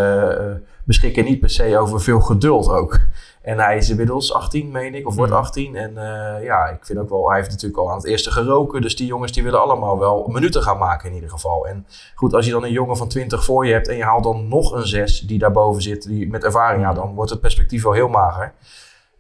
beschikken 0.85 1.25
niet 1.25 1.41
per 1.41 1.51
se 1.51 1.79
over 1.79 2.01
veel 2.01 2.21
geduld 2.21 2.69
ook. 2.69 3.01
En 3.43 3.59
hij 3.59 3.77
is 3.77 3.91
inmiddels 3.91 4.33
18, 4.33 4.71
meen 4.71 4.95
ik, 4.95 5.07
of 5.07 5.15
wordt 5.15 5.33
18. 5.33 5.77
En 5.77 5.91
uh, 5.91 6.45
ja, 6.45 6.67
ik 6.67 6.87
vind 6.87 6.99
ook 6.99 7.09
wel, 7.09 7.29
hij 7.29 7.39
heeft 7.39 7.51
natuurlijk 7.51 7.81
al 7.81 7.91
aan 7.91 7.97
het 7.97 8.07
eerste 8.07 8.31
geroken. 8.31 8.83
Dus 8.83 8.97
die 8.97 9.07
jongens 9.07 9.33
die 9.33 9.43
willen 9.43 9.63
allemaal 9.63 9.99
wel 9.99 10.29
minuten 10.33 10.63
gaan 10.63 10.79
maken 10.79 11.09
in 11.09 11.15
ieder 11.15 11.31
geval. 11.31 11.67
En 11.67 11.87
goed, 12.15 12.35
als 12.35 12.47
je 12.47 12.53
dan 12.53 12.65
een 12.65 12.73
jongen 12.73 12.97
van 12.97 13.09
20 13.09 13.45
voor 13.45 13.67
je 13.67 13.73
hebt 13.73 13.89
en 13.89 13.97
je 13.97 14.05
haalt 14.05 14.25
dan 14.25 14.49
nog 14.49 14.73
een 14.73 14.87
6 14.87 15.21
die 15.21 15.39
daarboven 15.39 15.83
zit, 15.83 16.07
die 16.07 16.31
met 16.31 16.45
ervaring, 16.45 16.83
ja, 16.83 16.93
dan 16.93 17.15
wordt 17.15 17.31
het 17.31 17.41
perspectief 17.41 17.83
wel 17.83 17.93
heel 17.93 18.09
mager. 18.09 18.55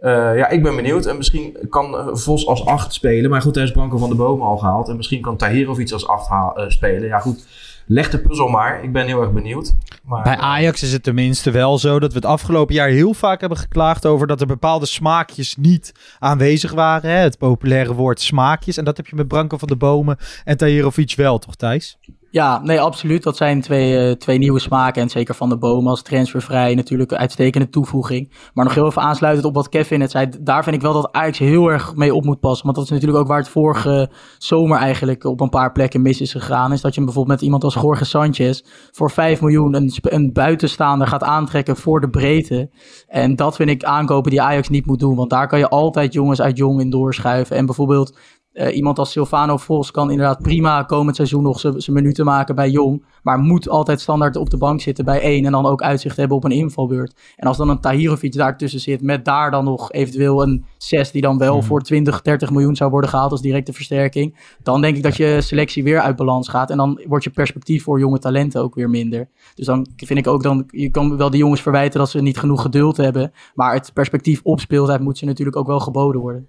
Uh, 0.01 0.37
ja, 0.37 0.49
ik 0.49 0.63
ben 0.63 0.77
benieuwd. 0.77 1.07
En 1.07 1.17
misschien 1.17 1.57
kan 1.69 2.19
Vos 2.19 2.47
als 2.47 2.67
8 2.67 2.93
spelen. 2.93 3.31
Maar 3.31 3.43
goed, 3.43 3.55
hij 3.55 3.65
is 3.65 3.73
Branko 3.73 3.99
van 3.99 4.09
de 4.09 4.15
Bomen 4.15 4.47
al 4.47 4.57
gehaald. 4.57 4.89
En 4.89 4.97
misschien 4.97 5.21
kan 5.21 5.37
Tahir 5.37 5.71
of 5.71 5.79
iets 5.79 5.93
als 5.93 6.07
8 6.07 6.31
uh, 6.31 6.65
spelen. 6.69 7.09
Ja, 7.09 7.19
goed. 7.19 7.47
Leg 7.87 8.11
de 8.11 8.19
puzzel 8.19 8.49
maar. 8.49 8.83
Ik 8.83 8.93
ben 8.93 9.07
heel 9.07 9.21
erg 9.21 9.33
benieuwd. 9.33 9.75
Maar, 10.05 10.23
Bij 10.23 10.37
Ajax 10.37 10.83
is 10.83 10.93
het 10.93 11.03
tenminste 11.03 11.51
wel 11.51 11.79
zo 11.79 11.99
dat 11.99 12.11
we 12.13 12.17
het 12.17 12.27
afgelopen 12.27 12.75
jaar 12.75 12.89
heel 12.89 13.15
vaak 13.15 13.41
hebben 13.41 13.59
geklaagd 13.59 14.07
over 14.07 14.27
dat 14.27 14.41
er 14.41 14.47
bepaalde 14.47 14.87
smaakjes 14.87 15.57
niet 15.57 15.93
aanwezig 16.19 16.73
waren. 16.73 17.11
Hè? 17.11 17.17
Het 17.17 17.39
populaire 17.39 17.95
woord 17.95 18.21
smaakjes. 18.21 18.77
En 18.77 18.85
dat 18.85 18.97
heb 18.97 19.07
je 19.07 19.17
met 19.17 19.29
Branko 19.29 19.59
van 19.59 19.69
de 19.69 19.77
Bomen 19.77 20.17
en 20.45 20.57
Tahirovic 20.57 21.15
wel, 21.17 21.39
toch 21.39 21.57
Thijs? 21.57 21.99
Ja, 22.35 22.61
nee, 22.63 22.81
absoluut. 22.81 23.23
Dat 23.23 23.37
zijn 23.37 23.61
twee, 23.61 24.09
uh, 24.09 24.13
twee 24.13 24.39
nieuwe 24.39 24.59
smaken. 24.59 25.03
En 25.03 25.11
zeker 25.11 25.35
van 25.35 25.49
de 25.49 25.59
boom 25.59 25.89
als 25.89 26.03
transfervrij 26.03 26.75
natuurlijk 26.75 27.11
een 27.11 27.19
uitstekende 27.19 27.69
toevoeging. 27.69 28.33
Maar 28.55 28.65
nog 28.65 28.75
heel 28.75 28.87
even 28.87 29.03
aansluitend 29.03 29.47
op 29.47 29.55
wat 29.55 29.69
Kevin 29.69 29.99
net 29.99 30.11
zei. 30.11 30.29
Daar 30.41 30.63
vind 30.65 30.77
ik 30.77 30.83
wel 30.83 30.93
dat 30.93 31.13
Ajax 31.13 31.39
heel 31.39 31.69
erg 31.69 31.97
mee 31.97 32.15
op 32.15 32.25
moet 32.25 32.41
passen. 32.41 32.65
Want 32.65 32.77
dat 32.77 32.85
is 32.85 32.91
natuurlijk 32.91 33.19
ook 33.19 33.27
waar 33.27 33.39
het 33.39 33.49
vorige 33.49 34.11
zomer 34.39 34.79
eigenlijk 34.79 35.25
op 35.25 35.41
een 35.41 35.49
paar 35.49 35.73
plekken 35.73 36.03
mis 36.03 36.21
is 36.21 36.33
gegaan. 36.33 36.73
Is 36.73 36.81
dat 36.81 36.95
je 36.95 37.05
bijvoorbeeld 37.05 37.35
met 37.35 37.45
iemand 37.45 37.65
als 37.65 37.75
Jorge 37.75 38.05
Sanchez 38.05 38.63
voor 38.93 39.11
5 39.11 39.41
miljoen 39.41 39.75
een, 39.75 39.93
een 40.03 40.33
buitenstaander 40.33 41.07
gaat 41.07 41.23
aantrekken 41.23 41.77
voor 41.77 42.01
de 42.01 42.11
breedte. 42.11 42.71
En 43.07 43.37
dat 43.37 43.57
vind 43.57 43.71
ik 43.71 43.85
aankopen 43.85 44.31
die 44.31 44.43
Ajax 44.43 44.69
niet 44.69 44.87
moet 44.87 45.01
doen. 45.01 45.17
Want 45.17 45.31
daar 45.31 45.49
kan 45.49 45.59
je 45.59 45.69
altijd 45.69 46.13
jongens 46.13 46.41
uit 46.41 46.57
jong 46.57 46.81
in 46.81 46.91
doorschuiven. 46.91 47.57
En 47.57 47.67
bijvoorbeeld 47.67 48.19
uh, 48.55 48.77
iemand 48.77 48.99
als 48.99 49.11
Silvano 49.11 49.57
Vos 49.57 49.91
kan 49.91 50.11
inderdaad 50.11 50.43
prima 50.43 50.83
komend 50.83 51.17
seizoen 51.17 51.43
nog 51.43 51.61
zijn 51.61 51.83
minuten 51.87 52.25
maken 52.25 52.55
bij 52.55 52.71
Jong. 52.71 53.05
Maar 53.23 53.39
moet 53.39 53.69
altijd 53.69 54.01
standaard 54.01 54.37
op 54.37 54.51
de 54.51 54.57
bank 54.57 54.81
zitten 54.81 55.05
bij 55.05 55.21
één. 55.21 55.45
En 55.45 55.53
dan 55.53 55.67
ook 55.67 55.83
uitzicht 55.83 56.17
hebben 56.17 56.37
op 56.37 56.45
een 56.45 56.51
invalbeurt. 56.51 57.15
En 57.37 57.47
als 57.47 57.57
dan 57.57 57.69
een 57.69 57.81
Tahirovic 57.81 58.33
daartussen 58.33 58.81
zit. 58.81 59.03
Met 59.03 59.25
daar 59.25 59.51
dan 59.51 59.65
nog 59.65 59.93
eventueel 59.93 60.43
een 60.43 60.65
6 60.79 61.11
die 61.11 61.23
dan 61.23 61.39
wel 61.39 61.57
mm. 61.57 61.63
voor 61.63 61.81
20, 61.81 62.23
30 62.23 62.51
miljoen 62.51 62.77
zou 62.77 62.91
worden 62.91 63.11
gehaald 63.11 63.31
als 63.31 63.41
directe 63.41 63.73
versterking. 63.73 64.57
Dan 64.63 64.81
denk 64.81 64.97
ik 64.97 65.03
dat 65.03 65.17
je 65.17 65.41
selectie 65.41 65.83
weer 65.83 66.01
uit 66.01 66.17
balans 66.17 66.49
gaat. 66.49 66.71
En 66.71 66.77
dan 66.77 67.03
wordt 67.07 67.25
je 67.25 67.31
perspectief 67.31 67.83
voor 67.83 67.99
jonge 67.99 68.19
talenten 68.19 68.63
ook 68.63 68.75
weer 68.75 68.91
minder. 68.91 69.29
Dus 69.55 69.67
dan 69.67 69.87
vind 69.97 70.19
ik 70.19 70.27
ook 70.27 70.43
dan. 70.43 70.65
Je 70.67 70.91
kan 70.91 71.17
wel 71.17 71.31
de 71.31 71.37
jongens 71.37 71.63
verwijten 71.63 71.99
dat 71.99 72.11
ze 72.11 72.23
niet 72.23 72.39
genoeg 72.39 72.63
geduld 72.63 72.97
hebben. 72.97 73.33
Maar 73.55 73.75
het 73.75 73.91
perspectief 73.93 74.41
op 74.43 74.61
speeltijd 74.61 75.01
moet 75.01 75.19
ze 75.19 75.25
natuurlijk 75.25 75.57
ook 75.57 75.67
wel 75.67 75.81
geboden 75.81 76.21
worden. 76.21 76.49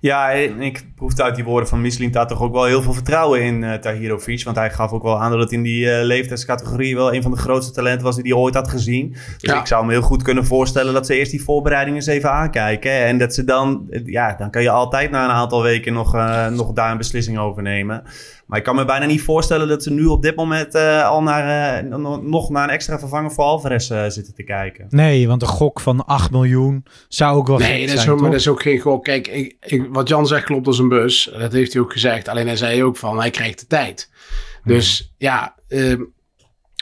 Ja. 0.00 0.30
ik 0.30 0.84
proefde 0.94 1.22
uit 1.22 1.34
die 1.34 1.44
woorden 1.44 1.68
van 1.68 1.80
Misselin 1.80 2.10
daar 2.10 2.26
toch 2.26 2.42
ook 2.42 2.52
wel 2.52 2.64
heel 2.64 2.82
veel 2.82 2.92
vertrouwen 2.92 3.42
in 3.42 3.62
uh, 3.62 3.74
Tahirovic. 3.74 4.44
Want 4.44 4.56
hij 4.56 4.70
gaf 4.70 4.92
ook 4.92 5.02
wel 5.02 5.20
aan 5.20 5.30
dat 5.30 5.40
het 5.40 5.52
in 5.52 5.62
die 5.62 5.84
uh, 5.84 6.02
leeftijdscategorie 6.02 6.96
wel 6.96 7.14
een 7.14 7.22
van 7.22 7.30
de 7.30 7.36
grootste 7.36 7.72
talenten 7.72 8.04
was 8.04 8.14
die 8.16 8.32
hij 8.32 8.42
ooit 8.42 8.54
had 8.54 8.68
gezien. 8.68 9.08
Dus 9.10 9.50
ja. 9.50 9.60
ik 9.60 9.66
zou 9.66 9.86
me 9.86 9.92
heel 9.92 10.02
goed 10.02 10.22
kunnen 10.22 10.46
voorstellen 10.46 10.92
dat 10.92 11.06
ze 11.06 11.14
eerst 11.14 11.30
die 11.30 11.42
voorbereiding 11.42 11.96
eens 11.96 12.06
even 12.06 12.30
aankijken. 12.30 12.92
En 12.92 13.18
dat 13.18 13.34
ze 13.34 13.44
dan, 13.44 13.86
ja, 14.04 14.34
dan 14.38 14.50
kan 14.50 14.62
je 14.62 14.70
altijd 14.70 15.10
na 15.10 15.24
een 15.24 15.30
aantal 15.30 15.62
weken 15.62 15.92
nog, 15.92 16.14
uh, 16.14 16.46
nog 16.46 16.72
daar 16.72 16.90
een 16.90 16.98
beslissing 16.98 17.38
over 17.38 17.62
nemen. 17.62 18.02
Maar 18.50 18.58
ik 18.58 18.64
kan 18.64 18.74
me 18.74 18.84
bijna 18.84 19.06
niet 19.06 19.22
voorstellen 19.22 19.68
dat 19.68 19.82
ze 19.82 19.92
nu 19.92 20.04
op 20.04 20.22
dit 20.22 20.36
moment 20.36 20.74
uh, 20.74 21.08
al 21.08 21.22
naar, 21.22 21.84
uh, 21.84 21.96
nog 22.22 22.50
naar 22.50 22.64
een 22.64 22.74
extra 22.74 22.98
vervanger 22.98 23.30
voor 23.30 23.44
Alvarez 23.44 23.90
uh, 23.90 24.04
zitten 24.08 24.34
te 24.34 24.42
kijken. 24.42 24.86
Nee, 24.88 25.28
want 25.28 25.42
een 25.42 25.48
gok 25.48 25.80
van 25.80 26.06
8 26.06 26.30
miljoen 26.30 26.84
zou 27.08 27.36
ook 27.36 27.46
wel 27.46 27.58
nee, 27.58 27.86
dat 27.86 27.94
is 27.94 28.00
zijn, 28.00 28.12
ook, 28.12 28.20
maar 28.20 28.30
dat 28.30 28.40
is 28.40 28.48
ook 28.48 28.62
geen 28.62 28.78
gok. 28.78 29.04
Kijk, 29.04 29.28
ik, 29.28 29.56
ik, 29.60 29.86
wat 29.90 30.08
Jan 30.08 30.26
zegt 30.26 30.44
klopt 30.44 30.66
als 30.66 30.78
een 30.78 30.88
bus. 30.88 31.30
Dat 31.38 31.52
heeft 31.52 31.72
hij 31.72 31.82
ook 31.82 31.92
gezegd. 31.92 32.28
Alleen 32.28 32.46
hij 32.46 32.56
zei 32.56 32.84
ook 32.84 32.96
van, 32.96 33.18
hij 33.18 33.30
krijgt 33.30 33.60
de 33.60 33.66
tijd. 33.66 34.10
Dus 34.64 34.98
hmm. 34.98 35.28
ja, 35.28 35.54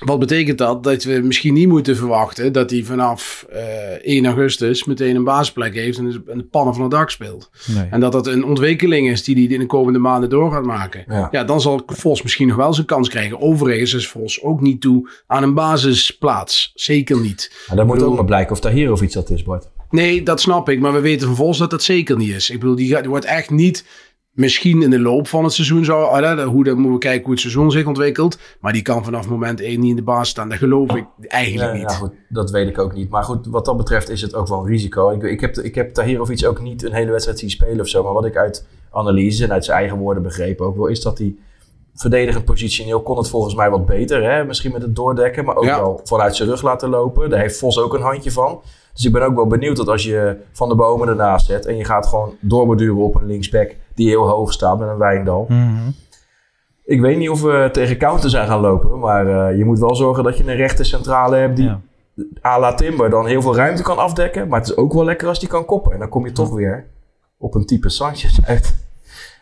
wat 0.04 0.18
betekent 0.18 0.58
dat? 0.58 0.84
Dat 0.84 1.04
we 1.04 1.20
misschien 1.22 1.54
niet 1.54 1.68
moeten 1.68 1.96
verwachten 1.96 2.52
dat 2.52 2.70
hij 2.70 2.84
vanaf 2.84 3.46
uh, 3.52 3.58
1 4.02 4.26
augustus 4.26 4.84
meteen 4.84 5.16
een 5.16 5.24
basisplek 5.24 5.74
heeft 5.74 5.98
en 5.98 6.22
een 6.26 6.48
pannen 6.48 6.74
van 6.74 6.82
het 6.82 6.92
dak 6.92 7.10
speelt. 7.10 7.50
Nee. 7.66 7.86
En 7.90 8.00
dat 8.00 8.12
dat 8.12 8.26
een 8.26 8.44
ontwikkeling 8.44 9.10
is 9.10 9.24
die 9.24 9.34
hij 9.34 9.54
in 9.54 9.60
de 9.60 9.66
komende 9.66 9.98
maanden 9.98 10.30
door 10.30 10.52
gaat 10.52 10.64
maken. 10.64 11.04
Ja. 11.08 11.28
ja, 11.30 11.44
dan 11.44 11.60
zal 11.60 11.82
Vos 11.86 12.22
misschien 12.22 12.48
nog 12.48 12.56
wel 12.56 12.74
zijn 12.74 12.86
kans 12.86 13.08
krijgen. 13.08 13.40
Overigens 13.40 13.94
is 13.94 14.08
Vos 14.08 14.42
ook 14.42 14.60
niet 14.60 14.80
toe 14.80 15.10
aan 15.26 15.42
een 15.42 15.54
basisplaats. 15.54 16.72
Zeker 16.74 17.20
niet. 17.20 17.64
Maar 17.68 17.76
dan 17.76 17.86
moet 17.86 17.94
bedoel, 17.94 18.10
ook 18.10 18.16
maar 18.16 18.24
blijken 18.24 18.52
of 18.52 18.60
daar 18.60 18.72
hier 18.72 18.92
of 18.92 19.02
iets 19.02 19.14
dat 19.14 19.30
is, 19.30 19.42
Bart. 19.42 19.68
Nee, 19.90 20.22
dat 20.22 20.40
snap 20.40 20.68
ik. 20.68 20.80
Maar 20.80 20.92
we 20.92 21.00
weten 21.00 21.26
van 21.26 21.36
Vos 21.36 21.58
dat 21.58 21.70
dat 21.70 21.82
zeker 21.82 22.16
niet 22.16 22.34
is. 22.34 22.50
Ik 22.50 22.58
bedoel, 22.58 22.76
die, 22.76 22.88
gaat, 22.88 23.00
die 23.00 23.10
wordt 23.10 23.24
echt 23.24 23.50
niet 23.50 23.84
misschien 24.38 24.82
in 24.82 24.90
de 24.90 25.00
loop 25.00 25.28
van 25.28 25.44
het 25.44 25.52
seizoen 25.52 25.84
zou... 25.84 26.22
Uh, 26.22 26.44
hoe, 26.44 26.64
dan 26.64 26.74
moeten 26.74 26.92
we 26.92 26.98
kijken 26.98 27.22
hoe 27.22 27.30
het 27.30 27.40
seizoen 27.40 27.70
zich 27.70 27.86
ontwikkelt. 27.86 28.38
Maar 28.60 28.72
die 28.72 28.82
kan 28.82 29.04
vanaf 29.04 29.28
moment 29.28 29.60
1 29.60 29.80
niet 29.80 29.90
in 29.90 29.96
de 29.96 30.02
baas 30.02 30.28
staan. 30.28 30.48
Dat 30.48 30.58
geloof 30.58 30.94
ik 30.94 31.04
eigenlijk 31.18 31.72
niet. 31.72 31.90
Ja, 31.90 31.96
goed, 31.96 32.12
dat 32.28 32.50
weet 32.50 32.68
ik 32.68 32.78
ook 32.78 32.94
niet. 32.94 33.10
Maar 33.10 33.24
goed, 33.24 33.46
wat 33.46 33.64
dat 33.64 33.76
betreft 33.76 34.08
is 34.08 34.20
het 34.20 34.34
ook 34.34 34.48
wel 34.48 34.58
een 34.58 34.66
risico. 34.66 35.10
Ik, 35.10 35.22
ik 35.22 35.40
heb, 35.40 35.56
ik 35.56 35.74
heb 35.74 35.94
Tahirovic 35.94 36.46
ook 36.46 36.60
niet 36.60 36.82
een 36.84 36.92
hele 36.92 37.10
wedstrijd 37.10 37.38
zien 37.38 37.50
spelen 37.50 37.80
of 37.80 37.88
zo. 37.88 38.02
Maar 38.02 38.12
wat 38.12 38.24
ik 38.24 38.36
uit 38.36 38.66
analyse 38.90 39.44
en 39.44 39.52
uit 39.52 39.64
zijn 39.64 39.78
eigen 39.78 39.98
woorden 39.98 40.22
begrepen 40.22 40.66
ook 40.66 40.76
wel... 40.76 40.86
is 40.86 41.00
dat 41.00 41.18
hij 41.18 41.36
verdedigend 41.94 42.44
positioneel 42.44 43.02
kon 43.02 43.16
het 43.16 43.28
volgens 43.28 43.54
mij 43.54 43.70
wat 43.70 43.86
beter. 43.86 44.30
Hè? 44.30 44.44
Misschien 44.44 44.72
met 44.72 44.82
het 44.82 44.96
doordekken, 44.96 45.44
maar 45.44 45.56
ook 45.56 45.64
ja. 45.64 45.80
wel 45.80 46.00
vanuit 46.04 46.36
zijn 46.36 46.48
rug 46.48 46.62
laten 46.62 46.88
lopen. 46.88 47.30
Daar 47.30 47.40
heeft 47.40 47.58
Vos 47.58 47.78
ook 47.78 47.94
een 47.94 48.02
handje 48.02 48.32
van. 48.32 48.60
Dus 48.94 49.04
ik 49.04 49.12
ben 49.12 49.22
ook 49.22 49.34
wel 49.34 49.46
benieuwd 49.46 49.76
dat 49.76 49.88
als 49.88 50.04
je 50.04 50.36
Van 50.52 50.68
de 50.68 50.74
Bomen 50.74 51.08
ernaast 51.08 51.46
zet... 51.46 51.66
en 51.66 51.76
je 51.76 51.84
gaat 51.84 52.06
gewoon 52.06 52.36
doorborduren 52.40 53.02
op 53.02 53.14
een 53.14 53.26
linksback 53.26 53.74
die 53.98 54.08
heel 54.08 54.28
hoog 54.28 54.52
staat 54.52 54.78
met 54.78 54.88
een 54.88 54.98
Wijndal. 54.98 55.46
Mm 55.48 55.76
-hmm. 55.76 55.94
Ik 56.84 57.00
weet 57.00 57.18
niet 57.18 57.30
of 57.30 57.42
we 57.42 57.68
tegen 57.72 57.96
counter 57.96 58.30
zijn 58.30 58.46
gaan 58.46 58.60
lopen... 58.60 58.98
maar 58.98 59.26
uh, 59.26 59.58
je 59.58 59.64
moet 59.64 59.78
wel 59.78 59.96
zorgen 59.96 60.24
dat 60.24 60.38
je 60.38 60.44
een 60.44 60.56
rechte 60.56 60.84
centrale 60.84 61.36
hebt... 61.36 61.56
die 61.56 61.64
ja. 61.64 61.80
à 62.44 62.58
la 62.58 62.74
Timber 62.74 63.10
dan 63.10 63.26
heel 63.26 63.42
veel 63.42 63.56
ruimte 63.56 63.82
kan 63.82 63.98
afdekken... 63.98 64.48
maar 64.48 64.58
het 64.60 64.68
is 64.68 64.76
ook 64.76 64.92
wel 64.92 65.04
lekker 65.04 65.28
als 65.28 65.40
die 65.40 65.48
kan 65.48 65.64
koppen. 65.64 65.92
En 65.92 65.98
dan 65.98 66.08
kom 66.08 66.26
je 66.26 66.32
toch 66.32 66.50
weer 66.50 66.86
op 67.38 67.54
een 67.54 67.66
type 67.66 67.88
Sanchez 67.88 68.38
uit. 68.44 68.86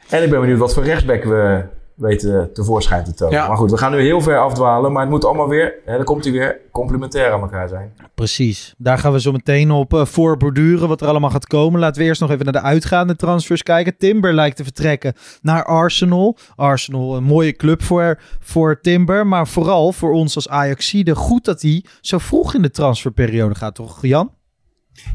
En 0.09 0.23
ik 0.23 0.31
ben 0.31 0.40
benieuwd 0.40 0.59
wat 0.59 0.75
voor 0.75 0.85
rechtsback 0.85 1.25
we 1.25 1.64
weten 1.97 2.53
tevoorschijn 2.53 3.05
te 3.05 3.15
tonen. 3.15 3.35
Ja. 3.35 3.49
Maar 3.49 3.57
goed, 3.57 3.71
we 3.71 3.77
gaan 3.77 3.93
nu 3.93 4.01
heel 4.01 4.21
ver 4.21 4.39
afdwalen. 4.39 4.93
Maar 4.93 5.03
het 5.03 5.11
moet 5.11 5.25
allemaal 5.25 5.49
weer, 5.49 5.75
hè, 5.85 5.97
dan 5.97 6.05
komt 6.05 6.25
hij 6.25 6.33
weer, 6.33 6.61
complementair 6.73 7.33
aan 7.33 7.41
elkaar 7.41 7.69
zijn. 7.69 7.93
Precies. 8.15 8.75
Daar 8.79 8.99
gaan 8.99 9.13
we 9.13 9.21
zo 9.21 9.33
meteen 9.33 9.71
op 9.71 9.93
uh, 9.93 10.05
voor 10.05 10.37
borduren 10.37 10.89
wat 10.89 11.01
er 11.01 11.09
allemaal 11.09 11.31
gaat 11.31 11.47
komen. 11.47 11.81
Laten 11.81 12.03
we 12.03 12.09
eerst 12.09 12.21
nog 12.21 12.31
even 12.31 12.45
naar 12.45 12.53
de 12.53 12.61
uitgaande 12.61 13.17
transfers 13.17 13.63
kijken. 13.63 13.97
Timber 13.97 14.35
lijkt 14.35 14.57
te 14.57 14.65
vertrekken 14.65 15.13
naar 15.43 15.65
Arsenal. 15.65 16.37
Arsenal, 16.55 17.17
een 17.17 17.25
mooie 17.25 17.53
club 17.53 17.83
voor, 17.83 18.19
voor 18.41 18.81
Timber. 18.81 19.27
Maar 19.27 19.49
vooral 19.49 19.93
voor 19.93 20.13
ons 20.13 20.35
als 20.35 20.49
Ajaxide. 20.49 21.15
Goed 21.15 21.45
dat 21.45 21.63
hij 21.63 21.85
zo 22.01 22.19
vroeg 22.19 22.55
in 22.55 22.63
de 22.63 22.71
transferperiode 22.71 23.55
gaat, 23.55 23.75
toch 23.75 23.99
Jan? 24.01 24.31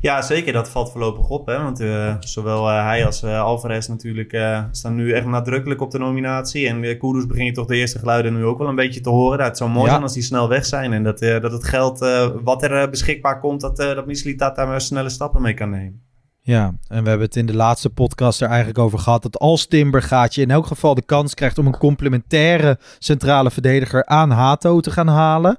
Ja, 0.02 0.22
zeker. 0.22 0.54
Dat 0.54 0.70
valt 0.70 0.92
voorlopig 0.92 1.30
op. 1.30 1.48
Hè? 1.48 1.64
Want 1.64 1.82
uh, 1.82 2.16
zowel 2.20 2.70
uh, 2.70 2.86
hij 2.86 3.06
als 3.06 3.24
uh, 3.24 3.42
Alvarez 3.42 3.88
natuurlijk 3.88 4.66
staan 4.72 4.96
nu 4.96 5.14
echt 5.14 5.26
nadrukkelijk 5.26 5.82
op 5.82 5.92
de 5.92 5.98
nominatie. 5.98 6.68
En 6.68 6.84
uh, 6.84 7.00
Kudus 7.00 7.26
begint 7.26 7.56
toch 7.56 7.66
de 7.66 7.76
eerste 7.76 8.00
geluiden 8.00 8.34
nu 8.34 8.46
ook 8.46 8.58
wel 8.58 8.68
een 8.68 8.76
beetje 8.76 9.02
te 9.02 9.10
horen. 9.10 9.38
Dat 9.38 9.48
het 9.48 9.58
zou 9.58 9.70
mooi 9.70 9.86
ja. 9.86 9.90
zijn 9.90 10.04
als 10.04 10.14
die 10.14 10.24
snel 10.24 10.50
weg 10.50 10.66
zijn. 10.66 10.94
En 10.94 11.04
dat, 11.04 11.20
dat 11.20 11.52
het 11.52 11.64
geld 11.64 12.00
wat 12.44 12.64
er 12.64 12.90
beschikbaar 12.90 13.40
komt, 13.40 13.62
dat, 13.62 13.78
dat 13.78 14.06
Mislitat 14.06 14.56
daar 14.56 14.82
snelle 14.82 15.10
stappen 15.10 15.42
mee 15.42 15.54
kan 15.54 15.70
nemen. 15.70 16.10
Ja, 16.44 16.66
en 16.88 17.04
we 17.04 17.10
hebben 17.10 17.28
het 17.28 17.36
in 17.36 17.46
de 17.46 17.56
laatste 17.56 17.90
podcast 17.90 18.42
er 18.42 18.48
eigenlijk 18.48 18.80
over 18.80 19.00
gehad. 19.00 19.24
Dat 19.24 19.40
als 19.40 19.68
Timber 19.68 20.02
gaat 20.02 20.36
je 20.36 20.42
in 20.42 20.52
elk 20.52 20.66
geval 20.66 20.96
de 20.96 21.06
kans 21.06 21.34
krijgt 21.34 21.58
om 21.58 21.68
een 21.68 21.78
complementaire 21.78 22.80
centrale 23.00 23.52
verdediger 23.52 24.06
aan 24.06 24.32
Hato 24.32 24.80
te 24.80 24.92
gaan 24.92 25.08
halen. 25.08 25.58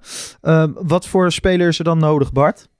wat 0.74 1.06
voor 1.06 1.32
speler 1.32 1.68
is 1.68 1.78
er 1.78 1.84
dan 1.84 1.98
nodig, 1.98 2.32
Bart? 2.32 2.70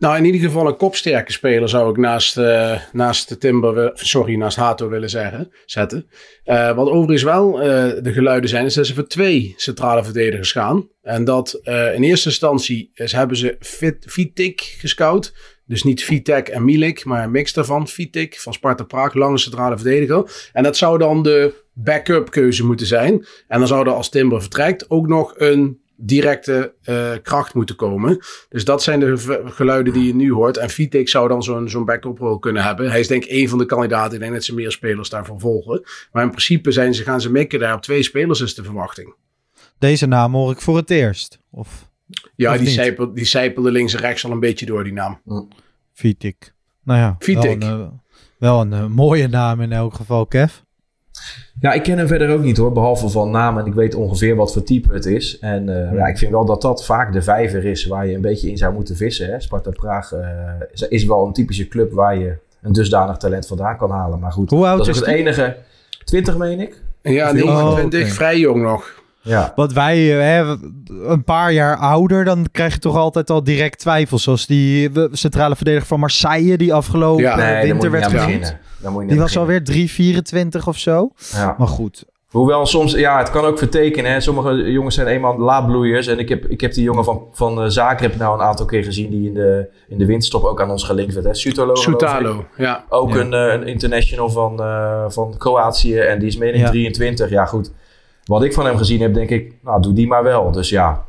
Nou, 0.00 0.16
in 0.16 0.24
ieder 0.24 0.40
geval 0.40 0.66
een 0.66 0.76
kopsterke 0.76 1.32
speler 1.32 1.68
zou 1.68 1.90
ik 1.90 1.96
naast, 1.96 2.38
uh, 2.38 2.80
naast 2.92 3.40
Timber, 3.40 3.90
sorry, 3.94 4.34
naast 4.34 4.56
Hato 4.56 4.88
willen 4.88 5.10
zeggen, 5.10 5.50
zetten. 5.64 6.06
Uh, 6.44 6.74
wat 6.74 6.88
overigens 6.88 7.22
wel 7.22 7.60
uh, 7.60 7.66
de 8.02 8.12
geluiden 8.12 8.50
zijn, 8.50 8.64
is 8.64 8.74
dat 8.74 8.86
ze 8.86 8.94
voor 8.94 9.06
twee 9.06 9.54
centrale 9.56 10.04
verdedigers 10.04 10.52
gaan. 10.52 10.88
En 11.02 11.24
dat 11.24 11.60
in 11.94 12.02
eerste 12.02 12.28
instantie 12.28 12.90
is, 12.94 13.12
hebben 13.12 13.36
ze 13.36 13.56
Vitik 14.00 14.60
gescout. 14.78 15.34
Dus 15.66 15.82
niet 15.82 16.04
Vitek 16.04 16.48
en 16.48 16.64
Milik, 16.64 17.04
maar 17.04 17.24
een 17.24 17.30
mix 17.30 17.52
daarvan. 17.52 17.88
Vitik 17.88 18.40
van 18.40 18.52
Sparta 18.52 18.84
Praag, 18.84 19.14
lange 19.14 19.38
centrale 19.38 19.76
verdediger. 19.76 20.50
En 20.52 20.62
dat 20.62 20.76
zou 20.76 20.98
dan 20.98 21.22
de 21.22 21.54
backup 21.72 22.30
keuze 22.30 22.66
moeten 22.66 22.86
zijn. 22.86 23.26
En 23.48 23.58
dan 23.58 23.68
zou 23.68 23.86
er 23.86 23.92
als 23.92 24.08
Timber 24.08 24.40
vertrekt 24.40 24.90
ook 24.90 25.06
nog 25.06 25.34
een 25.36 25.80
directe 26.00 26.74
uh, 26.84 27.10
kracht 27.22 27.54
moeten 27.54 27.76
komen. 27.76 28.18
Dus 28.48 28.64
dat 28.64 28.82
zijn 28.82 29.00
de 29.00 29.42
geluiden 29.44 29.92
die 29.92 30.06
je 30.06 30.14
nu 30.14 30.32
hoort. 30.32 30.56
En 30.56 30.70
Vitek 30.70 31.08
zou 31.08 31.28
dan 31.28 31.42
zo'n 31.42 31.68
zo'n 31.68 31.84
backup 31.84 32.18
rol 32.18 32.38
kunnen 32.38 32.62
hebben. 32.62 32.90
Hij 32.90 33.00
is 33.00 33.08
denk 33.08 33.24
ik 33.24 33.30
één 33.30 33.48
van 33.48 33.58
de 33.58 33.66
kandidaten. 33.66 34.14
Ik 34.14 34.20
denk 34.20 34.32
dat 34.32 34.44
ze 34.44 34.54
meer 34.54 34.70
spelers 34.70 35.08
daarvoor 35.08 35.40
volgen. 35.40 35.82
Maar 36.12 36.22
in 36.22 36.30
principe 36.30 36.72
zijn 36.72 36.94
ze, 36.94 37.02
gaan 37.02 37.20
ze 37.20 37.30
mikken 37.30 37.58
daar 37.58 37.74
op 37.74 37.82
twee 37.82 38.02
spelers 38.02 38.40
is 38.40 38.54
de 38.54 38.64
verwachting. 38.64 39.14
Deze 39.78 40.06
naam 40.06 40.34
hoor 40.34 40.52
ik 40.52 40.60
voor 40.60 40.76
het 40.76 40.90
eerst. 40.90 41.40
Of, 41.50 41.90
ja, 42.36 42.52
of 42.52 42.58
die, 42.58 42.68
zijpel, 42.68 43.14
die 43.14 43.24
zijpelde 43.24 43.70
links 43.70 43.94
en 43.94 44.00
rechts 44.00 44.24
al 44.24 44.30
een 44.30 44.40
beetje 44.40 44.66
door 44.66 44.84
die 44.84 44.92
naam. 44.92 45.20
Vitek. 45.92 46.54
Nou 46.84 46.98
ja, 46.98 47.16
Vitek. 47.18 47.62
wel 47.62 47.80
een, 47.80 48.00
wel 48.38 48.60
een 48.60 48.72
uh, 48.72 48.86
mooie 48.86 49.28
naam 49.28 49.60
in 49.60 49.72
elk 49.72 49.94
geval, 49.94 50.26
Kev. 50.26 50.52
Ja, 51.60 51.72
ik 51.72 51.82
ken 51.82 51.98
hem 51.98 52.06
verder 52.06 52.30
ook 52.30 52.42
niet 52.42 52.56
hoor, 52.56 52.72
behalve 52.72 53.08
van 53.08 53.30
naam 53.30 53.58
en 53.58 53.66
ik 53.66 53.74
weet 53.74 53.94
ongeveer 53.94 54.36
wat 54.36 54.52
voor 54.52 54.62
type 54.62 54.92
het 54.92 55.06
is. 55.06 55.38
En 55.38 55.68
uh, 55.68 55.92
ja, 55.92 56.06
ik 56.06 56.18
vind 56.18 56.30
wel 56.30 56.44
dat 56.44 56.62
dat 56.62 56.84
vaak 56.84 57.12
de 57.12 57.22
vijver 57.22 57.64
is 57.64 57.86
waar 57.86 58.06
je 58.06 58.14
een 58.14 58.20
beetje 58.20 58.50
in 58.50 58.56
zou 58.56 58.74
moeten 58.74 58.96
vissen. 58.96 59.26
Hè. 59.30 59.40
Sparta 59.40 59.70
Praag 59.70 60.12
uh, 60.12 60.88
is 60.88 61.04
wel 61.04 61.26
een 61.26 61.32
typische 61.32 61.68
club 61.68 61.92
waar 61.92 62.18
je 62.18 62.34
een 62.62 62.72
dusdanig 62.72 63.16
talent 63.16 63.46
vandaan 63.46 63.76
kan 63.76 63.90
halen. 63.90 64.18
Maar 64.18 64.32
goed, 64.32 64.50
Hoe 64.50 64.66
oud 64.66 64.78
dat 64.78 64.86
is 64.86 64.92
is 64.94 64.98
het 65.00 65.08
die? 65.08 65.16
enige. 65.16 65.56
20 66.04 66.36
meen 66.36 66.60
ik? 66.60 66.82
Ja, 67.02 67.26
Of 67.26 67.32
29, 67.32 68.00
Oh, 68.00 68.04
oké. 68.06 68.14
vrij 68.14 68.38
jong 68.38 68.62
nog. 68.62 68.99
Ja. 69.22 69.52
Want 69.56 69.72
wij, 69.72 70.18
eh, 70.18 70.24
hè, 70.24 70.56
een 71.10 71.24
paar 71.24 71.52
jaar 71.52 71.76
ouder, 71.76 72.24
dan 72.24 72.46
krijg 72.52 72.72
je 72.72 72.78
toch 72.78 72.96
altijd 72.96 73.30
al 73.30 73.44
direct 73.44 73.78
twijfels. 73.78 74.22
Zoals 74.22 74.46
die 74.46 74.90
centrale 75.12 75.56
verdediger 75.56 75.86
van 75.86 76.00
Marseille, 76.00 76.56
die 76.56 76.74
afgelopen 76.74 77.22
Ja. 77.24 77.36
Nee, 77.36 77.62
winter 77.72 77.90
werd 77.90 78.04
genoemd. 78.06 78.24
beginnen. 78.26 78.58
Daar 78.78 78.90
moet 78.92 79.00
je 79.00 79.06
niet 79.06 79.08
Die 79.10 79.18
was 79.20 79.32
beginnen. 79.32 79.40
alweer 79.40 79.64
3,24 79.64 80.66
of 80.68 80.78
zo. 80.78 81.10
Ja. 81.32 81.54
Maar 81.58 81.68
goed. 81.68 82.04
Hoewel 82.30 82.66
soms, 82.66 82.92
ja, 82.92 83.18
het 83.18 83.30
kan 83.30 83.44
ook 83.44 83.58
vertekenen. 83.58 84.12
Hè. 84.12 84.20
Sommige 84.20 84.70
jongens 84.70 84.94
zijn 84.94 85.06
eenmaal 85.06 85.38
laadbloeiers. 85.38 86.06
En 86.06 86.18
ik 86.18 86.28
heb, 86.28 86.44
ik 86.46 86.60
heb 86.60 86.72
die 86.72 86.82
jongen 86.84 87.04
van, 87.04 87.22
van 87.32 87.62
uh, 87.64 87.68
Zagreb 87.68 88.16
nou 88.16 88.34
een 88.40 88.46
aantal 88.46 88.66
keer 88.66 88.84
gezien 88.84 89.10
die 89.10 89.28
in 89.28 89.34
de, 89.34 89.70
in 89.88 89.98
de 89.98 90.06
winterstop 90.06 90.44
ook 90.44 90.60
aan 90.60 90.70
ons 90.70 90.84
gelinkt 90.84 91.14
werd. 91.14 91.26
Hè. 91.26 91.34
Sutalo. 91.34 91.74
Soutalo, 91.74 92.44
ja. 92.56 92.84
Ook 92.88 93.12
Ja. 93.14 93.20
een, 93.20 93.32
eh, 93.34 93.52
een 93.52 93.66
international 93.66 94.30
van, 94.30 94.60
eh, 94.60 95.04
van 95.08 95.34
Kroatië. 95.38 95.96
En 95.98 96.18
die 96.18 96.28
is 96.28 96.36
meer 96.36 96.54
in 96.54 96.60
Ja. 96.60 96.68
23. 96.70 97.30
Ja, 97.30 97.44
goed. 97.44 97.72
Wat 98.30 98.44
ik 98.44 98.52
van 98.52 98.66
hem 98.66 98.76
gezien 98.76 99.00
heb, 99.00 99.14
denk 99.14 99.30
ik, 99.30 99.54
nou, 99.62 99.82
doe 99.82 99.92
die 99.92 100.06
maar 100.06 100.22
wel. 100.22 100.50
Dus 100.50 100.68
ja, 100.68 101.04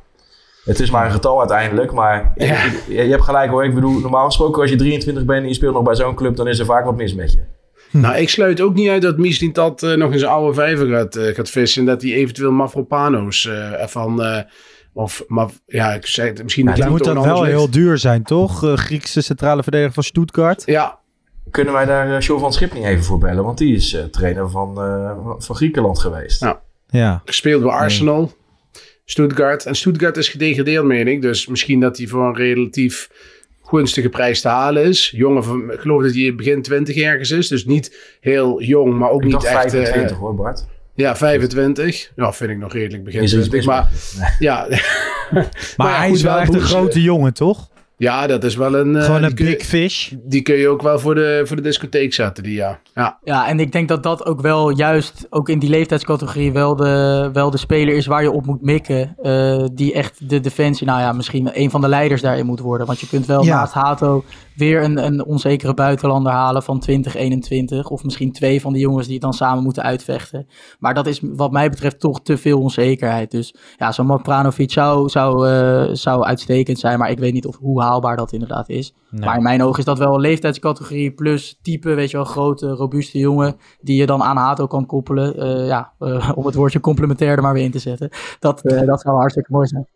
het 0.63 0.79
is 0.79 0.91
maar 0.91 1.05
een 1.05 1.11
getal 1.11 1.39
uiteindelijk. 1.39 1.91
Maar 1.91 2.31
Ja. 2.35 2.63
je, 2.87 3.03
je 3.03 3.09
hebt 3.11 3.23
gelijk 3.23 3.49
hoor. 3.49 3.65
Ik 3.65 3.73
bedoel, 3.73 3.99
normaal 3.99 4.25
gesproken 4.25 4.61
als 4.61 4.69
je 4.71 4.75
23 4.75 5.25
bent 5.25 5.41
en 5.41 5.47
je 5.47 5.53
speelt 5.53 5.73
nog 5.73 5.83
bij 5.83 5.95
zo'n 5.95 6.15
club, 6.15 6.35
dan 6.35 6.47
is 6.47 6.59
er 6.59 6.65
vaak 6.65 6.85
wat 6.85 6.95
mis 6.95 7.13
met 7.13 7.31
je. 7.31 7.43
Nou, 7.91 8.15
ik 8.15 8.29
sluit 8.29 8.61
ook 8.61 8.73
niet 8.73 8.89
uit 8.89 9.01
dat 9.01 9.17
Mies 9.17 9.39
dat 9.53 9.83
eh, 9.83 9.93
nog 9.93 10.11
in 10.11 10.19
zijn 10.19 10.31
oude 10.31 10.53
vijver 10.53 10.87
gaat, 10.87 11.17
gaat 11.17 11.49
vissen. 11.49 11.81
En 11.81 11.87
dat 11.87 12.01
hij 12.01 12.13
eventueel 12.13 12.51
Mafropano's 12.51 13.49
van... 13.79 14.23
eh, 14.23 14.41
of, 14.93 15.23
maar 15.27 15.49
ja, 15.65 15.93
ik 15.93 16.05
zeg 16.05 16.27
het, 16.27 16.43
misschien... 16.43 16.65
Ja, 16.65 16.71
klemtoon 16.73 16.97
moet 16.97 17.03
dan 17.03 17.23
wel 17.23 17.43
heel 17.43 17.69
duur 17.69 17.97
zijn, 17.97 18.23
toch? 18.23 18.73
Griekse 18.75 19.21
centrale 19.21 19.63
verdediger 19.63 19.93
van 19.93 20.03
Stuttgart. 20.03 20.63
Ja, 20.65 20.99
Kunnen 21.51 21.73
wij 21.73 21.85
daar 21.85 22.29
uh, 22.29 22.39
van 22.39 22.53
Schipning 22.53 22.85
even 22.85 23.03
voor 23.03 23.17
bellen? 23.17 23.43
Want 23.43 23.57
die 23.57 23.75
is 23.75 23.97
trainer 24.11 24.49
van, 24.49 24.75
van 25.37 25.55
Griekenland 25.55 25.99
geweest. 25.99 26.41
Ja. 26.41 26.61
Ja. 26.91 27.21
gespeeld 27.25 27.61
bij 27.63 27.71
Arsenal, 27.71 28.33
Stuttgart. 29.05 29.65
En 29.65 29.75
Stuttgart 29.75 30.17
is 30.17 30.29
gedegradeerd, 30.29 30.83
meen 30.83 31.07
ik. 31.07 31.21
Dus 31.21 31.47
misschien 31.47 31.79
dat 31.79 31.97
hij 31.97 32.07
voor 32.07 32.27
een 32.27 32.35
relatief 32.35 33.09
gunstige 33.63 34.09
prijs 34.09 34.41
te 34.41 34.47
halen 34.47 34.83
is. 34.83 35.11
Jongen, 35.15 35.43
van, 35.43 35.71
ik 35.71 35.79
geloof 35.79 36.03
dat 36.03 36.13
hij 36.13 36.35
begin 36.35 36.61
20 36.61 36.97
ergens 36.97 37.31
is. 37.31 37.47
Dus 37.47 37.65
niet 37.65 38.15
heel 38.19 38.61
jong, 38.61 38.93
maar 38.97 39.09
ook 39.09 39.21
Ik 39.21 39.27
niet 39.27 39.43
echt... 39.43 39.53
eh, 39.53 39.59
25 39.61 40.17
hoor, 40.17 40.35
Bart. 40.35 40.67
ja, 40.95 41.15
25. 41.15 42.11
Ja, 42.15 42.33
vind 42.33 42.51
ik 42.51 42.57
nog 42.57 42.73
redelijk 42.73 43.03
begin 43.03 43.21
Is 43.21 43.31
er 43.31 43.39
iets 43.39 43.47
20. 43.49 43.69
mis 43.69 43.75
Maar 43.75 43.91
ja, 44.39 44.67
Maar 45.77 45.89
ja, 45.91 45.97
hij 45.97 46.07
goed, 46.07 46.15
is 46.15 46.23
wel 46.23 46.33
wel 46.33 46.41
echt 46.41 46.53
een 46.53 46.61
grote 46.61 47.01
jongen, 47.01 47.33
toch? 47.33 47.69
Ja, 48.01 48.27
dat 48.27 48.43
is 48.43 48.55
wel 48.55 48.75
een... 48.75 48.95
eh, 48.95 49.03
Gewoon 49.03 49.23
een 49.23 49.27
die 49.27 49.35
kun 49.35 49.45
je- 49.45 49.55
big 49.55 49.65
fish. 49.65 50.11
Die 50.23 50.41
kun 50.41 50.55
je 50.55 50.67
ook 50.67 50.81
wel 50.81 50.99
voor 50.99 51.15
de, 51.15 51.41
voor 51.45 51.55
de 51.55 51.61
discotheek 51.61 52.13
zetten, 52.13 52.43
die 52.43 52.53
ja. 52.53 52.79
Ja, 52.93 53.17
Ja, 53.23 53.47
en 53.47 53.59
ik 53.59 53.71
denk 53.71 53.87
dat 53.87 54.03
dat 54.03 54.25
ook 54.25 54.41
wel 54.41 54.69
juist, 54.69 55.27
ook 55.29 55.49
in 55.49 55.59
die 55.59 55.69
leeftijdscategorie, 55.69 56.51
wel 56.53 56.75
de, 56.75 57.29
wel 57.33 57.49
de 57.51 57.57
speler 57.57 57.95
is 57.95 58.05
waar 58.05 58.21
je 58.23 58.31
op 58.31 58.45
moet 58.45 58.61
mikken. 58.61 59.15
eh, 59.21 59.65
die 59.73 59.93
echt 59.93 60.29
de 60.29 60.39
defensie, 60.39 60.87
nou 60.87 60.99
ja, 60.99 61.11
misschien 61.11 61.49
een 61.53 61.69
van 61.69 61.81
de 61.81 61.87
leiders 61.87 62.21
daarin 62.21 62.45
moet 62.45 62.59
worden. 62.59 62.87
Want 62.87 62.99
je 62.99 63.07
kunt 63.07 63.25
wel 63.25 63.43
Ja. 63.43 63.55
naast 63.55 63.73
Hato 63.73 64.23
weer 64.55 64.83
een, 64.83 65.05
een 65.05 65.25
onzekere 65.25 65.73
buitenlander 65.73 66.31
halen 66.31 66.63
van 66.63 66.79
2021. 66.79 67.89
Of 67.89 68.03
misschien 68.03 68.31
twee 68.31 68.61
van 68.61 68.73
die 68.73 68.81
jongens 68.81 69.05
die 69.05 69.13
het 69.13 69.23
dan 69.23 69.33
samen 69.33 69.63
moeten 69.63 69.83
uitvechten. 69.83 70.47
Maar 70.79 70.93
dat 70.93 71.07
is 71.07 71.21
wat 71.23 71.51
mij 71.51 71.69
betreft 71.69 71.99
toch 71.99 72.21
te 72.21 72.37
veel 72.37 72.59
onzekerheid. 72.61 73.31
Dus 73.31 73.55
ja, 73.77 73.91
zo'n 73.91 74.21
Pranovic 74.21 74.71
zou, 74.71 75.09
zou, 75.09 75.49
eh, 75.49 75.95
zou 75.95 76.23
uitstekend 76.23 76.79
zijn. 76.79 76.99
Maar 76.99 77.09
ik 77.09 77.19
weet 77.19 77.33
niet 77.33 77.45
of, 77.45 77.57
hoe 77.57 77.81
haalbaar 77.81 78.17
dat 78.17 78.31
inderdaad 78.31 78.69
is. 78.69 78.93
Nee. 79.09 79.25
Maar 79.25 79.37
in 79.37 79.43
mijn 79.43 79.63
ogen 79.63 79.79
is 79.79 79.85
dat 79.85 79.97
wel 79.97 80.13
een 80.13 80.21
leeftijdscategorie 80.21 81.11
plus 81.11 81.59
type, 81.61 81.93
weet 81.93 82.11
je 82.11 82.17
wel, 82.17 82.25
grote, 82.25 82.69
robuuste 82.69 83.17
jongen 83.17 83.55
die 83.81 83.95
je 83.95 84.05
dan 84.05 84.23
aan 84.23 84.37
Hato 84.37 84.67
kan 84.67 84.85
koppelen. 84.85 85.37
Eh, 85.37 85.67
ja, 85.67 85.91
eh, 85.99 86.31
om 86.35 86.45
het 86.45 86.55
woordje 86.55 86.79
complementair 86.79 87.35
er 87.35 87.41
maar 87.41 87.53
weer 87.53 87.63
in 87.63 87.71
te 87.71 87.79
zetten. 87.79 88.09
Dat, 88.39 88.61
dat 88.85 89.01
zou 89.01 89.17
hartstikke 89.17 89.51
mooi 89.51 89.67
zijn. 89.67 89.87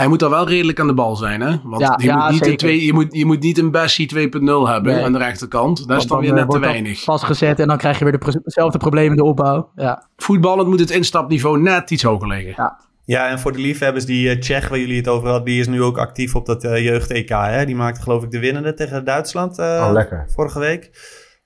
Hij 0.00 0.08
moet 0.08 0.18
dan 0.18 0.30
wel 0.30 0.48
redelijk 0.48 0.80
aan 0.80 0.86
de 0.86 0.94
bal 0.94 1.16
zijn, 1.16 1.40
hè? 1.40 1.56
Want 1.64 1.82
Ja, 1.82 1.94
je, 2.00 2.04
ja, 2.06 2.14
moet 2.16 2.30
niet 2.30 2.40
een 2.40 2.44
zeker. 2.44 2.56
twee, 2.58 2.84
je, 2.84 2.92
moet, 2.92 3.06
je 3.10 3.26
moet 3.26 3.40
niet 3.40 3.58
een 3.58 3.70
Bessie 3.70 4.14
2.0 4.14 4.18
hebben 4.20 4.82
Nee. 4.94 5.04
aan 5.04 5.12
de 5.12 5.18
rechterkant. 5.18 5.76
Dat 5.78 5.88
is 5.88 5.96
Want 5.96 6.08
dan 6.08 6.20
weer 6.20 6.30
eh, 6.30 6.36
net 6.36 6.50
te 6.50 6.58
weinig. 6.58 7.02
Vastgezet 7.02 7.58
en 7.60 7.68
dan 7.68 7.76
krijg 7.76 7.98
je 7.98 8.04
weer 8.04 8.18
de 8.18 8.40
dezelfde 8.44 8.78
problemen 8.78 9.10
in 9.10 9.16
de 9.16 9.24
opbouw. 9.24 9.70
Ja. 9.76 10.06
Voetballend 10.16 10.68
moet 10.68 10.80
het 10.80 10.90
instapniveau 10.90 11.60
net 11.60 11.90
iets 11.90 12.02
hoger 12.02 12.28
liggen. 12.28 12.54
Ja. 12.56 12.78
Ja, 13.04 13.28
en 13.28 13.38
voor 13.38 13.52
de 13.52 13.58
liefhebbers, 13.58 14.04
die 14.04 14.34
uh, 14.34 14.40
Tsjech 14.40 14.68
waar 14.68 14.78
jullie 14.78 14.96
het 14.96 15.08
over 15.08 15.28
hadden, 15.28 15.44
die 15.44 15.60
is 15.60 15.68
nu 15.68 15.82
ook 15.82 15.98
actief 15.98 16.34
op 16.34 16.46
dat 16.46 16.64
uh, 16.64 16.84
jeugd-EK. 16.84 17.28
Hè? 17.28 17.64
Die 17.66 17.76
maakte 17.76 18.02
geloof 18.02 18.22
ik 18.22 18.30
de 18.30 18.38
winnende 18.38 18.74
tegen 18.74 19.04
Duitsland 19.04 19.58
uh, 19.58 19.92
Oh, 19.94 20.12
vorige 20.26 20.58
week. 20.58 20.90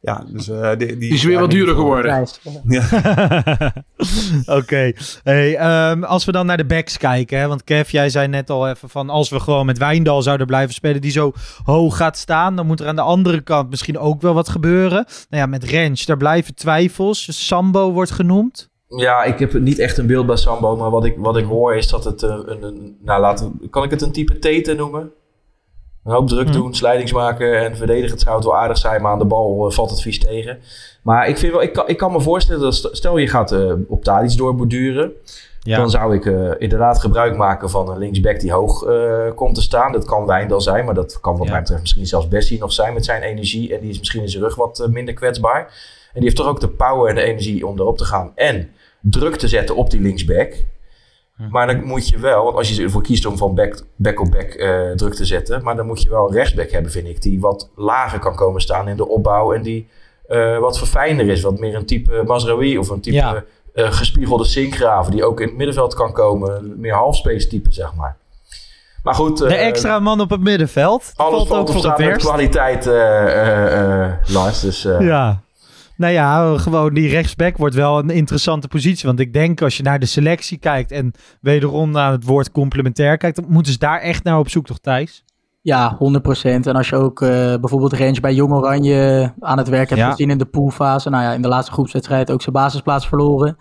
Ja, 0.05 0.25
dus 0.29 0.49
uh, 0.49 0.69
die, 0.69 0.87
die, 0.87 0.97
Die 0.97 1.13
is 1.13 1.25
weer 1.25 1.41
wat 1.41 1.51
duurder 1.51 1.75
geworden. 1.75 2.13
Oké. 4.59 4.93
Hey, 5.23 5.57
ehm, 5.57 6.03
als 6.03 6.25
we 6.25 6.33
dan 6.33 6.47
naar 6.47 6.57
de 6.57 6.65
backs 6.65 6.97
kijken. 6.97 7.39
Hè, 7.39 7.49
want 7.49 7.65
Kev, 7.65 7.91
jij 7.91 8.09
zei 8.09 8.29
net 8.29 8.51
al 8.51 8.69
even 8.69 8.89
van... 8.89 9.11
als 9.11 9.29
we 9.29 9.41
gewoon 9.41 9.67
met 9.67 9.79
Wijndal 9.79 10.23
zouden 10.23 10.47
blijven 10.47 10.75
spelen... 10.75 11.01
die 11.01 11.11
zo 11.11 11.33
hoog 11.63 11.97
gaat 11.97 12.17
staan... 12.17 12.57
dan 12.57 12.67
moet 12.67 12.81
er 12.81 12.87
aan 12.87 12.97
de 12.97 13.03
andere 13.03 13.41
kant 13.41 13.71
misschien 13.71 13.99
ook 13.99 14.23
wel 14.23 14.35
wat 14.35 14.49
gebeuren. 14.49 15.05
Nou 15.29 15.43
ja, 15.43 15.47
met 15.47 15.65
Rens, 15.65 16.07
daar 16.07 16.17
blijven 16.17 16.55
twijfels. 16.55 17.47
Sambo 17.47 17.93
wordt 17.93 18.11
genoemd. 18.11 18.71
Ja, 18.89 19.23
ik 19.23 19.39
heb 19.39 19.53
niet 19.53 19.79
echt 19.79 19.99
een 19.99 20.07
beeld 20.07 20.27
bij 20.27 20.37
Sambo, 20.37 20.77
maar 20.77 20.91
wat 20.91 21.05
ik, 21.05 21.15
wat 21.17 21.37
ik 21.37 21.45
hoor 21.45 21.77
is 21.77 21.89
dat 21.89 22.05
het 22.05 22.23
uh, 22.23 22.39
een, 22.45 22.63
een 22.63 22.97
nou 23.01 23.21
laten, 23.21 23.61
kan 23.71 23.85
ik 23.85 23.91
het 23.91 24.03
een 24.03 24.13
type 24.13 24.39
Tete 24.39 24.75
noemen? 24.75 25.13
Een 26.05 26.13
hoop 26.13 26.29
druk 26.29 26.45
Mhm. 26.47 26.53
doen, 26.57 26.75
slijdings 26.75 27.13
maken 27.13 27.59
en 27.65 27.77
verdedigend 27.77 28.21
zou 28.21 28.35
het 28.37 28.45
wel 28.45 28.57
aardig 28.57 28.79
zijn, 28.79 29.03
maar 29.03 29.13
aan 29.13 29.19
de 29.19 29.25
bal 29.25 29.69
eh, 29.69 29.75
valt 29.75 29.91
het 29.91 30.01
vies 30.03 30.19
tegen. 30.21 30.59
Maar 31.03 31.29
ik, 31.29 31.39
vind 31.39 31.53
wel, 31.53 31.63
ik, 31.63 31.73
kan, 31.73 31.89
ik 31.89 31.97
kan 31.97 32.13
me 32.13 32.21
voorstellen 32.21 32.61
dat 32.63 32.75
st- 32.75 32.89
stel 32.93 33.17
je 33.19 33.29
gaat 33.29 33.53
eh, 33.53 33.73
op 33.89 34.05
Tadic 34.05 34.37
doorborduren, 34.37 35.13
Ja. 35.61 35.77
dan 35.77 35.91
zou 35.91 36.15
ik 36.15 36.27
eh, 36.27 36.51
inderdaad 36.59 37.01
gebruik 37.01 37.37
maken 37.37 37.71
van 37.71 37.89
een 37.91 37.99
linksback 37.99 38.41
die 38.41 38.53
hoog 38.53 38.85
komt 39.35 39.55
te 39.55 39.63
staan. 39.63 39.93
Dat 39.93 40.05
kan 40.05 40.27
Wijndal 40.27 40.61
zijn, 40.61 40.85
maar 40.85 40.95
dat 40.95 41.21
kan 41.21 41.37
wat 41.37 41.47
Ja. 41.47 41.51
mij 41.53 41.61
betreft 41.61 41.81
misschien 41.83 42.07
zelfs 42.07 42.29
Bessie 42.29 42.59
nog 42.59 42.73
zijn 42.73 42.95
met 42.95 43.05
zijn 43.05 43.23
energie. 43.23 43.75
En 43.75 43.81
die 43.81 43.91
is 43.91 43.99
misschien 43.99 44.23
in 44.23 44.29
zijn 44.29 44.43
rug 44.43 44.55
wat 44.55 44.87
minder 44.91 45.15
kwetsbaar. 45.15 45.61
En 45.61 46.21
die 46.21 46.23
heeft 46.23 46.37
toch 46.37 46.47
ook 46.47 46.61
de 46.61 46.69
power 46.69 47.09
en 47.09 47.15
de 47.15 47.23
energie 47.23 47.67
om 47.67 47.79
erop 47.79 47.99
te 47.99 48.05
gaan 48.05 48.33
en 48.35 48.71
druk 49.01 49.37
te 49.37 49.49
zetten 49.49 49.77
op 49.77 49.91
die 49.91 50.01
linksback. 50.01 50.65
Maar 51.51 51.67
dan 51.67 51.85
moet 51.85 52.09
je 52.09 52.19
wel, 52.19 52.45
want 52.45 52.57
als 52.57 52.69
je 52.77 52.83
ervoor 52.83 53.03
kiest 53.03 53.27
om 53.27 53.37
van 53.37 53.55
back, 53.55 53.83
back 53.97 54.21
op 54.21 54.31
back 54.31 54.49
eh, 54.53 54.91
druk 54.91 55.15
te 55.15 55.25
zetten, 55.25 55.63
maar 55.63 55.77
dan 55.77 55.87
moet 55.87 56.03
je 56.03 56.11
wel 56.11 56.29
een 56.29 56.35
rechtsback 56.35 56.71
hebben, 56.71 56.91
vind 56.93 57.07
ik, 57.07 57.23
die 57.23 57.41
wat 57.41 57.71
lager 57.77 58.19
kan 58.19 58.35
komen 58.35 58.61
staan 58.61 58.89
in 58.89 58.97
de 58.97 59.09
opbouw 59.09 59.53
en 59.53 59.63
die 59.63 59.89
eh, 60.29 60.59
wat 60.59 60.79
verfijnder 60.79 61.29
is. 61.29 61.43
Wat 61.43 61.59
meer 61.59 61.75
een 61.75 61.87
type 61.87 62.23
Mazraoui 62.27 62.79
of 62.79 62.89
een 62.89 63.01
type 63.01 63.17
Ja. 63.17 63.45
eh, 63.75 63.93
gespiegelde 63.93 64.45
Sinkgraven, 64.45 65.13
die 65.13 65.25
ook 65.25 65.41
in 65.41 65.47
het 65.47 65.57
middenveld 65.57 65.95
kan 65.95 66.13
komen. 66.13 66.75
Meer 66.81 66.95
halfspace 66.95 67.47
type, 67.49 67.73
zeg 67.73 67.95
maar. 67.95 68.17
Maar 69.03 69.15
goed. 69.15 69.39
De 69.39 69.55
extra 69.55 69.99
man 69.99 70.21
op 70.21 70.31
het 70.31 70.41
middenveld. 70.41 71.13
Alles 71.17 71.35
valt 71.37 71.49
valt 71.49 71.61
ook 71.69 71.75
op 71.75 71.81
staat 71.81 71.99
met 71.99 72.17
kwaliteit, 72.17 72.85
Lars. 74.27 74.61
Dus, 74.61 74.83
Ja. 74.83 75.43
Nou 75.97 76.13
ja, 76.13 76.59
gewoon 76.59 76.95
die 76.95 77.09
rechtsback 77.09 77.57
wordt 77.57 77.75
wel 77.75 77.99
een 77.99 78.11
interessante 78.11 78.69
positie. 78.69 79.07
Want 79.07 79.21
ik 79.21 79.33
denk 79.33 79.63
als 79.63 79.77
je 79.77 79.83
naar 79.83 79.99
de 79.99 80.07
selectie 80.07 80.59
kijkt 80.59 80.91
en 80.91 81.13
wederom 81.41 81.91
naar 81.91 82.13
het 82.13 82.25
woord 82.25 82.51
complementair 82.51 83.17
kijkt, 83.17 83.37
dan 83.37 83.45
moeten 83.49 83.73
ze 83.73 83.79
daar 83.79 84.01
echt 84.01 84.25
naar 84.25 84.39
op 84.39 84.49
zoek, 84.49 84.67
toch 84.67 84.79
Thijs? 84.79 85.25
Ja, 85.61 85.97
100%. 85.99 86.67
En 86.67 86.75
als 86.77 86.89
je 86.89 86.97
ook 86.97 87.21
eh, 87.21 87.29
bijvoorbeeld 87.29 87.93
Range 87.93 88.21
bij 88.21 88.35
Jong 88.35 88.53
Oranje 88.53 89.33
aan 89.41 89.59
het 89.59 89.69
werk 89.69 89.89
hebt 89.89 90.01
Ja. 90.01 90.11
gezien 90.11 90.31
in 90.31 90.39
de 90.39 90.45
poolfase. 90.45 91.11
Nou 91.11 91.23
ja, 91.23 91.33
in 91.33 91.43
de 91.43 91.49
laatste 91.49 91.73
groepswedstrijd 91.73 92.31
ook 92.31 92.43
zijn 92.43 92.55
basisplaats 92.55 93.09
verloren. 93.09 93.57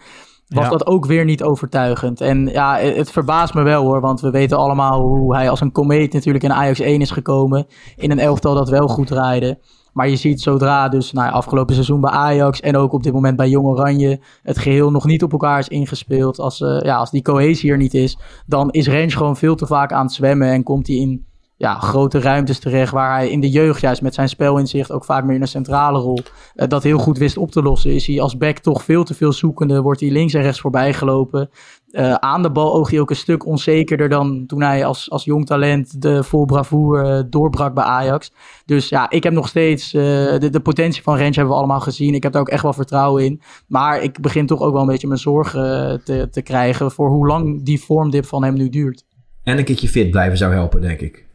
Was 0.48 0.64
Ja. 0.64 0.70
dat 0.70 0.86
ook 0.88 1.06
weer 1.06 1.26
niet 1.26 1.44
overtuigend. 1.44 2.22
En 2.22 2.48
ja, 2.48 2.78
het, 2.78 2.96
het 2.96 3.12
verbaast 3.12 3.54
me 3.54 3.62
wel 3.64 3.84
hoor. 3.84 4.02
Want 4.02 4.22
we 4.22 4.30
weten 4.30 4.58
allemaal 4.58 5.02
hoe 5.02 5.36
hij 5.36 5.50
als 5.50 5.62
een 5.62 5.72
komeet 5.72 6.14
natuurlijk 6.14 6.44
in 6.44 6.54
Ajax 6.54 6.80
1 6.80 7.02
is 7.02 7.12
gekomen. 7.12 7.66
In 7.96 8.12
een 8.12 8.20
elftal 8.20 8.54
dat 8.56 8.70
wel 8.70 8.88
goed 8.88 9.08
draaide. 9.08 9.60
Maar 9.94 10.10
je 10.10 10.16
ziet 10.16 10.42
zodra 10.42 10.90
dus 10.90 11.12
nou 11.12 11.32
afgelopen 11.32 11.74
seizoen 11.74 12.02
bij 12.02 12.12
Ajax 12.12 12.60
en 12.60 12.78
ook 12.78 12.94
op 12.94 13.04
dit 13.04 13.14
moment 13.14 13.38
bij 13.38 13.50
Jong 13.50 13.68
Oranje 13.68 14.20
het 14.44 14.58
geheel 14.58 14.92
nog 14.92 15.06
niet 15.06 15.24
op 15.24 15.32
elkaar 15.32 15.60
is 15.60 15.68
ingespeeld. 15.68 16.40
Als, 16.40 16.62
eh, 16.62 16.80
ja, 16.82 16.96
als 16.96 17.12
die 17.12 17.22
cohesie 17.22 17.72
er 17.72 17.78
niet 17.78 17.94
is, 17.94 18.18
dan 18.46 18.72
is 18.72 18.88
Range 18.88 19.10
gewoon 19.10 19.38
veel 19.38 19.56
te 19.56 19.68
vaak 19.68 19.92
aan 19.92 20.06
het 20.06 20.14
zwemmen 20.14 20.48
en 20.48 20.64
komt 20.64 20.88
hij 20.88 20.96
in 20.96 21.26
ja, 21.58 21.80
grote 21.80 22.20
ruimtes 22.20 22.60
terecht 22.60 22.92
waar 22.92 23.16
hij 23.16 23.30
in 23.30 23.40
de 23.40 23.50
jeugd 23.50 23.82
juist 23.82 24.02
met 24.02 24.14
zijn 24.14 24.30
spelinzicht 24.30 24.92
ook 24.92 25.06
vaak 25.06 25.24
meer 25.24 25.36
in 25.36 25.42
een 25.42 25.48
centrale 25.48 26.00
rol 26.00 26.20
eh, 26.56 26.68
dat 26.68 26.84
heel 26.84 26.98
goed 26.98 27.18
wist 27.18 27.38
op 27.38 27.52
te 27.52 27.62
lossen. 27.62 27.94
Is 27.94 28.08
hij 28.08 28.22
als 28.22 28.38
back 28.38 28.58
toch 28.58 28.84
veel 28.84 29.04
te 29.04 29.14
veel 29.14 29.34
zoekende, 29.34 29.82
wordt 29.82 30.00
hij 30.00 30.12
links 30.12 30.34
en 30.34 30.42
rechts 30.42 30.60
voorbij 30.60 30.94
gelopen. 30.94 31.50
Eh, 31.94 32.14
aan 32.14 32.42
de 32.42 32.52
bal 32.52 32.74
oogt 32.74 32.92
hij 32.92 33.00
ook 33.00 33.10
een 33.10 33.16
stuk 33.16 33.46
onzekerder 33.46 34.10
dan 34.10 34.46
toen 34.46 34.62
hij 34.62 34.86
als, 34.86 35.10
als 35.10 35.24
jong 35.24 35.46
talent 35.46 36.02
de 36.02 36.24
vol 36.24 36.46
bravoure 36.46 37.18
eh, 37.18 37.24
doorbrak 37.30 37.74
bij 37.74 37.84
Ajax. 37.84 38.32
Dus 38.66 38.90
ja, 38.90 39.10
ik 39.10 39.24
heb 39.24 39.34
nog 39.34 39.48
steeds 39.48 39.94
eh, 39.94 40.02
de, 40.40 40.50
de 40.52 40.60
potentie 40.60 41.04
van 41.04 41.18
Rens 41.18 41.36
hebben 41.36 41.54
we 41.54 41.60
allemaal 41.60 41.80
gezien. 41.80 42.14
Ik 42.14 42.24
heb 42.24 42.32
daar 42.32 42.42
ook 42.42 42.50
echt 42.50 42.64
wel 42.64 42.74
vertrouwen 42.74 43.24
in. 43.24 43.42
Maar 43.68 44.02
ik 44.02 44.22
begin 44.22 44.46
toch 44.46 44.62
ook 44.62 44.72
wel 44.72 44.82
een 44.82 44.88
beetje 44.88 45.08
mijn 45.08 45.20
zorgen 45.20 46.02
te, 46.04 46.28
te 46.32 46.42
krijgen 46.42 46.92
voor 46.92 47.10
hoe 47.10 47.28
lang 47.28 47.64
die 47.64 47.82
vormdip 47.82 48.26
van 48.26 48.44
hem 48.44 48.54
nu 48.54 48.70
duurt. 48.70 49.06
En 49.44 49.58
een 49.58 49.64
keertje 49.64 49.88
fit 49.88 50.12
blijven 50.12 50.38
zou 50.38 50.54
helpen, 50.54 50.82
denk 50.82 51.00
ik. 51.00 51.26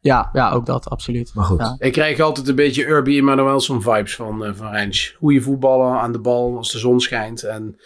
Ja, 0.00 0.30
ja 0.32 0.50
ook 0.50 0.66
dat, 0.66 0.88
absoluut. 0.88 1.32
Maar 1.34 1.44
goed. 1.44 1.60
Ja. 1.60 1.76
Ik 1.78 1.92
krijg 1.92 2.20
altijd 2.20 2.48
een 2.48 2.54
beetje 2.54 2.86
Urbi 2.86 3.16
Emanuelson 3.16 3.82
vibes 3.82 4.16
van, 4.16 4.44
eh 4.44 4.52
van 4.54 4.72
Rens. 4.72 5.14
Goeie 5.18 5.42
voetballen 5.42 6.00
aan 6.00 6.12
de 6.12 6.20
bal 6.20 6.56
als 6.56 6.72
de 6.72 6.78
zon 6.78 7.00
schijnt. 7.00 7.42
En 7.42 7.76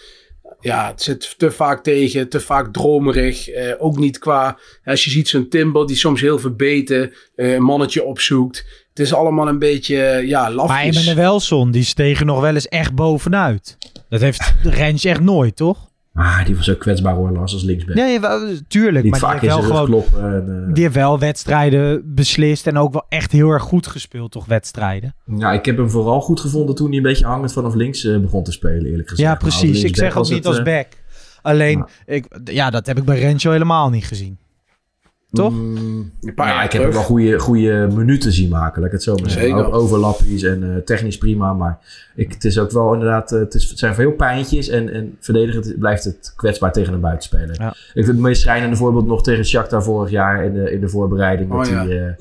ja, 0.61 0.87
het 0.87 1.03
zit 1.03 1.35
te 1.39 1.51
vaak 1.51 1.83
tegen, 1.83 2.29
te 2.29 2.41
vaak 2.41 2.73
dromerig. 2.73 3.49
Eh, 3.49 3.73
ook 3.79 3.99
niet 3.99 4.19
qua, 4.19 4.59
als 4.85 5.05
je 5.05 5.11
ziet 5.11 5.29
zo'n 5.29 5.49
Timber 5.49 5.87
die 5.87 5.97
soms 5.97 6.21
heel 6.21 6.39
verbeten 6.39 7.13
eh, 7.35 7.53
een 7.53 7.63
mannetje 7.63 8.05
opzoekt. 8.05 8.65
Het 8.89 8.99
is 8.99 9.15
allemaal 9.15 9.49
een 9.49 9.59
beetje, 9.59 10.03
eh, 10.03 10.29
ja, 10.29 10.43
Maar 10.43 10.53
lafjes. 10.53 11.07
Emmanuelson, 11.07 11.71
die 11.71 11.85
steeg 11.85 12.21
er 12.21 12.27
nog 12.27 12.41
wel 12.41 12.55
eens 12.55 12.69
echt 12.69 12.95
bovenuit. 12.95 13.77
Dat 14.09 14.21
heeft 14.21 14.55
Rens 14.63 15.05
echt 15.05 15.21
nooit, 15.21 15.57
toch? 15.57 15.90
Maar 16.13 16.45
die 16.45 16.57
was 16.57 16.71
ook 16.71 16.79
kwetsbaar 16.79 17.15
hoor, 17.15 17.31
Lars, 17.31 17.53
als 17.53 17.63
linksback. 17.63 17.95
Nee, 17.95 18.21
tuurlijk. 18.69 19.05
Niet 19.05 19.11
maar 19.11 19.21
die 19.21 19.29
vaak 19.29 19.41
heeft 19.41 19.55
in 19.55 19.69
wel 19.69 19.85
gewoon... 19.85 20.05
En, 20.15 20.67
eh, 20.69 20.75
Die 20.75 20.83
heeft 20.83 20.95
wel 20.95 21.19
wedstrijden 21.19 22.15
beslist 22.15 22.67
en 22.67 22.79
ook 22.79 22.93
wel 22.93 23.05
echt 23.09 23.33
heel 23.33 23.51
erg 23.51 23.63
goed 23.63 23.87
gespeeld, 23.87 24.31
toch, 24.31 24.47
wedstrijden? 24.47 25.15
Ja, 25.37 25.53
ik 25.53 25.65
heb 25.65 25.77
hem 25.77 25.91
vooral 25.91 26.21
goed 26.21 26.41
gevonden 26.41 26.75
toen 26.75 26.89
hij 26.89 26.97
een 26.97 27.03
beetje 27.03 27.27
hangend 27.27 27.53
vanaf 27.53 27.75
links 27.75 28.05
eh, 28.05 28.19
begon 28.19 28.45
te 28.45 28.53
spelen, 28.53 28.85
eerlijk 28.87 29.09
gezegd. 29.09 29.29
Ja, 29.29 29.35
precies. 29.35 29.83
Ik 29.83 29.97
zeg 29.97 30.17
ook 30.17 30.25
niet 30.25 30.35
het, 30.35 30.47
als 30.47 30.59
eh, 30.59 30.65
back. 30.65 30.87
Alleen, 31.43 31.87
ik, 32.07 32.41
ja, 32.45 32.71
dat 32.71 32.87
heb 32.87 32.99
ik 32.99 33.05
bij 33.05 33.19
Rensjo 33.21 33.51
helemaal 33.51 33.91
niet 33.91 34.05
gezien. 34.05 34.39
Toch? 35.33 35.53
Mm, 35.53 36.11
Een 36.21 36.35
paar 36.35 36.47
nou, 36.47 36.57
jaar 36.59 36.65
ik 36.65 36.73
heb 36.73 36.81
terug. 36.81 36.97
wel 36.97 37.05
goede, 37.05 37.39
goede 37.39 37.89
minuten 37.95 38.33
zien 38.33 38.49
maken, 38.49 38.79
laat 38.79 38.87
ik 38.87 38.93
het 38.93 39.03
zo 39.03 39.15
maar 39.17 39.31
zeggen. 39.31 39.73
Overlappies 39.73 40.43
en 40.43 40.63
eh, 40.75 40.83
technisch 40.83 41.19
prima, 41.19 41.53
maar 41.53 41.79
ik, 42.15 42.33
het 42.33 42.45
is 42.45 42.59
ook 42.59 42.71
wel 42.71 42.93
inderdaad, 42.93 43.33
eh, 43.33 43.39
het, 43.41 43.55
is, 43.55 43.69
het 43.69 43.79
zijn 43.79 43.95
veel 43.95 44.13
pijntjes 44.13 44.69
en, 44.69 44.93
en 44.93 45.17
verdedigend 45.21 45.79
blijft 45.79 46.05
het 46.05 46.33
kwetsbaar 46.37 46.73
tegen 46.73 46.93
een 46.95 47.01
buitenspeler. 47.01 47.57
Ja. 47.59 47.69
Ik 47.69 47.77
vind 47.93 48.07
het 48.07 48.19
meest 48.19 48.41
schrijnende 48.41 48.77
voorbeeld 48.77 49.07
nog 49.07 49.23
tegen 49.23 49.45
Shakhtar 49.45 49.83
vorig 49.83 50.11
jaar 50.11 50.45
in 50.45 50.53
de, 50.53 50.73
in 50.73 50.81
de 50.81 50.89
voorbereiding, 50.89 51.51
Oh, 51.53 51.59
dat 51.59 51.69
ja. 51.69 51.87
hij 51.87 52.07
eh, 52.07 52.13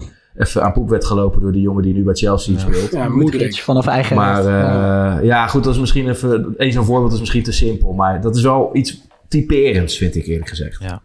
even 0.46 0.64
aan 0.64 0.74
poep 0.74 0.90
werd 0.90 1.06
gelopen 1.06 1.42
door 1.42 1.52
die 1.52 1.62
jongen 1.62 1.84
die 1.84 1.94
nu 1.94 2.04
bij 2.04 2.16
Chelsea 2.16 2.58
speelt. 2.60 2.92
Ja, 2.92 3.08
Modric. 3.10 3.56
vanaf 3.56 3.88
eigen 3.88 4.16
Maar 4.16 4.36
recht. 4.36 4.46
Ja. 4.48 5.18
eh, 5.20 5.24
ja, 5.26 5.48
goed, 5.48 5.64
dat 5.64 5.74
is 5.74 5.80
misschien 5.80 6.10
even, 6.10 6.54
één 6.58 6.72
zo'n 6.72 6.86
voorbeeld 6.86 7.14
is 7.14 7.20
misschien 7.20 7.44
te 7.44 7.52
simpel, 7.52 7.94
maar 7.94 8.22
dat 8.22 8.36
is 8.36 8.42
wel 8.42 8.70
iets 8.74 9.02
typerends, 9.28 9.98
vind 9.98 10.16
ik 10.16 10.26
eerlijk 10.26 10.50
gezegd. 10.50 10.82
Ja. 10.84 11.02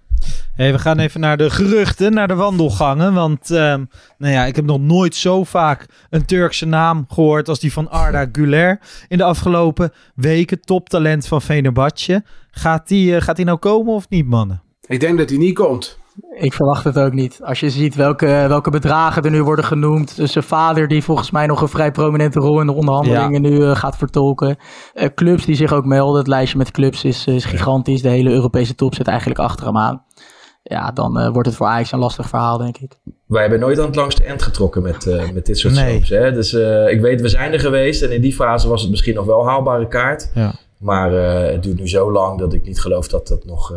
Hey, 0.54 0.72
we 0.72 0.78
gaan 0.78 0.98
even 0.98 1.20
naar 1.20 1.36
de 1.36 1.50
geruchten, 1.50 2.12
naar 2.12 2.28
de 2.28 2.34
wandelgangen. 2.34 3.14
Want 3.14 3.50
ehm, 3.50 3.84
nou 4.18 4.32
ja, 4.32 4.44
ik 4.44 4.56
heb 4.56 4.64
nog 4.64 4.80
nooit 4.80 5.14
zo 5.14 5.44
vaak 5.44 5.86
een 6.10 6.24
Turkse 6.24 6.66
naam 6.66 7.04
gehoord 7.08 7.48
als 7.48 7.60
die 7.60 7.72
van 7.72 7.90
Arda 7.90 8.26
Güler 8.32 8.80
in 9.08 9.18
de 9.18 9.24
afgelopen 9.24 9.92
weken. 10.14 10.60
Toptalent 10.60 11.26
van 11.26 11.42
Fenerbahce. 11.42 12.24
Gaat 12.50 12.88
die, 12.88 13.16
eh, 13.16 13.22
gaat 13.22 13.36
die 13.36 13.44
nou 13.44 13.58
komen 13.58 13.94
of 13.94 14.08
niet, 14.08 14.26
mannen? 14.26 14.62
Ik 14.86 15.00
denk 15.00 15.18
dat 15.18 15.28
hij 15.28 15.38
niet 15.38 15.54
komt. 15.54 15.98
Ik 16.30 16.52
verwacht 16.52 16.84
het 16.84 16.98
ook 16.98 17.12
niet. 17.12 17.40
Als 17.42 17.60
je 17.60 17.70
ziet 17.70 17.94
welke, 17.94 18.26
welke 18.26 18.70
bedragen 18.70 19.22
er 19.22 19.30
nu 19.30 19.42
worden 19.42 19.64
genoemd. 19.64 20.16
Dus 20.16 20.32
zijn 20.32 20.44
vader 20.44 20.88
die 20.88 21.02
volgens 21.02 21.30
mij 21.30 21.46
nog 21.46 21.60
een 21.60 21.68
vrij 21.68 21.90
prominente 21.90 22.40
rol 22.40 22.60
in 22.60 22.66
de 22.66 22.72
onderhandelingen 22.72 23.42
nu 23.42 23.64
eh, 23.64 23.76
gaat 23.76 23.96
vertolken. 23.96 24.56
Eh, 24.92 25.08
clubs 25.14 25.44
die 25.44 25.54
zich 25.54 25.72
ook 25.72 25.84
melden. 25.84 26.18
Het 26.18 26.28
lijstje 26.28 26.58
met 26.58 26.70
clubs 26.70 27.04
is, 27.04 27.26
is 27.26 27.44
gigantisch. 27.44 28.02
De 28.02 28.08
hele 28.08 28.30
Europese 28.30 28.74
top 28.74 28.94
zit 28.94 29.08
eigenlijk 29.08 29.40
achter 29.40 29.66
hem 29.66 29.76
aan. 29.78 30.02
Ja, 30.66 30.90
dan 30.90 31.18
eh, 31.18 31.28
wordt 31.28 31.48
het 31.48 31.56
voor 31.56 31.66
Ajax 31.66 31.92
een 31.92 31.98
lastig 31.98 32.28
verhaal, 32.28 32.58
denk 32.58 32.76
ik. 32.76 32.92
Wij 33.26 33.40
hebben 33.40 33.60
nooit 33.60 33.78
aan 33.78 33.86
het 33.86 33.96
langste 33.96 34.24
eind 34.24 34.42
getrokken 34.42 34.82
met, 34.82 35.06
eh, 35.06 35.30
met 35.30 35.46
dit 35.46 35.58
soort 35.58 35.74
Nee. 35.74 36.04
Hè? 36.04 36.32
Dus 36.32 36.54
eh, 36.54 36.88
ik 36.88 37.00
weet, 37.00 37.20
we 37.20 37.28
zijn 37.28 37.52
er 37.52 37.60
geweest 37.60 38.02
en 38.02 38.12
in 38.12 38.20
die 38.20 38.34
fase 38.34 38.68
was 38.68 38.82
het 38.82 38.90
misschien 38.90 39.14
nog 39.14 39.24
wel 39.24 39.46
haalbare 39.46 39.88
kaart. 39.88 40.30
Ja. 40.34 40.54
Maar 40.78 41.14
eh, 41.14 41.52
het 41.52 41.62
duurt 41.62 41.78
nu 41.78 41.88
zo 41.88 42.12
lang 42.12 42.38
dat 42.38 42.52
ik 42.52 42.66
niet 42.66 42.80
geloof 42.80 43.08
dat 43.08 43.28
dat 43.28 43.44
nog... 43.44 43.72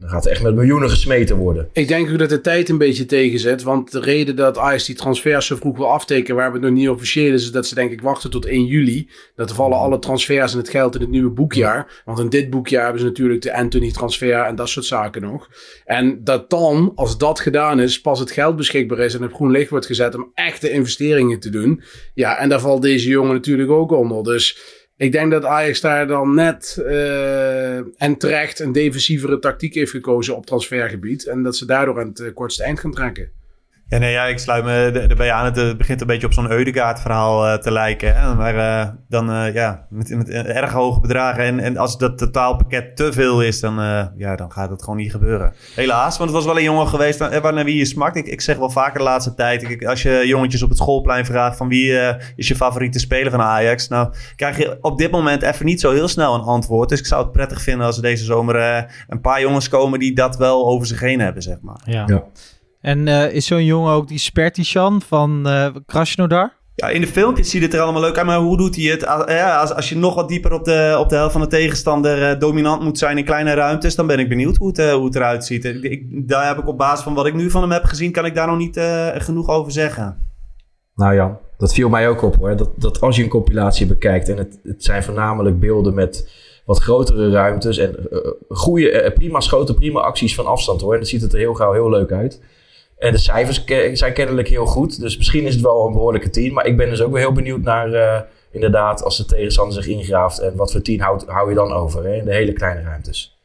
dan 0.00 0.08
gaat 0.08 0.24
er 0.24 0.30
echt 0.30 0.42
met 0.42 0.54
miljoenen 0.54 0.90
gesmeten 0.90 1.36
worden. 1.36 1.68
Ik 1.72 1.88
denk 1.88 2.10
ook 2.10 2.18
dat 2.18 2.28
de 2.28 2.40
tijd 2.40 2.68
een 2.68 2.78
beetje 2.78 3.06
tegenzet. 3.06 3.62
Want 3.62 3.92
de 3.92 4.00
reden 4.00 4.36
dat 4.36 4.58
Ajax 4.58 4.84
die 4.84 4.94
transfers 4.94 5.46
zo 5.46 5.56
vroeg 5.56 5.76
wil 5.76 5.90
aftekenen, 5.90 6.36
waar 6.36 6.52
het 6.52 6.62
nog 6.62 6.70
niet 6.70 6.88
officieel 6.88 7.32
is, 7.32 7.42
is 7.42 7.52
dat 7.52 7.66
ze 7.66 7.74
denk 7.74 7.90
ik 7.90 8.00
wachten 8.00 8.30
tot 8.30 8.46
1 8.46 8.64
juli. 8.64 9.08
Dat 9.34 9.52
vallen 9.52 9.78
alle 9.78 9.98
transfers 9.98 10.52
en 10.52 10.58
het 10.58 10.68
geld 10.68 10.94
in 10.94 11.00
het 11.00 11.10
nieuwe 11.10 11.30
boekjaar. 11.30 12.02
Want 12.04 12.18
in 12.18 12.28
dit 12.28 12.50
boekjaar 12.50 12.82
hebben 12.82 13.00
ze 13.00 13.06
natuurlijk 13.06 13.42
de 13.42 13.54
Anthony 13.54 13.90
transfer 13.90 14.44
en 14.44 14.54
dat 14.54 14.68
soort 14.68 14.86
zaken 14.86 15.22
nog. 15.22 15.48
En 15.84 16.24
dat 16.24 16.50
dan, 16.50 16.92
als 16.94 17.18
dat 17.18 17.40
gedaan 17.40 17.80
is, 17.80 18.00
pas 18.00 18.18
het 18.18 18.30
geld 18.30 18.56
beschikbaar 18.56 18.98
is 18.98 19.14
en 19.14 19.24
op 19.24 19.34
groen 19.34 19.50
licht 19.50 19.70
wordt 19.70 19.86
gezet 19.86 20.14
om 20.14 20.30
echte 20.34 20.70
investeringen 20.70 21.40
te 21.40 21.50
doen. 21.50 21.82
Ja, 22.14 22.38
en 22.38 22.48
daar 22.48 22.60
valt 22.60 22.82
deze 22.82 23.08
jongen 23.08 23.32
natuurlijk 23.32 23.70
ook 23.70 23.92
onder. 23.92 24.22
Dus 24.22 24.79
ik 25.00 25.12
denk 25.12 25.30
dat 25.30 25.44
Ajax 25.44 25.80
daar 25.80 26.06
dan 26.06 26.34
net 26.34 26.82
eh, 26.86 27.76
en 27.76 28.16
terecht 28.18 28.58
een 28.58 28.72
defensievere 28.72 29.38
tactiek 29.38 29.74
heeft 29.74 29.90
gekozen 29.90 30.36
op 30.36 30.46
transfergebied. 30.46 31.26
En 31.26 31.42
dat 31.42 31.56
ze 31.56 31.66
daardoor 31.66 32.00
aan 32.00 32.08
het 32.08 32.20
eh, 32.20 32.34
kortste 32.34 32.62
eind 32.62 32.80
gaan 32.80 32.92
trekken. 32.92 33.30
Ja, 33.90 33.98
nee, 33.98 34.12
ja, 34.12 34.24
ik 34.26 34.38
sluit 34.38 34.64
me 34.64 34.70
er- 34.72 35.10
erbij 35.10 35.32
aan. 35.32 35.44
Het 35.44 35.58
eh, 35.58 35.74
begint 35.76 36.00
een 36.00 36.06
beetje 36.06 36.26
op 36.26 36.32
zo'n 36.32 36.50
Eudegaard-verhaal 36.50 37.46
eh, 37.46 37.54
te 37.58 37.70
lijken. 37.72 38.16
Hè? 38.16 38.34
Maar 38.34 38.56
eh, 38.56 38.88
dan, 39.08 39.30
eh, 39.32 39.54
ja, 39.54 39.86
met, 39.88 40.08
met 40.16 40.28
eh, 40.28 40.56
erg 40.56 40.72
hoge 40.72 41.00
bedragen. 41.00 41.44
En, 41.44 41.60
en 41.60 41.76
als 41.76 41.98
dat 41.98 42.18
totaalpakket 42.18 42.96
te 42.96 43.12
veel 43.12 43.42
is, 43.42 43.60
dan, 43.60 43.80
eh, 43.80 44.02
ja, 44.16 44.36
dan 44.36 44.52
gaat 44.52 44.70
het 44.70 44.82
gewoon 44.82 44.96
niet 44.98 45.10
gebeuren. 45.10 45.52
Helaas, 45.74 46.18
want 46.18 46.30
het 46.30 46.38
was 46.38 46.46
wel 46.48 46.56
een 46.56 46.62
jongen 46.62 46.86
geweest 46.88 47.20
eh, 47.20 47.40
waar 47.40 47.52
naar 47.52 47.64
wie 47.64 47.76
je 47.76 47.84
smakt. 47.84 48.16
Ik, 48.16 48.26
ik 48.26 48.40
zeg 48.40 48.56
wel 48.56 48.70
vaker 48.70 48.98
de 48.98 49.04
laatste 49.04 49.34
tijd. 49.34 49.62
Ik, 49.70 49.84
als 49.84 50.02
je 50.02 50.22
jongetjes 50.26 50.62
op 50.62 50.68
het 50.68 50.78
schoolplein 50.78 51.24
vraagt 51.26 51.56
van 51.56 51.68
wie 51.68 51.98
eh, 51.98 52.24
is 52.36 52.48
je 52.48 52.56
favoriete 52.56 52.98
speler 52.98 53.30
van 53.30 53.40
Ajax. 53.40 53.88
Nou, 53.88 54.12
krijg 54.36 54.56
je 54.58 54.78
op 54.80 54.98
dit 54.98 55.10
moment 55.10 55.42
even 55.42 55.66
niet 55.66 55.80
zo 55.80 55.92
heel 55.92 56.08
snel 56.08 56.34
een 56.34 56.40
antwoord. 56.40 56.88
Dus 56.88 56.98
ik 57.00 57.06
zou 57.06 57.22
het 57.22 57.32
prettig 57.32 57.62
vinden 57.62 57.86
als 57.86 57.96
er 57.96 58.02
deze 58.02 58.24
zomer 58.24 58.56
eh, 58.56 58.82
een 59.08 59.20
paar 59.20 59.40
jongens 59.40 59.68
komen 59.68 59.98
die 59.98 60.14
dat 60.14 60.36
wel 60.36 60.66
over 60.66 60.86
zich 60.86 61.00
heen 61.00 61.20
hebben, 61.20 61.42
zeg 61.42 61.56
maar. 61.62 61.80
Ja. 61.84 62.04
Ja. 62.06 62.22
En 62.80 63.06
uh, 63.06 63.32
is 63.32 63.46
zo'n 63.46 63.64
jongen 63.64 63.92
ook 63.92 64.08
die 64.08 64.18
Spertishan 64.18 65.02
van 65.02 65.42
uh, 65.46 65.66
Krasnodar? 65.86 66.58
Ja, 66.74 66.88
in 66.88 67.00
de 67.00 67.06
filmpjes 67.06 67.50
ziet 67.50 67.62
het 67.62 67.74
er 67.74 67.80
allemaal 67.80 68.00
leuk 68.00 68.16
uit, 68.16 68.26
maar 68.26 68.38
hoe 68.38 68.56
doet 68.56 68.76
hij 68.76 68.84
het? 68.84 69.06
Als, 69.06 69.24
ja, 69.26 69.60
als, 69.60 69.74
als 69.74 69.88
je 69.88 69.96
nog 69.96 70.14
wat 70.14 70.28
dieper 70.28 70.52
op 70.52 70.64
de, 70.64 70.96
op 70.98 71.08
de 71.08 71.14
helft 71.14 71.32
van 71.32 71.40
de 71.40 71.46
tegenstander 71.46 72.30
uh, 72.30 72.38
dominant 72.38 72.82
moet 72.82 72.98
zijn 72.98 73.18
in 73.18 73.24
kleine 73.24 73.54
ruimtes, 73.54 73.94
dan 73.94 74.06
ben 74.06 74.18
ik 74.18 74.28
benieuwd 74.28 74.56
hoe 74.56 74.68
het, 74.68 74.78
uh, 74.78 74.92
hoe 74.92 75.04
het 75.04 75.14
eruit 75.14 75.44
ziet. 75.44 75.64
Ik, 75.64 76.28
daar 76.28 76.46
heb 76.46 76.58
ik 76.58 76.68
op 76.68 76.78
basis 76.78 77.04
van 77.04 77.14
wat 77.14 77.26
ik 77.26 77.34
nu 77.34 77.50
van 77.50 77.62
hem 77.62 77.70
heb 77.70 77.84
gezien, 77.84 78.12
kan 78.12 78.24
ik 78.24 78.34
daar 78.34 78.46
nog 78.46 78.58
niet 78.58 78.76
uh, 78.76 79.08
genoeg 79.14 79.48
over 79.48 79.72
zeggen. 79.72 80.28
Nou 80.94 81.14
Jan, 81.14 81.38
dat 81.58 81.74
viel 81.74 81.88
mij 81.88 82.08
ook 82.08 82.22
op 82.22 82.36
hoor. 82.36 82.56
Dat, 82.56 82.70
dat 82.76 83.00
als 83.00 83.16
je 83.16 83.22
een 83.22 83.28
compilatie 83.28 83.86
bekijkt 83.86 84.28
en 84.28 84.36
het, 84.36 84.60
het 84.62 84.84
zijn 84.84 85.02
voornamelijk 85.02 85.60
beelden 85.60 85.94
met 85.94 86.30
wat 86.64 86.78
grotere 86.78 87.30
ruimtes 87.30 87.78
en 87.78 87.94
goede, 88.48 89.12
prima 89.14 89.40
schoten, 89.40 89.74
prima 89.74 90.00
acties 90.00 90.34
van 90.34 90.46
afstand 90.46 90.80
hoor. 90.80 90.92
En 90.92 90.98
dan 90.98 91.08
ziet 91.08 91.22
het 91.22 91.32
er 91.32 91.38
heel 91.38 91.54
gauw 91.54 91.72
heel 91.72 91.90
leuk 91.90 92.12
uit. 92.12 92.40
En 93.00 93.12
de 93.12 93.18
cijfers 93.18 93.64
zijn 93.92 94.12
kennelijk 94.12 94.48
heel 94.48 94.66
goed. 94.66 95.00
Dus 95.00 95.16
misschien 95.16 95.46
is 95.46 95.54
het 95.54 95.62
wel 95.62 95.86
een 95.86 95.92
behoorlijke 95.92 96.30
team. 96.30 96.52
Maar 96.54 96.66
ik 96.66 96.76
ben 96.76 96.90
dus 96.90 97.02
ook 97.02 97.12
wel 97.12 97.20
heel 97.20 97.32
benieuwd 97.32 97.62
naar, 97.62 97.92
uh, 97.92 98.20
inderdaad, 98.50 99.04
als 99.04 99.16
de 99.16 99.24
tegenstander 99.24 99.74
zich 99.82 99.86
ingraaft. 99.86 100.38
En 100.38 100.56
wat 100.56 100.72
voor 100.72 100.82
team 100.82 101.00
houdt, 101.00 101.24
hou 101.26 101.48
je 101.48 101.54
dan 101.54 101.72
over 101.72 102.04
hè, 102.04 102.14
in 102.14 102.24
de 102.24 102.34
hele 102.34 102.52
kleine 102.52 102.82
ruimtes. 102.82 103.38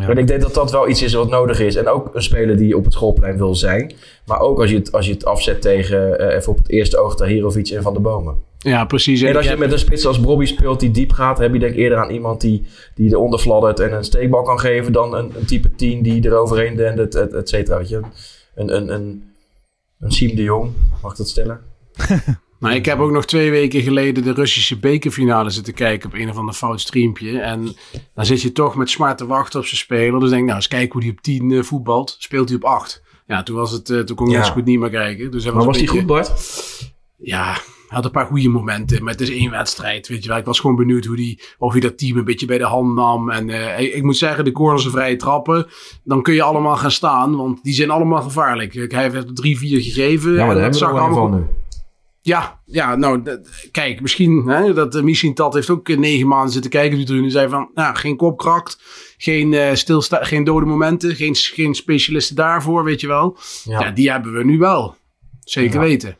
Ja. 0.00 0.08
Ik 0.08 0.26
denk 0.26 0.40
dat 0.40 0.54
dat 0.54 0.70
wel 0.70 0.88
iets 0.88 1.02
is 1.02 1.14
wat 1.14 1.30
nodig 1.30 1.60
is. 1.60 1.76
En 1.76 1.88
ook 1.88 2.14
een 2.14 2.22
speler 2.22 2.56
die 2.56 2.76
op 2.76 2.84
het 2.84 2.92
schoolplein 2.92 3.36
wil 3.36 3.54
zijn. 3.54 3.92
Maar 4.24 4.40
ook 4.40 4.60
als 4.60 4.70
je 4.70 4.76
het, 4.76 4.92
als 4.92 5.06
je 5.06 5.12
het 5.12 5.24
afzet 5.24 5.62
tegen, 5.62 6.20
uh, 6.20 6.34
even 6.34 6.52
op 6.52 6.58
het 6.58 6.70
eerste 6.70 6.98
oog, 6.98 7.16
Tahirovic 7.16 7.68
en 7.68 7.82
Van 7.82 7.94
de 7.94 8.00
Bomen. 8.00 8.34
Ja, 8.58 8.84
precies. 8.84 9.22
En, 9.22 9.36
als 9.36 9.48
je 9.48 9.56
met 9.56 9.72
een 9.72 9.78
spits 9.78 10.06
als 10.06 10.20
Bobby 10.20 10.44
speelt 10.44 10.80
die 10.80 10.90
diep 10.90 11.12
gaat, 11.12 11.38
heb 11.38 11.52
je 11.52 11.58
denk 11.58 11.72
ik 11.72 11.78
eerder 11.78 11.98
aan 11.98 12.10
iemand 12.10 12.40
die, 12.40 12.66
die 12.94 13.10
eronder 13.10 13.38
fladdert 13.38 13.80
en 13.80 13.92
een 13.92 14.04
steekbal 14.04 14.42
kan 14.42 14.60
geven 14.60 14.92
dan 14.92 15.14
een, 15.14 15.32
een 15.38 15.44
type 15.44 15.74
10 15.74 16.02
die 16.02 16.24
eroverheen 16.24 16.76
denkt, 16.76 17.14
et, 17.14 17.32
et 17.32 17.48
cetera. 17.48 17.78
Weet 17.78 17.88
je 17.88 18.00
een, 18.56 18.76
een, 18.76 18.94
een, 18.94 19.32
een 19.98 20.12
Siem 20.12 20.36
de 20.36 20.42
Jong, 20.42 20.72
mag 21.02 21.10
ik 21.10 21.16
dat 21.16 21.28
stellen? 21.28 21.60
nou, 22.60 22.74
ik 22.74 22.84
heb 22.84 22.98
ook 22.98 23.10
nog 23.10 23.26
twee 23.26 23.50
weken 23.50 23.82
geleden 23.82 24.22
de 24.22 24.32
Russische 24.32 24.78
bekerfinale 24.78 25.50
zitten 25.50 25.74
kijken 25.74 26.08
op 26.08 26.14
een 26.14 26.30
of 26.30 26.36
ander 26.36 26.54
fout 26.54 26.80
streampje. 26.80 27.40
En 27.40 27.76
dan 28.14 28.26
zit 28.26 28.42
je 28.42 28.52
toch 28.52 28.76
met 28.76 28.90
smart 28.90 29.18
te 29.18 29.26
wachten 29.26 29.60
op 29.60 29.66
zijn 29.66 29.80
speler. 29.80 30.20
Dus 30.20 30.30
denk 30.30 30.44
nou 30.44 30.56
eens 30.56 30.68
kijken 30.68 30.92
hoe 30.92 31.02
hij 31.02 31.10
op 31.10 31.20
10 31.20 31.50
uh, 31.50 31.62
voetbalt. 31.62 32.16
Speelt 32.18 32.48
hij 32.48 32.56
op 32.56 32.64
8. 32.64 33.02
Ja, 33.26 33.42
toen, 33.42 33.56
was 33.56 33.70
het, 33.70 33.88
uh, 33.88 34.00
toen 34.00 34.16
kon 34.16 34.26
ik 34.26 34.32
ja. 34.32 34.42
goed 34.42 34.64
niet 34.64 34.78
meer 34.78 34.90
kijken. 34.90 35.30
Dus 35.30 35.44
maar 35.44 35.54
was, 35.54 35.64
was 35.64 35.76
hij 35.76 35.86
goed, 35.86 36.06
Bart? 36.06 36.32
Ja, 37.16 37.60
had 37.88 38.04
een 38.04 38.10
paar 38.10 38.26
goede 38.26 38.48
momenten, 38.48 39.02
maar 39.02 39.12
het 39.12 39.20
is 39.20 39.30
één 39.30 39.50
wedstrijd. 39.50 40.08
Weet 40.08 40.22
je 40.22 40.28
wel. 40.28 40.38
Ik 40.38 40.44
was 40.44 40.60
gewoon 40.60 40.76
benieuwd 40.76 41.04
hoe 41.04 41.16
die, 41.16 41.40
of 41.58 41.72
hij 41.72 41.80
dat 41.80 41.98
team 41.98 42.16
een 42.16 42.24
beetje 42.24 42.46
bij 42.46 42.58
de 42.58 42.64
hand 42.64 42.94
nam. 42.94 43.30
En 43.30 43.48
uh, 43.48 43.80
ik, 43.80 43.94
ik, 43.94 44.02
moet 44.02 44.16
zeggen, 44.16 44.44
de 44.44 44.52
corners 44.52 44.84
en 44.84 44.90
vrije 44.90 45.16
trappen, 45.16 45.66
dan 46.04 46.22
kun 46.22 46.34
je 46.34 46.42
allemaal 46.42 46.76
gaan 46.76 46.90
staan, 46.90 47.36
want 47.36 47.62
die 47.62 47.74
zijn 47.74 47.90
allemaal 47.90 48.22
gevaarlijk. 48.22 48.74
Hij 48.74 49.02
heeft 49.02 49.14
er 49.14 49.34
drie, 49.34 49.58
vier 49.58 49.80
gegeven. 49.80 50.32
Ja, 50.32 50.44
maar 50.44 50.54
daar 50.54 50.62
hebben 50.62 50.80
we 50.80 50.86
er 50.86 50.92
allemaal 50.92 51.28
van 51.28 51.38
nu. 51.38 51.46
Ja, 52.26 52.60
ja, 52.64 52.96
nou, 52.96 53.38
kijk, 53.70 54.00
misschien, 54.00 54.46
hè, 54.46 54.72
dat 54.72 54.94
uh, 54.94 55.02
misschien 55.02 55.34
Tat 55.34 55.54
heeft 55.54 55.70
ook 55.70 55.88
uh, 55.88 55.98
negen 55.98 56.26
maanden 56.26 56.52
zitten 56.52 56.70
kijken. 56.70 56.96
Die 56.96 57.06
toen 57.06 57.30
zei 57.30 57.48
van, 57.48 57.70
nou, 57.74 57.96
geen 57.96 58.16
kopkracht, 58.16 58.80
geen, 59.18 59.52
uh, 59.52 59.74
stilsta 59.74 60.24
geen 60.24 60.44
dode 60.44 60.66
momenten, 60.66 61.14
geen, 61.14 61.34
geen 61.34 61.74
specialisten 61.74 62.36
daarvoor, 62.36 62.84
weet 62.84 63.00
je 63.00 63.06
wel. 63.06 63.36
Ja. 63.64 63.80
ja 63.80 63.90
die 63.90 64.10
hebben 64.10 64.32
we 64.32 64.44
nu 64.44 64.58
wel. 64.58 64.96
Zeker 65.44 65.80
ja. 65.80 65.86
weten. 65.86 66.16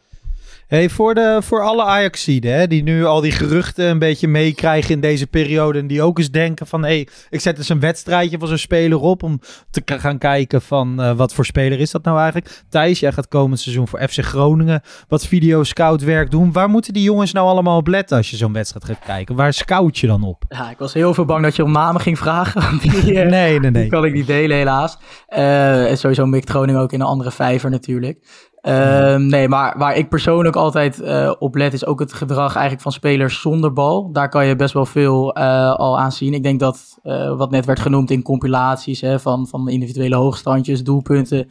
Hey, 0.66 0.90
voor, 0.90 1.14
de, 1.14 1.38
voor 1.42 1.62
alle 1.62 1.84
Ajaxiden, 1.84 2.68
die 2.68 2.82
nu 2.82 3.04
al 3.04 3.20
die 3.20 3.32
geruchten 3.32 3.86
een 3.86 3.98
beetje 3.98 4.28
meekrijgen 4.28 4.90
in 4.90 5.00
deze 5.00 5.26
periode. 5.26 5.78
En 5.78 5.86
die 5.86 6.02
ook 6.02 6.18
eens 6.18 6.30
denken 6.30 6.66
van, 6.66 6.82
hé, 6.82 6.88
hey, 6.88 7.08
ik 7.30 7.40
zet 7.40 7.58
eens 7.58 7.68
een 7.68 7.80
wedstrijdje 7.80 8.38
van 8.38 8.48
zo'n 8.48 8.58
speler 8.58 9.00
op. 9.00 9.22
Om 9.22 9.40
te 9.70 9.82
gaan 9.86 10.18
kijken 10.18 10.62
van, 10.62 11.00
uh, 11.00 11.12
wat 11.12 11.34
voor 11.34 11.44
speler 11.44 11.80
is 11.80 11.90
dat 11.90 12.04
nou 12.04 12.16
eigenlijk? 12.18 12.62
Thijs, 12.68 13.00
jij 13.00 13.12
gaat 13.12 13.28
komend 13.28 13.60
seizoen 13.60 13.88
voor 13.88 14.08
FC 14.08 14.18
Groningen 14.18 14.82
wat 15.08 15.26
video 15.26 15.64
scout 15.64 16.02
werk 16.02 16.30
doen. 16.30 16.52
Waar 16.52 16.68
moeten 16.68 16.92
die 16.92 17.02
jongens 17.02 17.32
nou 17.32 17.46
allemaal 17.46 17.76
op 17.76 17.86
letten 17.86 18.16
als 18.16 18.30
je 18.30 18.36
zo'n 18.36 18.52
wedstrijd 18.52 18.84
gaat 18.84 19.04
kijken? 19.06 19.34
Waar 19.34 19.52
scout 19.52 19.98
je 19.98 20.06
dan 20.06 20.22
op? 20.22 20.44
Ja, 20.48 20.70
ik 20.70 20.78
was 20.78 20.94
heel 20.94 21.14
veel 21.14 21.24
bang 21.24 21.42
dat 21.42 21.56
je 21.56 21.64
om 21.64 21.72
namen 21.72 22.00
ging 22.00 22.18
vragen. 22.18 22.78
Die, 22.78 23.12
uh, 23.12 23.28
nee, 23.30 23.60
nee, 23.60 23.70
nee. 23.70 23.82
Die 23.82 23.90
kan 23.90 24.04
ik 24.04 24.12
niet 24.12 24.26
delen 24.26 24.56
helaas. 24.56 24.98
Uh, 25.28 25.90
en 25.90 25.98
sowieso 25.98 26.26
mikt 26.26 26.50
Groningen 26.50 26.80
ook 26.80 26.92
in 26.92 27.00
een 27.00 27.06
andere 27.06 27.30
vijver 27.30 27.70
natuurlijk. 27.70 28.18
Uh, 28.66 29.16
nee, 29.16 29.48
maar 29.48 29.74
waar 29.78 29.96
ik 29.96 30.08
persoonlijk 30.08 30.56
altijd 30.56 31.00
uh, 31.00 31.32
op 31.38 31.54
let 31.54 31.72
is 31.72 31.86
ook 31.86 32.00
het 32.00 32.12
gedrag 32.12 32.52
eigenlijk 32.52 32.82
van 32.82 32.92
spelers 32.92 33.40
zonder 33.40 33.72
bal. 33.72 34.12
Daar 34.12 34.28
kan 34.28 34.46
je 34.46 34.56
best 34.56 34.74
wel 34.74 34.86
veel 34.86 35.38
uh, 35.38 35.74
al 35.74 35.98
aan 35.98 36.12
zien. 36.12 36.34
Ik 36.34 36.42
denk 36.42 36.60
dat 36.60 36.98
uh, 37.04 37.36
wat 37.36 37.50
net 37.50 37.66
werd 37.66 37.80
genoemd 37.80 38.10
in 38.10 38.22
compilaties 38.22 39.00
hè, 39.00 39.20
van, 39.20 39.46
van 39.46 39.68
individuele 39.68 40.16
hoogstandjes, 40.16 40.84
doelpunten, 40.84 41.48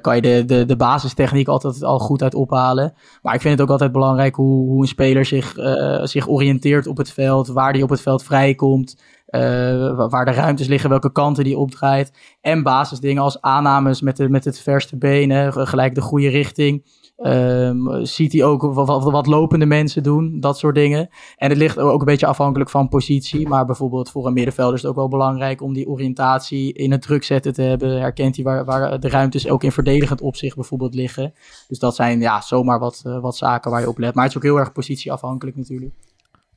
kan 0.00 0.14
je 0.14 0.22
de, 0.22 0.44
de, 0.44 0.64
de 0.64 0.76
basistechniek 0.76 1.48
altijd 1.48 1.84
al 1.84 1.98
goed 1.98 2.22
uit 2.22 2.34
ophalen. 2.34 2.94
Maar 3.22 3.34
ik 3.34 3.40
vind 3.40 3.52
het 3.52 3.62
ook 3.62 3.70
altijd 3.70 3.92
belangrijk 3.92 4.34
hoe, 4.34 4.68
hoe 4.68 4.80
een 4.82 4.88
speler 4.88 5.24
zich, 5.24 5.54
zich 6.02 6.28
oriënteert 6.28 6.86
op 6.86 6.96
het 6.96 7.12
veld, 7.12 7.48
waar 7.48 7.72
die 7.72 7.82
op 7.82 7.90
het 7.90 8.00
veld 8.00 8.22
vrijkomt. 8.22 8.96
Uh, 9.36 10.08
waar 10.08 10.24
de 10.24 10.30
ruimtes 10.30 10.66
liggen, 10.66 10.90
welke 10.90 11.12
kanten 11.12 11.44
die 11.44 11.58
opdraait. 11.58 12.12
En 12.40 12.62
basisdingen 12.62 13.22
als 13.22 13.40
aannames 13.40 14.00
met, 14.00 14.16
de, 14.16 14.28
met 14.28 14.44
het 14.44 14.60
verste 14.60 14.96
been, 14.96 15.30
hè, 15.30 15.66
gelijk 15.66 15.94
de 15.94 16.00
goede 16.00 16.28
richting. 16.28 16.84
Um, 17.18 18.04
ziet 18.06 18.32
hij 18.32 18.44
ook 18.44 18.62
wat, 18.62 19.04
wat, 19.04 19.26
lopende 19.26 19.66
mensen 19.66 20.02
doen, 20.02 20.40
dat 20.40 20.58
soort 20.58 20.74
dingen. 20.74 21.08
En 21.36 21.48
het 21.48 21.58
ligt 21.58 21.78
ook 21.78 22.00
een 22.00 22.06
beetje 22.06 22.26
afhankelijk 22.26 22.70
van 22.70 22.88
positie. 22.88 23.48
Maar 23.48 23.64
bijvoorbeeld 23.66 24.10
voor 24.10 24.26
een 24.26 24.32
middenvelder 24.32 24.74
is 24.74 24.80
het 24.80 24.90
ook 24.90 24.96
wel 24.96 25.08
belangrijk 25.08 25.62
om 25.62 25.72
die 25.72 25.88
oriëntatie 25.88 26.72
in 26.72 26.90
het 26.90 27.02
druk 27.02 27.24
zetten 27.24 27.52
te 27.52 27.62
hebben. 27.62 28.00
Herkent 28.00 28.36
hij 28.36 28.44
waar, 28.44 28.64
waar 28.64 29.00
de 29.00 29.08
ruimtes 29.08 29.48
ook 29.48 29.62
in 29.62 29.72
verdedigend 29.72 30.20
opzicht 30.20 30.54
bijvoorbeeld 30.54 30.94
liggen. 30.94 31.34
Dus 31.68 31.78
dat 31.78 31.94
zijn 31.94 32.20
ja, 32.20 32.40
zomaar 32.40 32.78
wat, 32.78 33.02
uh, 33.06 33.20
wat 33.20 33.36
zaken 33.36 33.70
waar 33.70 33.80
je 33.80 33.88
op 33.88 33.98
let. 33.98 34.14
Maar 34.14 34.24
het 34.24 34.32
is 34.32 34.38
ook 34.38 34.44
heel 34.44 34.58
erg 34.58 34.72
positieafhankelijk 34.72 35.56
natuurlijk. 35.56 35.94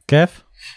Kev? 0.05 0.32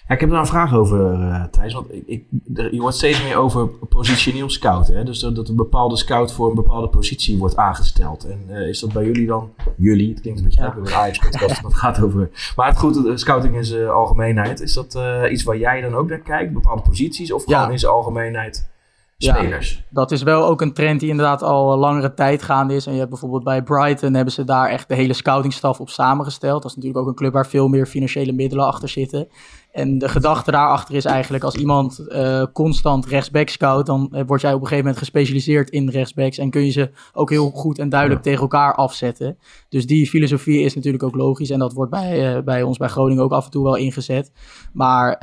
Ja, 0.08 0.14
ik 0.14 0.20
heb 0.20 0.30
daar 0.30 0.38
een 0.38 0.46
vraag 0.46 0.74
over, 0.74 1.12
uh, 1.12 1.44
Thijs. 1.44 1.74
Want 1.74 1.92
ik, 1.92 2.02
ik, 2.06 2.24
je 2.70 2.80
hoort 2.80 2.94
steeds 2.94 3.22
meer 3.22 3.36
over 3.36 3.68
positioneel 3.68 4.50
scouten. 4.50 4.96
Hè? 4.96 5.04
Dus 5.04 5.18
dat, 5.18 5.36
dat 5.36 5.48
een 5.48 5.56
bepaalde 5.56 5.96
scout 5.96 6.32
voor 6.32 6.48
een 6.48 6.54
bepaalde 6.54 6.88
positie 6.88 7.38
wordt 7.38 7.56
aangesteld. 7.56 8.24
En 8.24 8.46
uh, 8.48 8.68
is 8.68 8.80
dat 8.80 8.92
bij 8.92 9.04
jullie 9.04 9.26
dan? 9.26 9.50
Jullie, 9.76 10.10
het 10.10 10.20
klinkt 10.20 10.38
een 10.38 10.44
beetje 10.44 10.62
gek, 10.62 10.74
ja. 10.74 10.80
een 10.80 10.94
Ajax-podcast, 10.94 11.62
dat 11.62 11.74
gaat 11.74 12.02
over... 12.02 12.30
Maar 12.56 12.66
het 12.66 12.78
goed, 12.78 13.20
scouting 13.20 13.54
in 13.54 13.64
zijn 13.64 13.88
algemeenheid. 13.88 14.60
Is 14.60 14.72
dat 14.72 14.94
uh, 14.94 15.32
iets 15.32 15.42
waar 15.42 15.58
jij 15.58 15.80
dan 15.80 15.94
ook 15.94 16.08
naar 16.08 16.20
kijkt? 16.20 16.52
Bepaalde 16.52 16.82
posities? 16.82 17.32
Of 17.32 17.44
gewoon 17.44 17.60
ja. 17.60 17.70
in 17.70 17.78
zijn 17.78 17.92
algemeenheid? 17.92 18.70
Spelers. 19.18 19.74
Ja, 19.74 19.82
dat 19.90 20.10
is 20.10 20.22
wel 20.22 20.46
ook 20.46 20.60
een 20.60 20.72
trend 20.72 21.00
die 21.00 21.08
inderdaad 21.08 21.42
al 21.42 21.76
langere 21.76 22.14
tijd 22.14 22.42
gaande 22.42 22.74
is. 22.74 22.86
En 22.86 22.92
je 22.92 22.98
hebt 22.98 23.10
bijvoorbeeld 23.10 23.44
bij 23.44 23.62
Brighton 23.62 24.14
hebben 24.14 24.32
ze 24.32 24.44
daar 24.44 24.68
echt 24.68 24.88
de 24.88 24.94
hele 24.94 25.12
scoutingstaf 25.12 25.80
op 25.80 25.88
samengesteld. 25.88 26.62
Dat 26.62 26.70
is 26.70 26.76
natuurlijk 26.76 27.02
ook 27.02 27.10
een 27.10 27.16
club 27.16 27.32
waar 27.32 27.46
veel 27.46 27.68
meer 27.68 27.86
financiële 27.86 28.32
middelen 28.32 28.66
achter 28.66 28.88
zitten. 28.88 29.28
En 29.72 29.98
de 29.98 30.08
gedachte 30.08 30.50
daarachter 30.50 30.94
is 30.94 31.04
eigenlijk 31.04 31.44
als 31.44 31.54
iemand 31.54 32.04
uh, 32.08 32.44
constant 32.52 33.06
rechtsback 33.06 33.48
scout, 33.48 33.86
dan 33.86 34.12
uh, 34.12 34.22
word 34.26 34.40
jij 34.40 34.50
op 34.50 34.60
een 34.60 34.66
gegeven 34.66 34.84
moment 34.84 34.98
gespecialiseerd 35.02 35.70
in 35.70 35.88
rechtsbacks 35.88 36.38
en 36.38 36.50
kun 36.50 36.64
je 36.64 36.70
ze 36.70 36.90
ook 37.12 37.30
heel 37.30 37.50
goed 37.50 37.78
en 37.78 37.88
duidelijk 37.88 38.24
ja. 38.24 38.30
tegen 38.30 38.42
elkaar 38.42 38.74
afzetten. 38.74 39.38
Dus 39.68 39.86
die 39.86 40.08
filosofie 40.08 40.60
is 40.60 40.74
natuurlijk 40.74 41.02
ook 41.02 41.14
logisch 41.14 41.50
en 41.50 41.58
dat 41.58 41.72
wordt 41.72 41.90
bij, 41.90 42.36
uh, 42.36 42.42
bij 42.42 42.62
ons 42.62 42.78
bij 42.78 42.88
Groningen 42.88 43.22
ook 43.22 43.32
af 43.32 43.44
en 43.44 43.50
toe 43.50 43.64
wel 43.64 43.76
ingezet. 43.76 44.32
Maar 44.72 45.20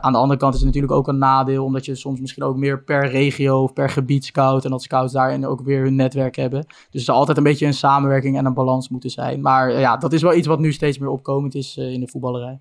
aan 0.00 0.12
de 0.12 0.18
andere 0.18 0.38
kant 0.38 0.54
is 0.54 0.60
het 0.60 0.68
natuurlijk 0.68 0.94
ook 0.94 1.08
een 1.08 1.18
nadeel, 1.18 1.64
omdat 1.64 1.84
je 1.84 1.94
soms 1.94 2.20
misschien 2.20 2.42
ook 2.42 2.56
meer 2.56 2.82
per 2.82 3.08
regio 3.08 3.62
of 3.62 3.72
per 3.72 3.90
gebied 3.90 4.24
scout 4.24 4.64
en 4.64 4.70
dat 4.70 4.82
scouts 4.82 5.12
daarin 5.12 5.46
ook 5.46 5.62
weer 5.62 5.82
hun 5.82 5.94
netwerk 5.94 6.36
hebben. 6.36 6.60
Dus 6.66 7.00
er 7.00 7.00
zal 7.00 7.16
altijd 7.16 7.36
een 7.36 7.42
beetje 7.42 7.66
een 7.66 7.74
samenwerking 7.74 8.36
en 8.38 8.44
een 8.44 8.54
balans 8.54 8.88
moeten 8.88 9.10
zijn. 9.10 9.40
Maar 9.40 9.78
ja, 9.78 9.96
dat 9.96 10.12
is 10.12 10.22
wel 10.22 10.34
iets 10.34 10.46
wat 10.46 10.58
nu 10.58 10.72
steeds 10.72 10.98
meer 10.98 11.08
opkomend 11.08 11.54
is 11.54 11.76
in 11.76 12.00
de 12.00 12.08
voetballerij. 12.08 12.60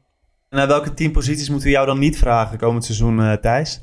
Naar 0.56 0.68
welke 0.68 0.94
tien 0.94 1.12
posities 1.12 1.50
moeten 1.50 1.68
we 1.68 1.74
jou 1.74 1.86
dan 1.86 2.00
niet 2.00 2.18
vragen 2.18 2.58
komend 2.58 2.86
seizoen, 2.86 3.20
uh, 3.20 3.34
Thijs? 3.34 3.80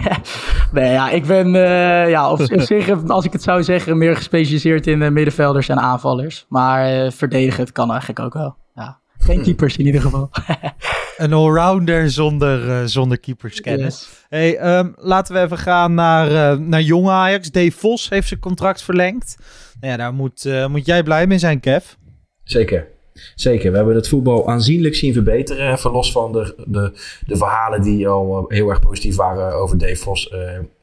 nee, 0.72 0.92
ja, 0.92 1.10
ik 1.10 1.26
ben, 1.26 1.46
uh, 1.54 2.10
ja, 2.10 2.30
op, 2.30 2.40
zich, 2.42 3.06
als 3.06 3.24
ik 3.24 3.32
het 3.32 3.42
zou 3.42 3.62
zeggen, 3.62 3.98
meer 3.98 4.16
gespecialiseerd 4.16 4.86
in 4.86 5.00
uh, 5.00 5.10
middenvelders 5.10 5.68
en 5.68 5.78
aanvallers. 5.78 6.46
Maar 6.48 7.12
verdedigen, 7.12 7.62
het 7.62 7.72
kan 7.72 7.90
eigenlijk 7.90 8.20
ook 8.20 8.34
wel. 8.34 8.56
Ja, 8.74 9.00
geen 9.18 9.42
keepers 9.42 9.76
in 9.76 9.86
ieder 9.86 10.00
geval. 10.00 10.30
Een 11.16 11.32
allrounder 11.32 12.10
zonder, 12.10 12.88
zonder 12.88 13.20
keeperskennis. 13.20 14.00
Yes. 14.00 14.24
Hey, 14.28 14.78
um, 14.78 14.92
laten 14.96 15.34
we 15.34 15.40
even 15.40 15.58
gaan 15.58 15.94
naar, 15.94 16.60
naar 16.60 16.82
jonge 16.82 17.10
Ajax. 17.10 17.50
Dave 17.50 17.70
Vos 17.70 18.08
heeft 18.08 18.28
zijn 18.28 18.40
contract 18.40 18.82
verlengd. 18.82 19.36
Nou 19.80 19.92
ja, 19.92 19.98
daar 19.98 20.14
moet, 20.14 20.48
moet 20.68 20.86
jij 20.86 21.02
blij 21.02 21.26
mee 21.26 21.38
zijn, 21.38 21.60
Kev. 21.60 21.84
Zeker. 22.44 22.96
Zeker, 23.34 23.70
we 23.70 23.76
hebben 23.76 23.94
het 23.94 24.08
voetbal 24.08 24.48
aanzienlijk 24.48 24.94
zien 24.94 25.12
verbeteren. 25.12 25.78
Verlos 25.78 26.12
van 26.12 26.32
de, 26.32 26.54
de, 26.66 26.92
de 27.26 27.36
verhalen 27.36 27.82
die 27.82 28.08
al 28.08 28.44
heel 28.48 28.68
erg 28.68 28.80
positief 28.80 29.16
waren 29.16 29.54
over 29.54 29.78
Dave 29.78 29.96
Vos 29.96 30.30
uh, 30.32 30.38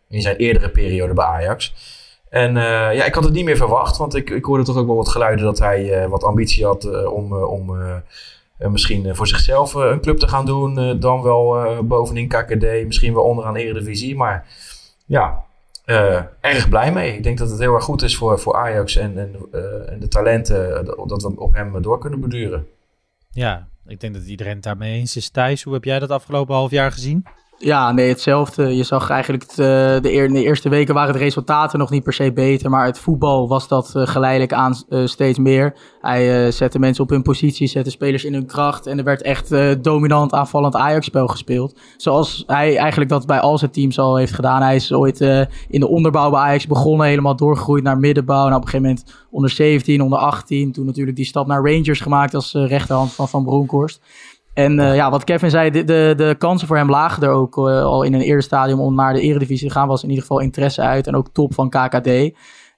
in 0.09 0.21
zijn 0.21 0.36
eerdere 0.36 0.69
periode 0.69 1.13
bij 1.13 1.25
Ajax. 1.25 1.73
En 2.29 2.53
ja, 2.53 3.05
ik 3.05 3.13
had 3.13 3.23
het 3.23 3.33
niet 3.33 3.45
meer 3.45 3.57
verwacht, 3.57 3.97
want 3.97 4.15
ik, 4.15 4.29
ik 4.29 4.45
hoorde 4.45 4.63
toch 4.63 4.77
ook 4.77 4.88
wel 4.88 4.95
wat 4.95 5.09
geluiden 5.09 5.45
dat 5.45 5.59
hij 5.59 6.07
wat 6.09 6.23
ambitie 6.23 6.65
had 6.65 7.05
om, 7.07 7.33
om 7.33 7.77
misschien 8.57 9.15
voor 9.15 9.27
zichzelf 9.27 9.73
een 9.73 10.01
club 10.01 10.17
te 10.17 10.27
gaan 10.27 10.45
doen. 10.45 10.99
dan 10.99 11.21
wel 11.21 11.57
bovenin 11.83 12.27
KKD, 12.27 12.86
misschien 12.86 13.13
wel 13.13 13.23
onderaan 13.23 13.55
Eredivisie. 13.55 14.15
Maar 14.15 14.47
ja, 15.05 15.44
uh, 15.86 16.21
erg 16.41 16.69
blij 16.69 16.91
mee. 16.91 17.15
Ik 17.15 17.23
denk 17.23 17.38
dat 17.38 17.49
het 17.49 17.59
heel 17.59 17.73
erg 17.73 17.83
goed 17.83 18.01
is 18.01 18.17
voor, 18.17 18.39
voor 18.39 18.55
Ajax 18.55 18.95
en, 18.95 19.17
en, 19.17 19.36
uh, 19.53 19.91
en 19.91 19.99
de 19.99 20.07
talenten 20.07 20.86
dat 20.86 21.21
we 21.21 21.39
op 21.39 21.53
hem 21.53 21.81
door 21.81 21.99
kunnen 21.99 22.19
beduren. 22.19 22.67
Ja, 23.31 23.67
ik 23.88 23.99
denk 23.99 24.13
dat 24.13 24.23
iedereen 24.23 24.53
het 24.53 24.63
daarmee 24.63 24.99
eens 24.99 25.15
is. 25.15 25.29
Thijs, 25.29 25.63
hoe 25.63 25.73
heb 25.73 25.83
jij 25.83 25.99
dat 25.99 26.09
afgelopen 26.09 26.55
half 26.55 26.71
jaar 26.71 26.91
gezien? 26.91 27.25
Ja, 27.58 27.91
nee, 27.91 28.08
hetzelfde. 28.10 28.76
Je 28.76 28.84
zag 28.84 29.10
eigenlijk 29.10 29.43
uh, 29.43 29.56
de, 29.58 30.14
eer, 30.14 30.34
de, 30.34 30.43
eerste 30.43 30.70
weken 30.70 30.93
waren 30.93 31.14
de 31.14 31.20
resultaten 31.20 31.80
nog 31.80 31.89
niet 31.89 32.03
per 32.03 32.14
se 32.14 32.34
beter, 32.34 32.70
maar 32.70 32.86
het 32.86 32.99
voetbal 32.99 33.47
was 33.47 33.68
dat 33.68 33.93
uh, 33.95 34.08
geleidelijk 34.08 34.53
aan 34.53 34.76
uh, 34.89 35.06
steeds 35.06 35.38
meer. 35.38 35.76
Hij 36.01 36.51
zette 36.51 36.80
mensen 36.80 37.03
op 37.03 37.10
hun 37.10 37.22
positie, 37.22 37.68
zette 37.68 37.89
spelers 37.89 38.24
in 38.24 38.34
hun 38.34 38.45
kracht 38.45 38.88
en 38.88 38.97
er 38.97 39.03
werd 39.03 39.22
echt 39.22 39.56
dominant 39.84 40.34
aanvallend 40.34 40.76
Ajax-spel 40.76 41.28
gespeeld. 41.28 41.80
Zoals 41.97 42.43
hij 42.47 42.78
eigenlijk 42.78 43.10
dat 43.10 43.26
bij 43.26 43.39
al 43.39 43.58
zijn 43.58 43.72
teams 43.72 43.99
al 43.99 44.16
heeft 44.16 44.34
gedaan. 44.34 44.62
Hij 44.62 44.76
is 44.76 44.93
ooit 44.93 45.22
in 45.70 45.80
de 45.80 45.88
onderbouw 45.88 46.30
bij 46.30 46.39
Ajax 46.39 46.68
begonnen, 46.68 47.08
helemaal 47.08 47.36
doorgegroeid 47.36 47.84
naar 47.84 47.97
middenbouw. 47.97 48.43
Nou, 48.43 48.56
op 48.56 48.62
een 48.62 48.70
gegeven 48.70 48.88
moment 48.88 49.26
onder 49.30 49.49
17, 49.49 50.01
onder 50.01 50.20
18, 50.20 50.72
toen 50.72 50.86
natuurlijk 50.86 51.18
die 51.18 51.26
stap 51.26 51.47
naar 51.47 51.72
Rangers 51.72 51.99
gemaakt 51.99 52.34
als 52.34 52.53
rechterhand 52.53 53.14
van 53.14 53.30
Van 53.30 53.43
Bronckhorst. 53.43 54.01
En 54.56 54.80
uh, 54.80 54.95
ja, 54.95 55.10
wat 55.10 55.24
Kevin 55.24 55.49
zei, 55.49 55.70
de, 55.70 55.84
de, 55.84 56.14
de, 56.18 56.36
kansen 56.38 56.68
voor 56.68 56.78
hem 56.78 56.89
lagen 56.89 57.24
er 57.24 57.30
ook 57.30 57.58
uh, 57.58 57.84
al 57.84 58.03
in 58.03 58.14
een 58.14 58.22
eerder 58.22 58.43
stadium 58.43 58.80
om 58.80 58.95
naar 58.95 59.14
de 59.14 59.22
Eredivisie 59.22 59.68
te 59.68 59.74
gaan. 59.74 59.88
Was 59.88 60.03
in 60.03 60.10
ieder 60.10 60.24
geval 60.24 60.39
interesse 60.39 60.82
uit 60.82 61.08
en 61.08 61.16
ook 61.16 61.30
top 61.30 61.53
van 61.53 61.70
KKD. 61.70 62.08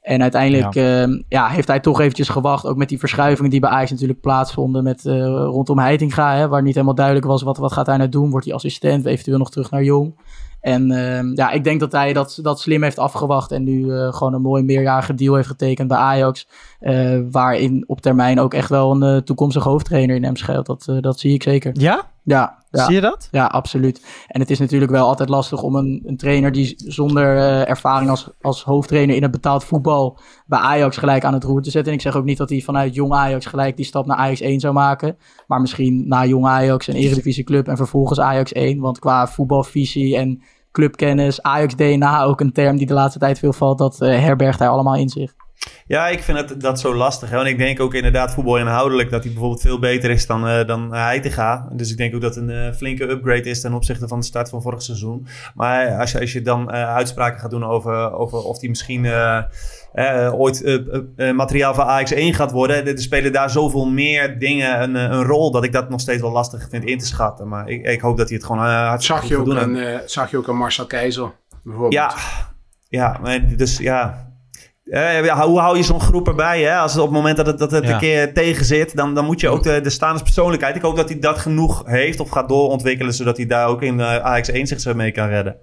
En 0.01 0.21
uiteindelijk 0.21 0.73
ja. 0.73 1.07
Uh, 1.07 1.23
ja, 1.29 1.47
heeft 1.47 1.67
hij 1.67 1.79
toch 1.79 1.99
eventjes 1.99 2.29
gewacht, 2.29 2.65
ook 2.65 2.77
met 2.77 2.89
die 2.89 2.99
verschuivingen 2.99 3.51
die 3.51 3.59
bij 3.59 3.69
Ajax 3.69 3.91
natuurlijk 3.91 4.21
plaatsvonden 4.21 4.83
met 4.83 5.01
rondom 5.03 5.79
Heitinga, 5.79 6.35
hè, 6.35 6.47
waar 6.47 6.61
niet 6.61 6.73
helemaal 6.73 6.95
duidelijk 6.95 7.25
was 7.25 7.41
wat, 7.41 7.57
wat 7.57 7.73
gaat 7.73 7.87
hij 7.87 7.97
nou 7.97 8.09
doen. 8.09 8.29
Wordt 8.29 8.45
hij 8.45 8.55
assistent, 8.55 9.05
eventueel 9.05 9.37
nog 9.37 9.49
terug 9.49 9.71
naar 9.71 9.83
Jong. 9.83 10.15
En 10.67 10.91
uh, 10.91 11.35
ja, 11.35 11.51
ik 11.51 11.63
denk 11.63 11.79
dat 11.79 11.91
hij 11.91 12.13
dat, 12.13 12.39
dat 12.41 12.59
slim 12.59 12.83
heeft 12.83 12.99
afgewacht 12.99 13.51
en 13.51 13.63
nu 13.63 13.85
uh, 13.85 14.13
gewoon 14.13 14.33
een 14.33 14.41
mooi 14.41 14.63
meerjarige 14.63 15.13
deal 15.13 15.35
heeft 15.35 15.47
getekend 15.47 15.87
bij 15.87 15.97
Ajax. 15.97 16.47
Uh, 16.81 17.19
waarin 17.31 17.83
op 17.87 18.01
termijn 18.01 18.39
ook 18.39 18.53
echt 18.53 18.69
wel 18.69 19.01
een 19.01 19.23
toekomstige 19.23 19.69
hoofdtrainer 19.69 20.15
in 20.15 20.23
hem 20.23 20.35
schuilt. 20.35 20.65
Dat, 20.65 20.85
dat 20.99 21.19
zie 21.19 21.33
ik 21.33 21.43
zeker. 21.43 21.71
Ja? 21.73 22.07
Ja, 22.23 22.57
ja. 22.71 22.85
Zie 22.85 22.95
je 22.95 23.01
dat? 23.01 23.27
Ja, 23.31 23.45
absoluut. 23.45 24.05
En 24.27 24.39
het 24.39 24.49
is 24.49 24.59
natuurlijk 24.59 24.91
wel 24.91 25.07
altijd 25.07 25.29
lastig 25.29 25.61
om 25.61 25.75
een, 25.75 26.03
een 26.05 26.17
trainer 26.17 26.51
die 26.51 26.73
zonder 26.77 27.37
ervaring 27.67 28.09
als, 28.09 28.29
als 28.41 28.63
hoofdtrainer 28.63 29.15
in 29.15 29.21
het 29.21 29.31
betaald 29.31 29.63
voetbal 29.63 30.19
bij 30.45 30.59
Ajax 30.59 30.97
gelijk 30.97 31.23
aan 31.23 31.33
het 31.33 31.43
roer 31.43 31.61
te 31.61 31.69
zetten. 31.69 31.91
En 31.91 31.97
ik 31.97 32.03
zeg 32.03 32.15
ook 32.15 32.25
niet 32.25 32.37
dat 32.37 32.49
hij 32.49 32.61
vanuit 32.61 32.95
jong 32.95 33.13
Ajax 33.13 33.45
gelijk 33.45 33.75
die 33.75 33.85
stap 33.85 34.05
naar 34.05 34.17
Ajax 34.17 34.41
1 34.41 34.59
zou 34.59 34.73
maken. 34.73 35.17
Maar 35.47 35.61
misschien 35.61 36.07
na 36.07 36.25
jong 36.25 36.45
Ajax 36.45 36.87
een 36.87 36.95
Eredivisie 36.95 37.43
club 37.43 37.67
en 37.67 37.77
vervolgens 37.77 38.19
Ajax 38.19 38.51
1. 38.51 38.79
Want 38.79 38.99
qua 38.99 39.27
voetbalvisie 39.27 40.17
en 40.17 40.41
clubkennis, 40.77 41.41
Ajax 41.41 41.75
DNA, 41.75 42.23
ook 42.23 42.41
een 42.41 42.51
term 42.51 42.77
die 42.77 42.87
de 42.87 42.93
laatste 42.93 43.19
tijd 43.19 43.39
veel 43.39 43.53
valt, 43.53 43.77
dat 43.77 44.01
uh, 44.01 44.19
herbergt 44.19 44.59
hij 44.59 44.69
allemaal 44.69 44.95
in 44.95 45.09
zich. 45.09 45.33
Ja, 45.87 46.07
ik 46.07 46.23
vind 46.23 46.37
het, 46.37 46.61
dat 46.61 46.79
zo 46.79 46.95
lastig. 46.95 47.29
Hè? 47.29 47.39
En 47.39 47.45
ik 47.45 47.57
denk 47.57 47.79
ook 47.79 47.93
inderdaad 47.93 48.33
voetbal 48.33 48.57
inhoudelijk 48.57 49.09
dat 49.09 49.23
hij 49.23 49.31
bijvoorbeeld 49.31 49.61
veel 49.61 49.79
beter 49.79 50.09
is 50.09 50.25
dan, 50.25 50.47
uh, 50.47 50.65
dan 50.65 50.93
Heitinga. 50.93 51.67
Dus 51.71 51.91
ik 51.91 51.97
denk 51.97 52.15
ook 52.15 52.21
dat 52.21 52.35
het 52.35 52.43
een 52.43 52.67
uh, 52.67 52.73
flinke 52.73 53.09
upgrade 53.09 53.49
is 53.49 53.61
ten 53.61 53.73
opzichte 53.73 54.07
van 54.07 54.19
de 54.19 54.25
start 54.25 54.49
van 54.49 54.61
vorig 54.61 54.81
seizoen. 54.81 55.27
Maar 55.55 55.97
als 55.99 56.11
je, 56.11 56.19
als 56.19 56.33
je 56.33 56.41
dan 56.41 56.61
uh, 56.61 56.95
uitspraken 56.95 57.39
gaat 57.39 57.49
doen 57.49 57.63
over, 57.63 58.11
over 58.13 58.43
of 58.43 58.59
hij 58.59 58.69
misschien 58.69 59.07
ooit 60.31 60.81
materiaal 61.35 61.73
van 61.73 62.05
AX1 62.05 62.35
gaat 62.35 62.51
worden. 62.51 62.87
Er 62.87 62.99
spelen 62.99 63.31
daar 63.31 63.49
zoveel 63.49 63.85
meer 63.85 64.39
dingen 64.39 64.81
een, 64.81 64.95
een, 64.95 65.23
rol 65.23 65.51
dat 65.51 65.63
ik 65.63 65.71
dat 65.71 65.89
nog 65.89 66.01
steeds 66.01 66.21
wel 66.21 66.31
lastig 66.31 66.67
vind 66.69 66.83
in 66.83 66.97
te 66.97 67.05
schatten. 67.05 67.47
Maar 67.47 67.69
ik, 67.69 67.85
ik 67.85 68.01
hoop 68.01 68.17
dat 68.17 68.27
hij 68.27 68.37
het 68.37 68.45
gewoon 68.45 68.63
hartstikke 68.63 69.21
zag 69.21 69.29
je 69.29 69.37
ook 69.37 69.45
doen. 69.45 69.59
Aan, 69.59 70.01
zag 70.05 70.31
je 70.31 70.37
ook 70.37 70.49
aan 70.49 70.57
Marcel 70.57 70.85
Keizer 70.85 71.31
bijvoorbeeld. 71.63 71.93
Ja, 71.93 72.13
ja 73.19 73.39
dus 73.39 73.77
ja... 73.77 74.26
Uh, 74.89 75.25
ja, 75.25 75.47
hoe 75.47 75.59
hou 75.59 75.77
je 75.77 75.83
zo'n 75.83 76.01
groep 76.01 76.27
erbij? 76.27 76.61
Hè? 76.61 76.75
Als 76.75 76.91
het 76.91 77.01
op 77.01 77.07
het 77.07 77.15
moment 77.15 77.37
dat 77.37 77.45
het, 77.45 77.57
dat 77.59 77.71
het 77.71 77.83
ja. 77.83 77.93
een 77.93 77.99
keer 77.99 78.33
tegen 78.33 78.65
zit, 78.65 78.95
dan, 78.95 79.13
dan 79.13 79.25
moet 79.25 79.41
je 79.41 79.49
ook 79.49 79.63
de, 79.63 79.81
de 79.81 79.89
staanspersoonlijkheid. 79.89 80.75
Ik 80.75 80.81
hoop 80.81 80.95
dat 80.95 81.09
hij 81.09 81.19
dat 81.19 81.37
genoeg 81.37 81.83
heeft 81.85 82.19
of 82.19 82.29
gaat 82.29 82.49
doorontwikkelen, 82.49 83.13
zodat 83.13 83.37
hij 83.37 83.45
daar 83.45 83.67
ook 83.67 83.81
in 83.81 83.99
uh, 83.99 84.39
AX1 84.39 84.61
zich 84.61 84.95
mee 84.95 85.11
kan 85.11 85.27
redden. 85.27 85.55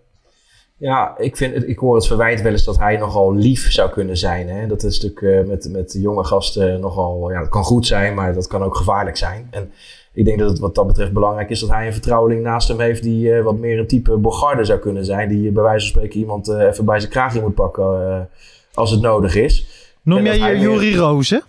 Ja, 0.77 1.19
ik, 1.19 1.37
vind, 1.37 1.69
ik 1.69 1.79
hoor 1.79 1.95
het 1.95 2.07
verwijt 2.07 2.43
wel 2.43 2.53
eens 2.53 2.65
dat 2.65 2.79
hij 2.79 2.97
nogal 2.97 3.35
lief 3.35 3.73
zou 3.73 3.91
kunnen 3.91 4.17
zijn. 4.17 4.49
Hè? 4.49 4.67
Dat 4.67 4.83
is 4.83 5.01
natuurlijk 5.01 5.47
uh, 5.47 5.49
met, 5.49 5.69
met 5.71 5.97
jonge 5.99 6.25
gasten 6.25 6.81
nogal, 6.81 7.31
ja, 7.31 7.41
dat 7.41 7.49
kan 7.49 7.65
goed 7.65 7.87
zijn, 7.87 8.15
maar 8.15 8.35
dat 8.35 8.47
kan 8.47 8.63
ook 8.63 8.77
gevaarlijk 8.77 9.17
zijn. 9.17 9.49
En 9.51 9.73
ik 10.13 10.25
denk 10.25 10.39
dat 10.39 10.51
het 10.51 10.59
wat 10.59 10.75
dat 10.75 10.87
betreft 10.87 11.13
belangrijk 11.13 11.51
is 11.51 11.61
dat 11.61 11.71
hij 11.71 11.87
een 11.87 11.93
vertrouweling 11.93 12.43
naast 12.43 12.69
hem 12.69 12.81
heeft 12.81 13.03
die 13.03 13.29
uh, 13.29 13.43
wat 13.43 13.59
meer 13.59 13.79
een 13.79 13.87
type 13.87 14.17
Bogarde 14.17 14.65
zou 14.65 14.79
kunnen 14.79 15.05
zijn. 15.05 15.29
Die 15.29 15.53
bij 15.53 15.63
wijze 15.63 15.87
van 15.87 15.97
spreken 15.97 16.21
iemand 16.21 16.49
uh, 16.49 16.63
even 16.63 16.85
bij 16.85 16.99
zijn 16.99 17.13
kraagje 17.13 17.41
moet 17.41 17.55
pakken 17.55 18.29
als 18.75 18.91
het 18.91 19.01
nodig 19.01 19.35
is. 19.35 19.67
Noem 20.03 20.25
jij 20.25 20.39
je 20.39 20.59
Juri 20.59 20.97
Rozen? 20.97 21.43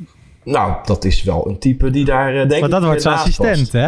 Nou, 0.44 0.74
dat 0.86 1.04
is 1.06 1.24
wel 1.24 1.48
een 1.48 1.60
type 1.60 1.90
die 1.90 2.06
daar 2.06 2.34
denk 2.34 2.50
maar 2.50 2.60
ik... 2.60 2.70
dat 2.70 2.84
wordt 2.84 3.02
zijn 3.02 3.16
assistent, 3.16 3.72
hè? 3.72 3.88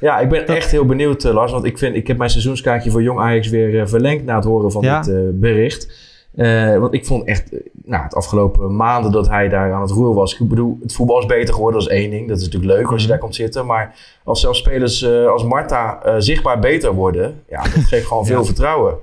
Ja, 0.00 0.18
ik 0.18 0.28
ben 0.28 0.46
echt 0.46 0.70
heel 0.70 0.84
benieuwd, 0.84 1.24
uh, 1.24 1.32
Lars. 1.32 1.52
Want 1.52 1.64
ik, 1.64 1.78
vind, 1.78 1.96
ik 1.96 2.06
heb 2.06 2.16
mijn 2.16 2.30
seizoenskaartje 2.30 2.90
voor 2.90 3.02
Jong 3.02 3.18
Ajax 3.18 3.48
weer 3.48 3.74
uh, 3.74 3.86
verlengd 3.86 4.24
na 4.24 4.34
het 4.34 4.44
horen 4.44 4.72
van 4.72 4.82
Ja. 4.82 5.00
dit 5.00 5.40
bericht. 5.40 6.12
Uh, 6.34 6.78
want 6.78 6.94
ik 6.94 7.06
vond 7.06 7.24
echt, 7.26 7.50
nou, 7.84 8.02
het 8.02 8.14
afgelopen 8.14 8.76
maanden 8.76 9.12
dat 9.12 9.28
hij 9.28 9.48
daar 9.48 9.72
aan 9.72 9.80
het 9.80 9.90
roer 9.90 10.14
was. 10.14 10.40
Ik 10.40 10.48
bedoel, 10.48 10.78
het 10.82 10.94
voetbal 10.94 11.18
is 11.18 11.26
beter 11.26 11.54
geworden, 11.54 11.80
dat 11.80 11.90
is 11.90 11.96
één 11.96 12.10
ding. 12.10 12.28
Dat 12.28 12.38
is 12.38 12.44
natuurlijk 12.44 12.72
leuk 12.72 12.90
als 12.90 13.02
je 13.02 13.08
daar 13.08 13.18
komt 13.18 13.34
zitten. 13.34 13.66
Maar 13.66 13.94
als 14.24 14.40
zelfs 14.40 14.58
spelers 14.58 15.06
als 15.06 15.44
Marta 15.44 16.00
zichtbaar 16.20 16.58
beter 16.58 16.92
worden, 16.92 17.42
ja, 17.48 17.62
dat 17.62 17.70
geeft 17.72 18.06
gewoon 18.06 18.26
veel 18.32 18.44
vertrouwen. 18.44 18.94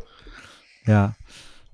Ja. 0.83 1.13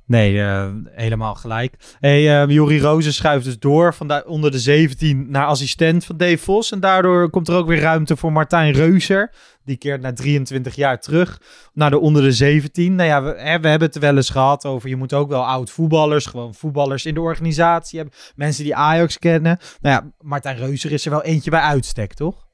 Nee, 0.08 0.34
uh, 0.34 0.68
helemaal 0.92 1.36
gelijk. 1.36 1.76
Hey, 2.00 2.44
uh, 2.44 2.54
Jori 2.54 2.80
Rozen 2.80 3.14
schuift 3.14 3.46
dus 3.46 3.60
door 3.60 3.94
van 3.94 4.26
onder 4.26 4.52
de 4.52 4.60
17 4.60 5.26
naar 5.30 5.46
assistent 5.46 6.06
van 6.06 6.18
Dave 6.18 6.38
Vos. 6.38 6.72
En 6.72 6.80
daardoor 6.80 7.30
komt 7.30 7.48
er 7.48 7.56
ook 7.56 7.68
weer 7.68 7.80
ruimte 7.80 8.18
voor 8.18 8.32
Martijn 8.32 8.74
Reuser. 8.74 9.32
Die 9.66 9.78
keert 9.78 10.02
na 10.02 10.14
23 10.14 10.76
jaar 10.76 11.00
terug 11.00 11.42
naar 11.74 11.90
de 11.90 12.00
onder 12.00 12.22
de 12.22 12.32
17. 12.32 12.96
Nou 12.96 13.10
ja, 13.10 13.24
we, 13.24 13.40
hebben 13.40 13.82
het 13.82 13.96
er 13.96 14.02
wel 14.02 14.16
eens 14.16 14.30
gehad 14.30 14.66
over. 14.66 14.90
Je 14.90 14.96
moet 14.96 15.14
ook 15.14 15.30
wel 15.30 15.46
oud 15.46 15.70
voetballers, 15.70 16.26
gewoon 16.26 16.54
voetballers 16.54 17.06
in 17.06 17.14
de 17.14 17.22
organisatie 17.22 18.00
hebben. 18.00 18.18
Mensen 18.36 18.64
die 18.64 18.76
Ajax 18.76 19.20
kennen. 19.20 19.60
Nou 19.82 19.96
ja, 19.96 20.12
Martijn 20.22 20.58
Reuser 20.58 20.92
is 20.92 21.06
er 21.06 21.12
wel 21.12 21.24
eentje 21.24 21.50
bij 21.50 21.62
uitstek, 21.62 22.14
toch? 22.14 22.48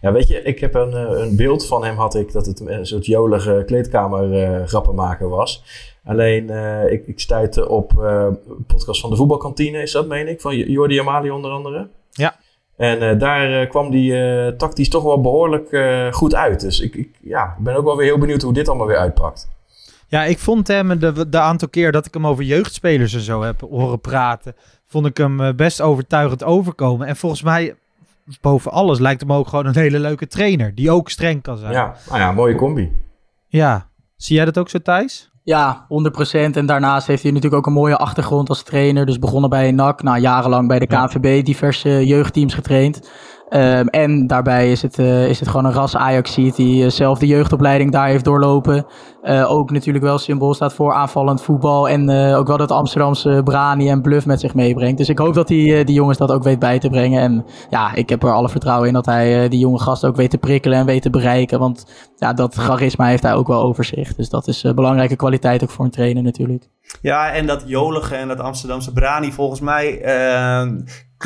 Ja, 0.00 0.12
weet 0.12 0.28
je, 0.28 0.42
ik 0.42 0.60
heb 0.60 0.74
een, 0.74 0.94
een 1.20 1.36
beeld 1.36 1.66
van 1.66 1.84
hem 1.84 1.96
had 1.96 2.14
ik 2.14 2.32
dat 2.32 2.46
het 2.46 2.60
een 2.60 2.86
soort 2.86 3.06
jolige 3.06 3.62
kleedkamer 3.66 4.32
uh, 4.32 4.66
grappenmaker 4.66 5.28
was. 5.28 5.64
Alleen, 6.04 6.44
uh, 6.44 6.92
ik, 6.92 7.06
ik 7.06 7.20
stuitte 7.20 7.68
op 7.68 7.92
uh, 7.98 8.26
een 8.48 8.64
podcast 8.66 9.00
van 9.00 9.10
de 9.10 9.16
voetbalkantine, 9.16 9.82
is 9.82 9.92
dat, 9.92 10.06
meen 10.06 10.28
ik? 10.28 10.40
Van 10.40 10.56
Jordi 10.56 11.00
Amali 11.00 11.30
onder 11.30 11.50
andere. 11.50 11.88
Ja. 12.10 12.36
En 12.76 13.02
uh, 13.02 13.18
daar 13.18 13.66
kwam 13.66 13.90
die 13.90 14.12
tactisch 14.56 14.88
toch 14.88 15.02
wel 15.02 15.20
behoorlijk 15.20 15.76
goed 16.14 16.34
uit. 16.34 16.60
Dus 16.60 16.80
ik, 16.80 16.94
ik 16.94 17.08
ja, 17.20 17.56
ben 17.58 17.74
ook 17.76 17.84
wel 17.84 17.96
weer 17.96 18.06
heel 18.06 18.18
benieuwd 18.18 18.42
hoe 18.42 18.52
dit 18.52 18.68
allemaal 18.68 18.86
weer 18.86 18.96
uitpakt. 18.96 19.48
Ja, 20.08 20.24
ik 20.24 20.38
vond 20.38 20.68
hem 20.68 20.98
de, 20.98 21.28
de 21.28 21.40
aantal 21.40 21.68
keer 21.68 21.92
dat 21.92 22.06
ik 22.06 22.14
hem 22.14 22.26
over 22.26 22.44
jeugdspelers 22.44 23.14
en 23.14 23.20
zo 23.20 23.42
heb 23.42 23.60
horen 23.60 24.00
praten, 24.00 24.56
vond 24.86 25.06
ik 25.06 25.16
hem 25.16 25.56
best 25.56 25.80
overtuigend 25.80 26.44
overkomen. 26.44 27.06
En 27.06 27.16
volgens 27.16 27.42
mij, 27.42 27.74
boven 28.40 28.70
alles, 28.70 28.98
lijkt 28.98 29.20
hem 29.20 29.32
ook 29.32 29.48
gewoon 29.48 29.66
een 29.66 29.76
hele 29.76 29.98
leuke 29.98 30.26
trainer, 30.26 30.74
die 30.74 30.90
ook 30.90 31.08
streng 31.08 31.42
kan 31.42 31.56
zijn. 31.56 31.72
Ja, 31.72 31.94
nou 32.08 32.20
ja, 32.20 32.32
mooie 32.32 32.54
combi. 32.54 32.92
Ja, 33.46 33.88
zie 34.16 34.36
jij 34.36 34.44
dat 34.44 34.58
ook 34.58 34.68
zo, 34.68 34.78
Thijs? 34.78 35.30
Ja, 35.44 35.86
100%. 35.86 36.56
En 36.56 36.66
daarnaast 36.66 37.06
heeft 37.06 37.22
hij 37.22 37.32
natuurlijk 37.32 37.60
ook 37.60 37.66
een 37.66 37.80
mooie 37.80 37.96
achtergrond 37.96 38.48
als 38.48 38.62
trainer. 38.62 39.06
Dus 39.06 39.18
begonnen 39.18 39.50
bij 39.50 39.70
NAC, 39.70 40.02
nou 40.02 40.18
jarenlang 40.18 40.68
bij 40.68 40.78
de 40.78 40.86
KNVB, 40.86 41.44
diverse 41.44 42.06
jeugdteams 42.06 42.54
getraind. 42.54 43.10
Um, 43.54 43.88
en 43.88 44.26
daarbij 44.26 44.70
is 44.70 44.82
het, 44.82 44.98
uh, 44.98 45.28
is 45.28 45.40
het 45.40 45.48
gewoon 45.48 45.64
een 45.64 45.72
ras 45.72 45.96
ajax 45.96 46.34
die 46.34 46.84
uh, 46.84 46.90
zelf 46.90 47.18
de 47.18 47.26
jeugdopleiding 47.26 47.92
daar 47.92 48.06
heeft 48.06 48.24
doorlopen. 48.24 48.86
Uh, 49.22 49.50
ook 49.50 49.70
natuurlijk 49.70 50.04
wel 50.04 50.18
symbool 50.18 50.54
staat 50.54 50.74
voor 50.74 50.92
aanvallend 50.92 51.42
voetbal. 51.42 51.88
En 51.88 52.10
ook 52.34 52.46
wel 52.46 52.56
dat 52.56 52.70
Amsterdamse 52.70 53.40
brani 53.44 53.88
en 53.88 54.02
bluff 54.02 54.26
met 54.26 54.40
zich 54.40 54.54
meebrengt. 54.54 54.98
Dus 54.98 55.08
ik 55.08 55.18
hoop 55.18 55.34
dat 55.34 55.48
die, 55.48 55.84
die 55.84 55.94
jongens 55.94 56.18
dat 56.18 56.32
ook 56.32 56.42
weet 56.42 56.58
bij 56.58 56.78
te 56.78 56.88
brengen. 56.88 57.20
En 57.22 57.44
ja, 57.70 57.94
ik 57.94 58.08
heb 58.08 58.22
er 58.22 58.32
alle 58.32 58.48
vertrouwen 58.48 58.88
in 58.88 58.94
dat 58.94 59.06
hij 59.06 59.48
die 59.48 59.58
jonge 59.58 59.78
gasten 59.78 60.08
ook 60.08 60.16
weet 60.16 60.30
te 60.30 60.38
prikkelen 60.38 60.78
en 60.78 60.86
weet 60.86 61.02
te 61.02 61.10
bereiken. 61.10 61.58
Want 61.58 61.86
ja, 62.16 62.32
dat 62.32 62.54
charisma 62.54 63.06
heeft 63.06 63.22
hij 63.22 63.34
ook 63.34 63.46
wel 63.46 63.62
over 63.62 63.84
zich. 63.84 64.14
Dus 64.14 64.28
dat 64.28 64.48
is 64.48 64.62
een 64.62 64.74
belangrijke 64.74 65.16
kwaliteit 65.16 65.62
ook 65.62 65.70
voor 65.70 65.84
een 65.84 65.90
trainer 65.90 66.22
natuurlijk. 66.22 66.68
Ja, 67.02 67.32
en 67.32 67.46
dat 67.46 67.62
jolige 67.66 68.14
en 68.14 68.28
dat 68.28 68.40
Amsterdamse 68.40 68.92
brani 68.92 69.32
volgens 69.32 69.60
mij 69.60 70.00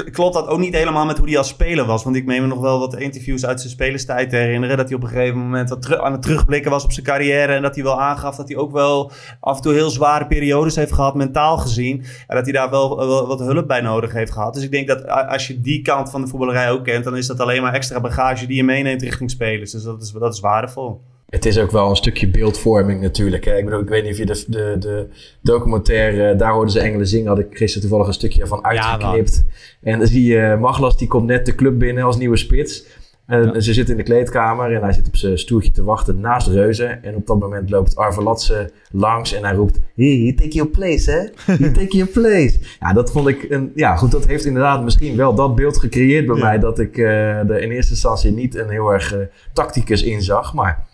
klopt 0.04 0.34
dat 0.34 0.46
ook 0.46 0.58
niet 0.58 0.74
helemaal 0.74 1.06
met 1.06 1.18
hoe 1.18 1.28
hij 1.28 1.38
als 1.38 1.48
speler 1.48 1.84
was. 1.84 2.04
Want 2.04 2.16
ik 2.16 2.24
meen 2.24 2.42
me 2.42 2.48
nog 2.48 2.60
wel 2.60 2.78
wat 2.78 2.96
interviews 2.96 3.46
uit 3.46 3.60
zijn 3.60 3.72
spelerstijd 3.72 4.30
te 4.30 4.36
herinneren. 4.36 4.76
Dat 4.76 4.88
hij 4.88 4.96
op 4.96 5.02
een 5.02 5.08
gegeven 5.08 5.38
moment 5.38 5.68
wat 5.68 5.98
aan 5.98 6.12
het 6.12 6.22
terugblikken 6.22 6.70
was 6.70 6.84
op 6.84 6.92
zijn 6.92 7.06
carrière. 7.06 7.52
En 7.52 7.62
dat 7.62 7.74
hij 7.74 7.84
wel 7.84 8.00
aangaf 8.00 8.36
dat 8.36 8.48
hij 8.48 8.56
ook 8.56 8.72
wel 8.72 9.12
af 9.40 9.56
en 9.56 9.62
toe 9.62 9.72
heel 9.72 9.90
zware 9.90 10.26
periodes 10.26 10.76
heeft 10.76 10.92
gehad, 10.92 11.14
mentaal 11.14 11.56
gezien. 11.58 12.04
En 12.26 12.36
dat 12.36 12.44
hij 12.44 12.52
daar 12.52 12.70
wel, 12.70 12.96
wat 13.26 13.40
hulp 13.40 13.66
bij 13.66 13.80
nodig 13.80 14.12
heeft 14.12 14.32
gehad. 14.32 14.54
Dus 14.54 14.62
ik 14.62 14.70
denk 14.70 14.88
dat 14.88 15.08
als 15.08 15.46
je 15.46 15.60
die 15.60 15.82
kant 15.82 16.10
van 16.10 16.20
de 16.20 16.26
voetballerij 16.26 16.70
ook 16.70 16.84
kent, 16.84 17.04
dan 17.04 17.16
is 17.16 17.26
dat 17.26 17.40
alleen 17.40 17.62
maar 17.62 17.74
extra 17.74 18.00
bagage 18.00 18.46
die 18.46 18.56
je 18.56 18.64
meeneemt 18.64 19.02
richting 19.02 19.30
spelers. 19.30 19.70
Dus 19.70 19.82
dat 19.82 20.02
is, 20.02 20.10
dat 20.10 20.34
is 20.34 20.40
waardevol. 20.40 21.00
Het 21.26 21.46
is 21.46 21.58
ook 21.58 21.70
wel 21.70 21.90
een 21.90 21.96
stukje 21.96 22.28
beeldvorming 22.28 23.00
natuurlijk. 23.00 23.44
Hè? 23.44 23.56
Ik 23.56 23.64
bedoel, 23.64 23.80
ik 23.80 23.88
weet 23.88 24.02
niet 24.02 24.12
of 24.12 24.18
je 24.18 24.26
de, 24.26 24.44
de, 24.48 24.76
de 24.78 25.08
documentaire, 25.40 26.36
daar 26.36 26.52
hoorden 26.52 26.72
ze 26.72 26.80
Engelen 26.80 27.06
zingen, 27.06 27.28
had 27.28 27.38
ik 27.38 27.46
gisteren 27.50 27.80
toevallig 27.80 28.06
een 28.06 28.12
stukje 28.12 28.46
van 28.46 28.64
uitgeknipt. 28.64 29.44
en 29.82 29.98
dan 29.98 30.08
zie 30.08 30.24
je 30.24 30.56
Maglas, 30.60 30.98
die 30.98 31.08
komt 31.08 31.26
net 31.26 31.46
de 31.46 31.54
club 31.54 31.78
binnen 31.78 32.04
als 32.04 32.16
nieuwe 32.16 32.36
spits. 32.36 32.84
En 33.26 33.62
ze 33.62 33.74
zit 33.74 33.88
in 33.88 33.96
de 33.96 34.02
kleedkamer 34.02 34.74
en 34.74 34.82
hij 34.82 34.92
zit 34.92 35.06
op 35.06 35.16
zijn 35.16 35.38
stoeltje 35.38 35.70
te 35.70 35.84
wachten 35.84 36.20
naast 36.20 36.46
Reuzen. 36.46 37.02
En 37.04 37.14
op 37.14 37.26
dat 37.26 37.38
moment 37.38 37.70
loopt 37.70 37.96
Arvelatse 37.96 38.70
langs 38.90 39.32
en 39.32 39.44
hij 39.44 39.54
roept... 39.54 39.78
Hey, 39.94 40.16
you 40.16 40.34
take 40.34 40.48
your 40.48 40.70
place, 40.70 41.10
hè? 41.10 41.54
You 41.54 41.72
take 41.78 41.96
your 41.96 42.12
place. 42.12 42.58
Ja, 42.80 42.92
dat 42.92 43.10
vond 43.10 43.28
ik... 43.28 43.50
Een, 43.50 43.72
ja, 43.74 43.96
goed, 43.96 44.10
dat 44.10 44.26
heeft 44.26 44.44
inderdaad 44.44 44.84
misschien 44.84 45.16
wel 45.16 45.34
dat 45.34 45.54
beeld 45.54 45.78
gecreëerd 45.78 46.26
bij 46.26 46.36
mij... 46.36 46.58
dat 46.58 46.78
ik 46.78 46.96
uh, 46.96 47.50
er 47.50 47.60
in 47.60 47.70
eerste 47.70 47.92
instantie 47.92 48.32
niet 48.32 48.54
een 48.54 48.70
heel 48.70 48.92
erg 48.92 49.14
uh, 49.14 49.20
tacticus 49.52 50.02
in 50.02 50.22
zag. 50.22 50.54
Maar 50.54 50.86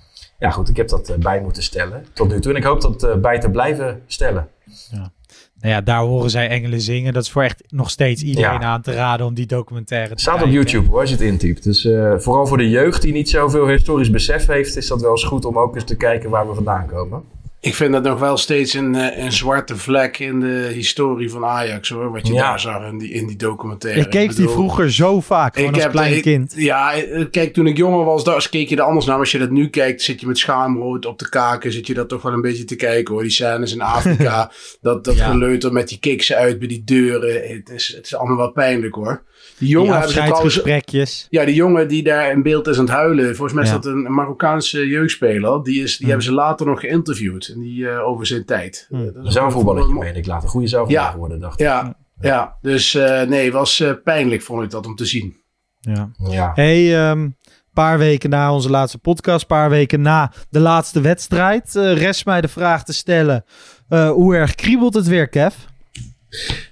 ja, 0.43 0.51
goed, 0.51 0.69
ik 0.69 0.77
heb 0.77 0.89
dat 0.89 1.11
uh, 1.11 1.17
bij 1.17 1.41
moeten 1.41 1.63
stellen 1.63 2.07
tot 2.13 2.29
nu 2.29 2.41
toe. 2.41 2.53
En 2.53 2.59
ik 2.59 2.65
hoop 2.65 2.81
dat 2.81 3.21
bij 3.23 3.39
te 3.39 3.51
blijven 3.51 4.03
stellen. 4.07 4.49
Ja. 4.91 5.13
Nou 5.61 5.75
ja, 5.75 5.81
daar 5.81 6.01
horen 6.01 6.31
zij 6.31 6.49
engelen 6.49 6.81
zingen. 6.81 7.13
Dat 7.13 7.23
is 7.23 7.31
voor 7.31 7.43
echt 7.43 7.63
nog 7.69 7.91
steeds 7.91 8.23
iedereen 8.23 8.61
Ja. 8.61 8.61
aan 8.61 8.83
te 8.83 8.93
raden 8.93 9.27
om 9.27 9.35
die 9.35 9.47
documentaire 9.47 10.15
te 10.15 10.21
Staat 10.23 10.43
op. 10.43 10.49
YouTube 10.49 10.89
hoor, 10.89 11.01
als 11.01 11.09
je 11.09 11.15
het 11.15 11.25
intypt. 11.25 11.63
Dus 11.65 11.85
eh, 11.85 12.15
vooral 12.17 12.47
voor 12.47 12.57
de 12.59 12.71
jeugd 12.71 13.03
die 13.03 13.13
niet 13.13 13.31
zoveel 13.31 13.67
historisch 13.69 14.11
besef 14.11 14.47
heeft... 14.47 14.77
is 14.77 14.87
dat 14.89 15.01
wel 15.01 15.11
eens 15.11 15.25
goed 15.25 15.45
om 15.45 15.59
ook 15.59 15.75
eens 15.75 15.85
te 15.85 15.97
kijken 15.97 16.31
waar 16.31 16.49
we 16.49 16.55
vandaan 16.55 16.87
komen. 16.87 17.23
Ik 17.65 17.75
vind 17.75 17.93
dat 17.93 18.03
nog 18.03 18.19
wel 18.19 18.37
steeds 18.37 18.75
een, 18.75 18.95
eh, 18.95 19.25
een 19.25 19.33
zwarte 19.33 19.77
vlek 19.77 20.19
in 20.19 20.41
de 20.41 20.71
historie 20.73 21.31
van 21.31 21.45
Ajax 21.45 21.89
hoor. 21.89 22.13
Wat 22.13 22.27
je 22.27 22.33
Ja. 22.33 22.41
daar 22.49 22.61
zag 22.61 22.87
in 22.91 22.99
die, 22.99 23.11
in 23.11 23.27
die 23.27 23.37
documentaire. 23.37 24.01
Ik 24.01 24.11
keek 24.11 24.29
die 24.29 24.37
bedoel, 24.39 24.53
vroeger 24.53 24.93
zo 24.93 25.21
vaak, 25.21 25.57
gewoon 25.57 25.75
als 25.75 25.89
klein 25.89 26.15
ik- 26.17 26.23
kind. 26.23 26.53
Ja, 26.57 26.95
eh, 26.95 27.25
kijk, 27.31 27.53
toen 27.53 27.67
ik 27.67 27.77
jonger 27.77 28.05
was, 28.05 28.25
daar 28.25 28.49
keek 28.51 28.69
je 28.69 28.77
er 28.77 28.83
anders 28.83 29.05
naar. 29.07 29.15
Maar 29.15 29.25
als 29.25 29.33
je 29.33 29.39
dat 29.39 29.51
nu 29.51 29.69
kijkt, 29.69 30.03
zit 30.03 30.21
je 30.21 30.27
met 30.27 30.39
schaamrood 30.39 31.07
op 31.07 31.19
de 31.19 31.29
kaken. 31.29 31.73
Zit 31.73 31.87
je 31.87 31.95
dat 31.95 32.09
toch 32.09 32.23
wel 32.23 32.33
een 32.33 32.41
beetje 32.41 32.65
te 32.65 32.77
kijken 32.77 33.15
hoor. 33.15 33.23
Die 33.23 33.33
scènes 33.33 33.73
in 33.73 33.81
Afrika. 33.81 34.51
dat 34.81 35.05
dat 35.05 35.17
Ja. 35.17 35.31
geleuter 35.31 35.73
met 35.73 35.89
die 35.89 35.99
kiksen 35.99 36.37
uit 36.37 36.59
bij 36.59 36.69
die 36.69 36.85
deuren. 36.85 37.49
Het 37.57 37.71
is, 37.71 37.93
het 37.97 38.05
is 38.07 38.15
allemaal 38.15 38.37
wel 38.37 38.53
pijnlijk 38.53 38.95
hoor. 38.95 39.23
Die 39.59 39.69
jongen 39.69 40.01
Die 40.03 40.11
trouwens... 40.13 41.27
Ja, 41.31 41.45
die 41.45 41.55
jongen 41.55 41.89
die 41.89 42.03
daar 42.03 42.31
in 42.31 42.43
beeld 42.43 42.67
is 42.67 42.79
aan 42.79 42.85
het 42.85 42.93
huilen. 42.95 43.25
Volgens 43.37 43.53
mij 43.53 43.63
is 43.63 43.69
Ja. 43.69 43.75
dat 43.75 43.85
een 43.87 44.03
Marokkaanse 44.15 44.87
jeugdspeler. 44.89 45.63
Die, 45.63 45.83
is, 45.83 45.97
die 45.97 46.07
hebben 46.07 46.25
ze 46.25 46.33
later 46.33 46.67
nog 46.67 46.81
geïnterviewd. 46.81 47.49
En 47.55 47.61
die 47.61 47.89
eh, 47.89 48.07
over 48.09 48.27
zijn 48.27 48.45
tijd. 48.45 48.87
Een 48.91 49.15
zaalvoetballetje 49.23 49.93
wel- 49.95 50.03
meen 50.03 50.17
ik 50.17 50.27
later. 50.27 50.49
Goede 50.49 50.67
zaalvoetballer 50.67 51.11
Ja. 51.13 51.19
worden, 51.19 51.41
dacht 51.41 51.61
ik. 51.61 51.67
Ja, 51.67 51.97
ja. 52.21 52.57
dus 52.61 52.95
eh, 52.95 53.23
nee, 53.23 53.53
was 53.53 53.81
eh, 53.81 53.91
pijnlijk 54.05 54.43
vond 54.43 54.63
ik 54.63 54.71
dat 54.71 54.87
om 54.87 54.95
te 54.97 55.05
zien. 55.05 55.37
Ja. 55.81 56.11
Ja. 56.31 56.53
Hey, 56.55 57.09
ehm 57.09 57.29
paar 57.73 57.99
weken 57.99 58.31
na 58.31 58.53
onze 58.55 58.71
laatste 58.71 58.99
podcast, 58.99 59.47
paar 59.47 59.71
weken 59.71 60.01
na 60.01 60.33
de 60.51 60.59
laatste 60.61 61.01
wedstrijd, 61.01 61.77
eh, 61.77 61.97
rest 61.97 62.25
mij 62.27 62.41
de 62.41 62.49
vraag 62.49 62.85
te 62.85 62.93
stellen: 62.93 63.45
eh, 63.89 64.11
hoe 64.11 64.35
erg 64.35 64.55
kriebelt 64.55 64.95
het 64.95 65.07
weer, 65.07 65.29
Kev? 65.29 65.55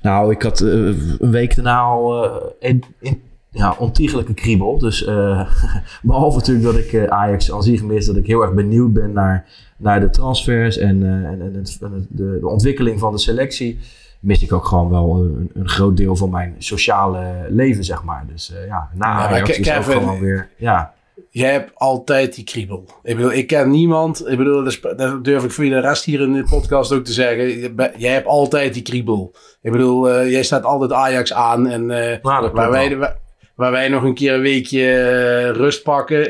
Nou, 0.03 0.33
ik 0.33 0.43
had 0.43 0.61
eh, 0.61 0.69
een 1.19 1.31
week 1.31 1.55
daarna 1.55 1.79
al 1.79 2.25
eh, 2.25 2.47
een- 3.01 3.23
ja, 3.53 3.75
ontiegelijke 3.79 4.35
kriebel. 4.35 4.79
Dus 4.79 5.05
eh, 5.05 5.51
behalve 6.03 6.39
natuurlijk 6.39 6.67
dat 6.67 6.77
ik 6.77 7.09
Ajax 7.09 7.53
aan 7.53 7.63
zich 7.63 7.83
mis, 7.83 8.07
dat 8.07 8.17
ik 8.17 8.27
heel 8.27 8.43
erg 8.43 8.53
benieuwd 8.55 8.93
ben 8.93 9.13
naar, 9.13 9.45
naar 9.77 10.01
de 10.01 10.11
transfers 10.11 10.79
en, 10.79 11.03
en, 11.27 11.41
en 11.43 11.55
het, 11.55 11.79
de, 12.09 12.39
de 12.41 12.49
ontwikkeling 12.49 12.99
van 13.01 13.13
de 13.13 13.19
selectie. 13.19 13.79
Mis 14.21 14.43
ik 14.43 14.53
ook 14.53 14.65
gewoon 14.65 14.91
wel 14.91 15.23
een, 15.25 15.51
een 15.55 15.69
groot 15.69 15.97
deel 15.97 16.17
van 16.17 16.31
mijn 16.31 16.55
sociale 16.59 17.47
leven, 17.49 17.85
zeg 17.85 18.03
maar. 18.05 18.25
Dus 18.33 18.53
ja, 18.67 18.89
na 18.95 19.15
maar 19.15 19.27
Ajax 19.27 19.59
is 19.59 19.77
ook 19.77 19.85
gewoon 19.85 20.21
weer... 20.21 20.49
Ja, 20.57 20.93
Jij 21.31 21.53
hebt 21.53 21.71
altijd 21.75 22.35
die 22.35 22.45
kriebel. 22.45 22.85
Ik 23.03 23.17
bedoel, 23.17 23.33
ik 23.33 23.47
ken 23.47 23.71
niemand. 23.71 24.29
Ik 24.29 24.37
bedoel, 24.39 24.65
dat, 24.65 24.73
is- 24.73 24.81
dat 24.97 25.25
durf 25.25 25.45
ik 25.45 25.51
voor 25.51 25.65
de 25.65 25.81
rest 25.81 26.05
hier 26.05 26.21
in 26.21 26.33
de 26.33 26.45
podcast 26.51 26.93
ook 26.93 27.05
te 27.05 27.13
zeggen. 27.13 27.75
Jij 27.97 28.13
hebt 28.13 28.27
altijd 28.27 28.75
die 28.75 28.83
kriebel. 28.83 29.35
Ik 29.63 29.73
bedoel, 29.73 30.11
eh, 30.11 30.31
jij 30.31 30.43
staat 30.43 30.65
altijd 30.65 30.93
Ajax 30.93 31.33
aan. 31.33 31.67
En 31.69 31.87
nou, 31.87 32.19
waar, 32.23 32.41
klopt 32.41 32.55
wij. 32.99 33.15
Waar 33.61 33.71
wij 33.71 33.89
nog 33.89 34.03
een 34.03 34.15
keer 34.15 34.35
een 34.35 34.41
weekje 34.41 34.93
eh, 34.93 35.51
rust 35.57 35.83
pakken. 35.83 36.19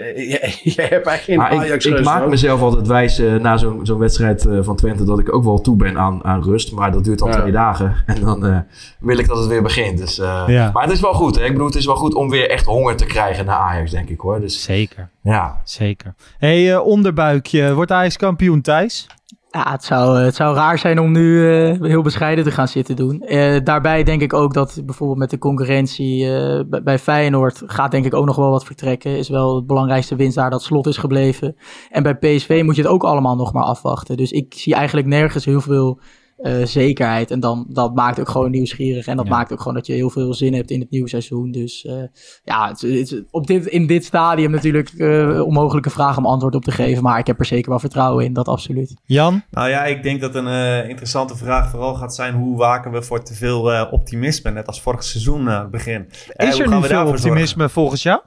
Jij, 0.76 0.86
hebt 0.88 1.06
echt 1.06 1.24
geen 1.24 1.36
Maar 1.36 1.52
ik, 1.52 1.58
Ajax 1.60 1.86
ik 1.86 1.92
rust. 1.92 2.04
maak 2.04 2.20
hoor. 2.20 2.28
mezelf 2.28 2.60
altijd 2.60 2.86
wijs 2.86 3.18
eh, 3.18 3.34
na 3.34 3.56
zo'n 3.56 3.80
zo'n 3.86 3.98
wedstrijd 3.98 4.46
eh, 4.46 4.58
van 4.62 4.76
Twente 4.76 5.04
dat 5.04 5.18
ik 5.18 5.34
ook 5.34 5.44
wel 5.44 5.60
toe 5.60 5.76
ben 5.76 5.98
aan, 5.98 6.24
aan 6.24 6.42
rust. 6.42 6.72
Maar 6.72 6.92
dat 6.92 7.04
duurt 7.04 7.20
Ja. 7.24 7.40
twee 7.40 7.52
dagen. 7.52 7.94
En 8.06 8.20
dan 8.20 8.46
eh, 8.46 8.58
wil 9.00 9.18
ik 9.18 9.26
dat 9.28 9.38
het 9.38 9.46
weer 9.46 9.62
begint. 9.62 9.98
Dus, 9.98 10.18
eh, 10.18 10.44
Ja. 10.46 10.70
Maar 10.72 10.82
het 10.82 10.92
is 10.92 11.00
wel 11.00 11.12
goed. 11.12 11.36
Hè? 11.38 11.44
Ik 11.44 11.52
bedoel, 11.52 11.66
het 11.66 11.76
is 11.76 11.86
wel 11.86 11.96
goed 11.96 12.14
om 12.14 12.30
weer 12.30 12.50
echt 12.50 12.64
honger 12.66 12.96
te 12.96 13.04
krijgen 13.06 13.44
naar 13.44 13.58
Ajax, 13.58 13.90
denk 13.90 14.08
ik 14.08 14.20
hoor. 14.20 14.40
Dus 14.40 14.62
Zeker. 14.62 15.08
ja. 15.22 15.60
Zeker. 15.64 16.14
Hey, 16.38 16.72
eh, 16.74 16.86
onderbuikje, 16.86 17.74
wordt 17.74 17.90
Ajax 17.92 18.16
kampioen, 18.16 18.60
Thijs? 18.60 19.06
Ja, 19.52 19.70
het 19.72 19.84
zou, 19.84 20.18
het 20.18 20.34
zou 20.34 20.54
raar 20.54 20.78
zijn 20.78 20.98
om 21.00 21.12
nu 21.12 21.50
eh, 21.50 21.80
heel 21.80 22.02
bescheiden 22.02 22.44
te 22.44 22.50
gaan 22.50 22.68
zitten 22.68 22.96
doen. 22.96 23.20
Eh, 23.22 23.56
daarbij 23.64 24.02
denk 24.02 24.22
ik 24.22 24.32
ook 24.32 24.54
dat 24.54 24.80
bijvoorbeeld 24.84 25.18
met 25.18 25.30
de 25.30 25.38
concurrentie 25.38 26.34
eh, 26.36 26.80
bij- 26.82 26.98
Feyenoord 26.98 27.62
gaat 27.66 27.90
denk 27.90 28.04
ik 28.04 28.14
ook 28.14 28.26
nog 28.26 28.36
wel 28.36 28.50
wat 28.50 28.64
vertrekken. 28.64 29.16
Is 29.18 29.28
wel 29.28 29.56
het 29.56 29.66
belangrijkste 29.66 30.16
winst 30.16 30.36
daar 30.36 30.50
dat 30.50 30.62
slot 30.62 30.86
is 30.86 30.96
gebleven. 30.96 31.56
En 31.90 32.02
bij 32.02 32.16
PSV 32.16 32.60
moet 32.64 32.76
je 32.76 32.82
het 32.82 32.90
ook 32.90 33.04
allemaal 33.04 33.36
nog 33.36 33.52
maar 33.52 33.62
afwachten. 33.62 34.16
Dus 34.16 34.32
ik 34.32 34.54
zie 34.54 34.74
eigenlijk 34.74 35.06
nergens 35.06 35.44
heel 35.44 35.60
veel 35.60 36.00
eh, 36.42 36.64
zekerheid. 36.64 37.30
En 37.30 37.40
dan, 37.40 37.66
dat 37.68 37.94
maakt 37.94 38.20
ook 38.20 38.28
gewoon 38.28 38.50
nieuwsgierig. 38.50 39.06
En 39.06 39.16
dat 39.16 39.26
Ja. 39.26 39.32
maakt 39.32 39.52
ook 39.52 39.58
gewoon 39.58 39.74
dat 39.74 39.86
je 39.86 39.92
heel 39.92 40.10
veel 40.10 40.34
zin 40.34 40.54
hebt 40.54 40.70
in 40.70 40.80
het 40.80 40.90
nieuwe 40.90 41.08
seizoen. 41.08 41.50
Dus 41.50 41.84
eh, 41.84 42.02
ja, 42.44 42.68
het, 42.68 43.22
op 43.30 43.46
dit, 43.46 43.66
in 43.66 43.86
dit 43.86 44.04
stadium 44.04 44.50
natuurlijk 44.50 44.88
eh 44.88 45.40
onmogelijke 45.46 45.90
vraag 45.90 46.16
om 46.16 46.26
antwoord 46.26 46.54
op 46.54 46.64
te 46.64 46.70
geven. 46.70 47.02
Maar 47.02 47.18
ik 47.18 47.26
heb 47.26 47.38
er 47.38 47.44
zeker 47.44 47.70
wel 47.70 47.78
vertrouwen 47.78 48.24
in, 48.24 48.32
dat 48.32 48.48
absoluut. 48.48 48.94
Jan? 49.04 49.42
Nou 49.50 49.68
ja, 49.68 49.84
ik 49.84 50.02
denk 50.02 50.20
dat 50.20 50.34
een 50.34 50.88
interessante 50.88 51.36
vraag 51.36 51.70
vooral 51.70 51.94
gaat 51.94 52.14
zijn... 52.14 52.34
hoe 52.34 52.56
waken 52.56 52.90
we 52.92 53.02
voor 53.02 53.22
te 53.22 53.34
veel 53.34 53.72
eh, 53.72 53.92
optimisme, 53.92 54.50
net 54.50 54.66
als 54.66 54.80
vorig 54.82 55.04
seizoen 55.04 55.50
aan 55.50 55.62
het 55.62 55.70
begin. 55.70 56.06
Is 56.08 56.14
hoe 56.36 56.46
er 56.46 56.68
gaan 56.68 56.76
nu 56.76 56.82
we 56.82 56.86
veel 56.86 57.06
optimisme 57.06 57.68
volgens 57.68 58.02
jou? 58.02 58.20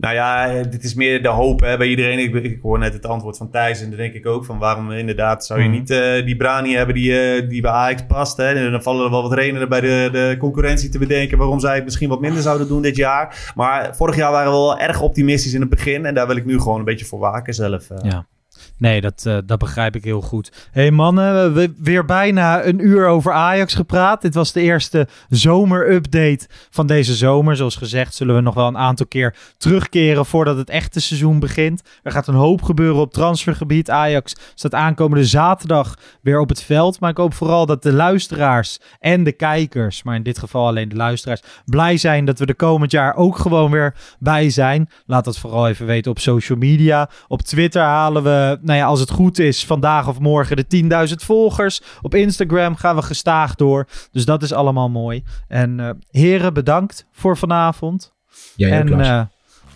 Nou 0.00 0.14
ja, 0.14 0.62
dit 0.62 0.84
is 0.84 0.94
meer 0.94 1.22
de 1.22 1.28
hoop 1.28 1.60
hè, 1.60 1.76
bij 1.76 1.86
iedereen. 1.86 2.18
Ik, 2.18 2.34
ik 2.34 2.58
hoor 2.62 2.78
net 2.78 2.92
het 2.92 3.06
antwoord 3.06 3.36
van 3.36 3.50
Thijs 3.50 3.80
en 3.82 3.88
dan 3.88 3.98
denk 3.98 4.14
ik 4.14 4.26
ook 4.26 4.44
van 4.44 4.58
waarom 4.58 4.90
inderdaad 4.90 5.46
zou 5.46 5.60
je 5.60 5.68
Mhm. 5.68 5.78
niet 5.78 5.90
eh, 5.90 6.24
die 6.24 6.36
Brani 6.36 6.74
hebben 6.76 6.94
die, 6.94 7.20
eh, 7.20 7.48
die 7.48 7.60
bij 7.60 7.70
Ajax 7.70 8.02
past. 8.08 8.36
Hè? 8.36 8.44
En 8.54 8.70
dan 8.70 8.82
vallen 8.82 9.04
er 9.04 9.10
wel 9.10 9.22
wat 9.22 9.32
redenen 9.32 9.68
bij 9.68 9.80
de, 9.80 10.08
de 10.12 10.36
concurrentie 10.38 10.88
te 10.88 10.98
bedenken 10.98 11.38
waarom 11.38 11.60
zij 11.60 11.74
het 11.74 11.84
misschien 11.84 12.08
wat 12.08 12.20
minder 12.20 12.42
zouden 12.42 12.68
doen 12.68 12.82
dit 12.82 12.96
jaar. 12.96 13.52
Maar 13.54 13.96
vorig 13.96 14.16
jaar 14.16 14.30
waren 14.32 14.50
we 14.52 14.56
wel 14.58 14.78
erg 14.78 15.00
optimistisch 15.00 15.54
in 15.54 15.60
het 15.60 15.70
begin 15.70 16.06
en 16.06 16.14
daar 16.14 16.26
wil 16.26 16.36
ik 16.36 16.44
nu 16.44 16.58
gewoon 16.58 16.78
een 16.78 16.84
beetje 16.84 17.06
voor 17.06 17.18
waken 17.18 17.54
zelf. 17.54 17.90
eh. 17.90 18.10
Ja. 18.10 18.26
Nee, 18.76 19.00
dat, 19.00 19.26
eh, 19.26 19.38
dat 19.46 19.58
begrijp 19.58 19.96
ik 19.96 20.04
heel 20.04 20.20
goed. 20.20 20.68
hey 20.70 20.90
mannen, 20.90 21.54
we 21.54 21.74
weer 21.78 22.04
bijna 22.04 22.64
een 22.64 22.86
uur 22.86 23.06
over 23.06 23.32
Ajax 23.32 23.74
gepraat. 23.74 24.22
Dit 24.22 24.34
was 24.34 24.52
de 24.52 24.60
eerste 24.60 25.08
zomerupdate 25.28 26.46
van 26.70 26.86
deze 26.86 27.14
zomer. 27.14 27.56
Zoals 27.56 27.76
gezegd 27.76 28.14
zullen 28.14 28.34
we 28.34 28.40
nog 28.40 28.54
wel 28.54 28.66
een 28.66 28.78
aantal 28.78 29.06
keer 29.06 29.34
terugkeren 29.56 30.26
voordat 30.26 30.56
het 30.56 30.70
echte 30.70 31.00
seizoen 31.00 31.38
begint. 31.38 31.82
Er 32.02 32.12
gaat 32.12 32.26
een 32.26 32.34
hoop 32.34 32.62
gebeuren 32.62 33.00
op 33.00 33.12
transfergebied. 33.12 33.90
Ajax 33.90 34.34
staat 34.54 34.74
aankomende 34.74 35.24
zaterdag 35.24 35.94
weer 36.22 36.40
op 36.40 36.48
het 36.48 36.62
veld. 36.62 37.00
Maar 37.00 37.10
ik 37.10 37.16
hoop 37.16 37.34
vooral 37.34 37.66
dat 37.66 37.82
de 37.82 37.92
luisteraars 37.92 38.78
en 39.00 39.24
de 39.24 39.32
kijkers, 39.32 40.02
maar 40.02 40.14
in 40.14 40.22
dit 40.22 40.38
geval 40.38 40.66
alleen 40.66 40.88
de 40.88 40.96
luisteraars, 40.96 41.42
blij 41.64 41.96
zijn 41.96 42.24
dat 42.24 42.38
we 42.38 42.46
er 42.46 42.54
komend 42.54 42.90
jaar 42.90 43.14
ook 43.14 43.38
gewoon 43.38 43.70
weer 43.70 43.94
bij 44.18 44.50
zijn. 44.50 44.88
Laat 45.06 45.24
dat 45.24 45.38
vooral 45.38 45.68
even 45.68 45.86
weten 45.86 46.10
op 46.10 46.18
social 46.18 46.58
media. 46.58 47.10
Op 47.28 47.42
Twitter 47.42 47.82
halen 47.82 48.22
we, 48.22 48.47
nou 48.60 48.78
ja, 48.78 48.86
als 48.86 49.00
het 49.00 49.10
goed 49.10 49.38
is, 49.38 49.64
vandaag 49.64 50.08
of 50.08 50.18
morgen 50.18 50.56
de 50.56 51.08
10.000 51.08 51.14
volgers. 51.14 51.82
Op 52.02 52.14
Instagram 52.14 52.76
gaan 52.76 52.96
we 52.96 53.02
gestaag 53.02 53.54
door. 53.54 53.86
Dus 54.12 54.24
dat 54.24 54.42
is 54.42 54.52
allemaal 54.52 54.88
mooi. 54.88 55.24
En 55.48 55.80
eh, 55.80 55.90
heren, 56.10 56.54
bedankt 56.54 57.06
voor 57.12 57.36
vanavond. 57.36 58.12
Jij 58.56 58.82
ook, 58.82 58.88
en 58.90 59.00
eh, 59.00 59.22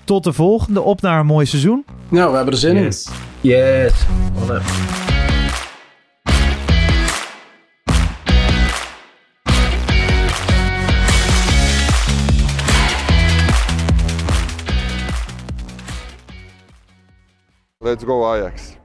tot 0.04 0.24
de 0.24 0.32
volgende. 0.32 0.80
Op 0.80 1.00
naar 1.00 1.20
een 1.20 1.26
mooi 1.26 1.46
seizoen. 1.46 1.84
Nou, 2.08 2.30
we 2.30 2.36
hebben 2.36 2.54
er 2.54 2.60
zin 2.60 2.76
Yes. 2.76 3.08
Yes. 3.40 4.06
Wat 4.46 4.48
Let's 17.82 18.04
go 18.04 18.32
Ajax. 18.36 18.76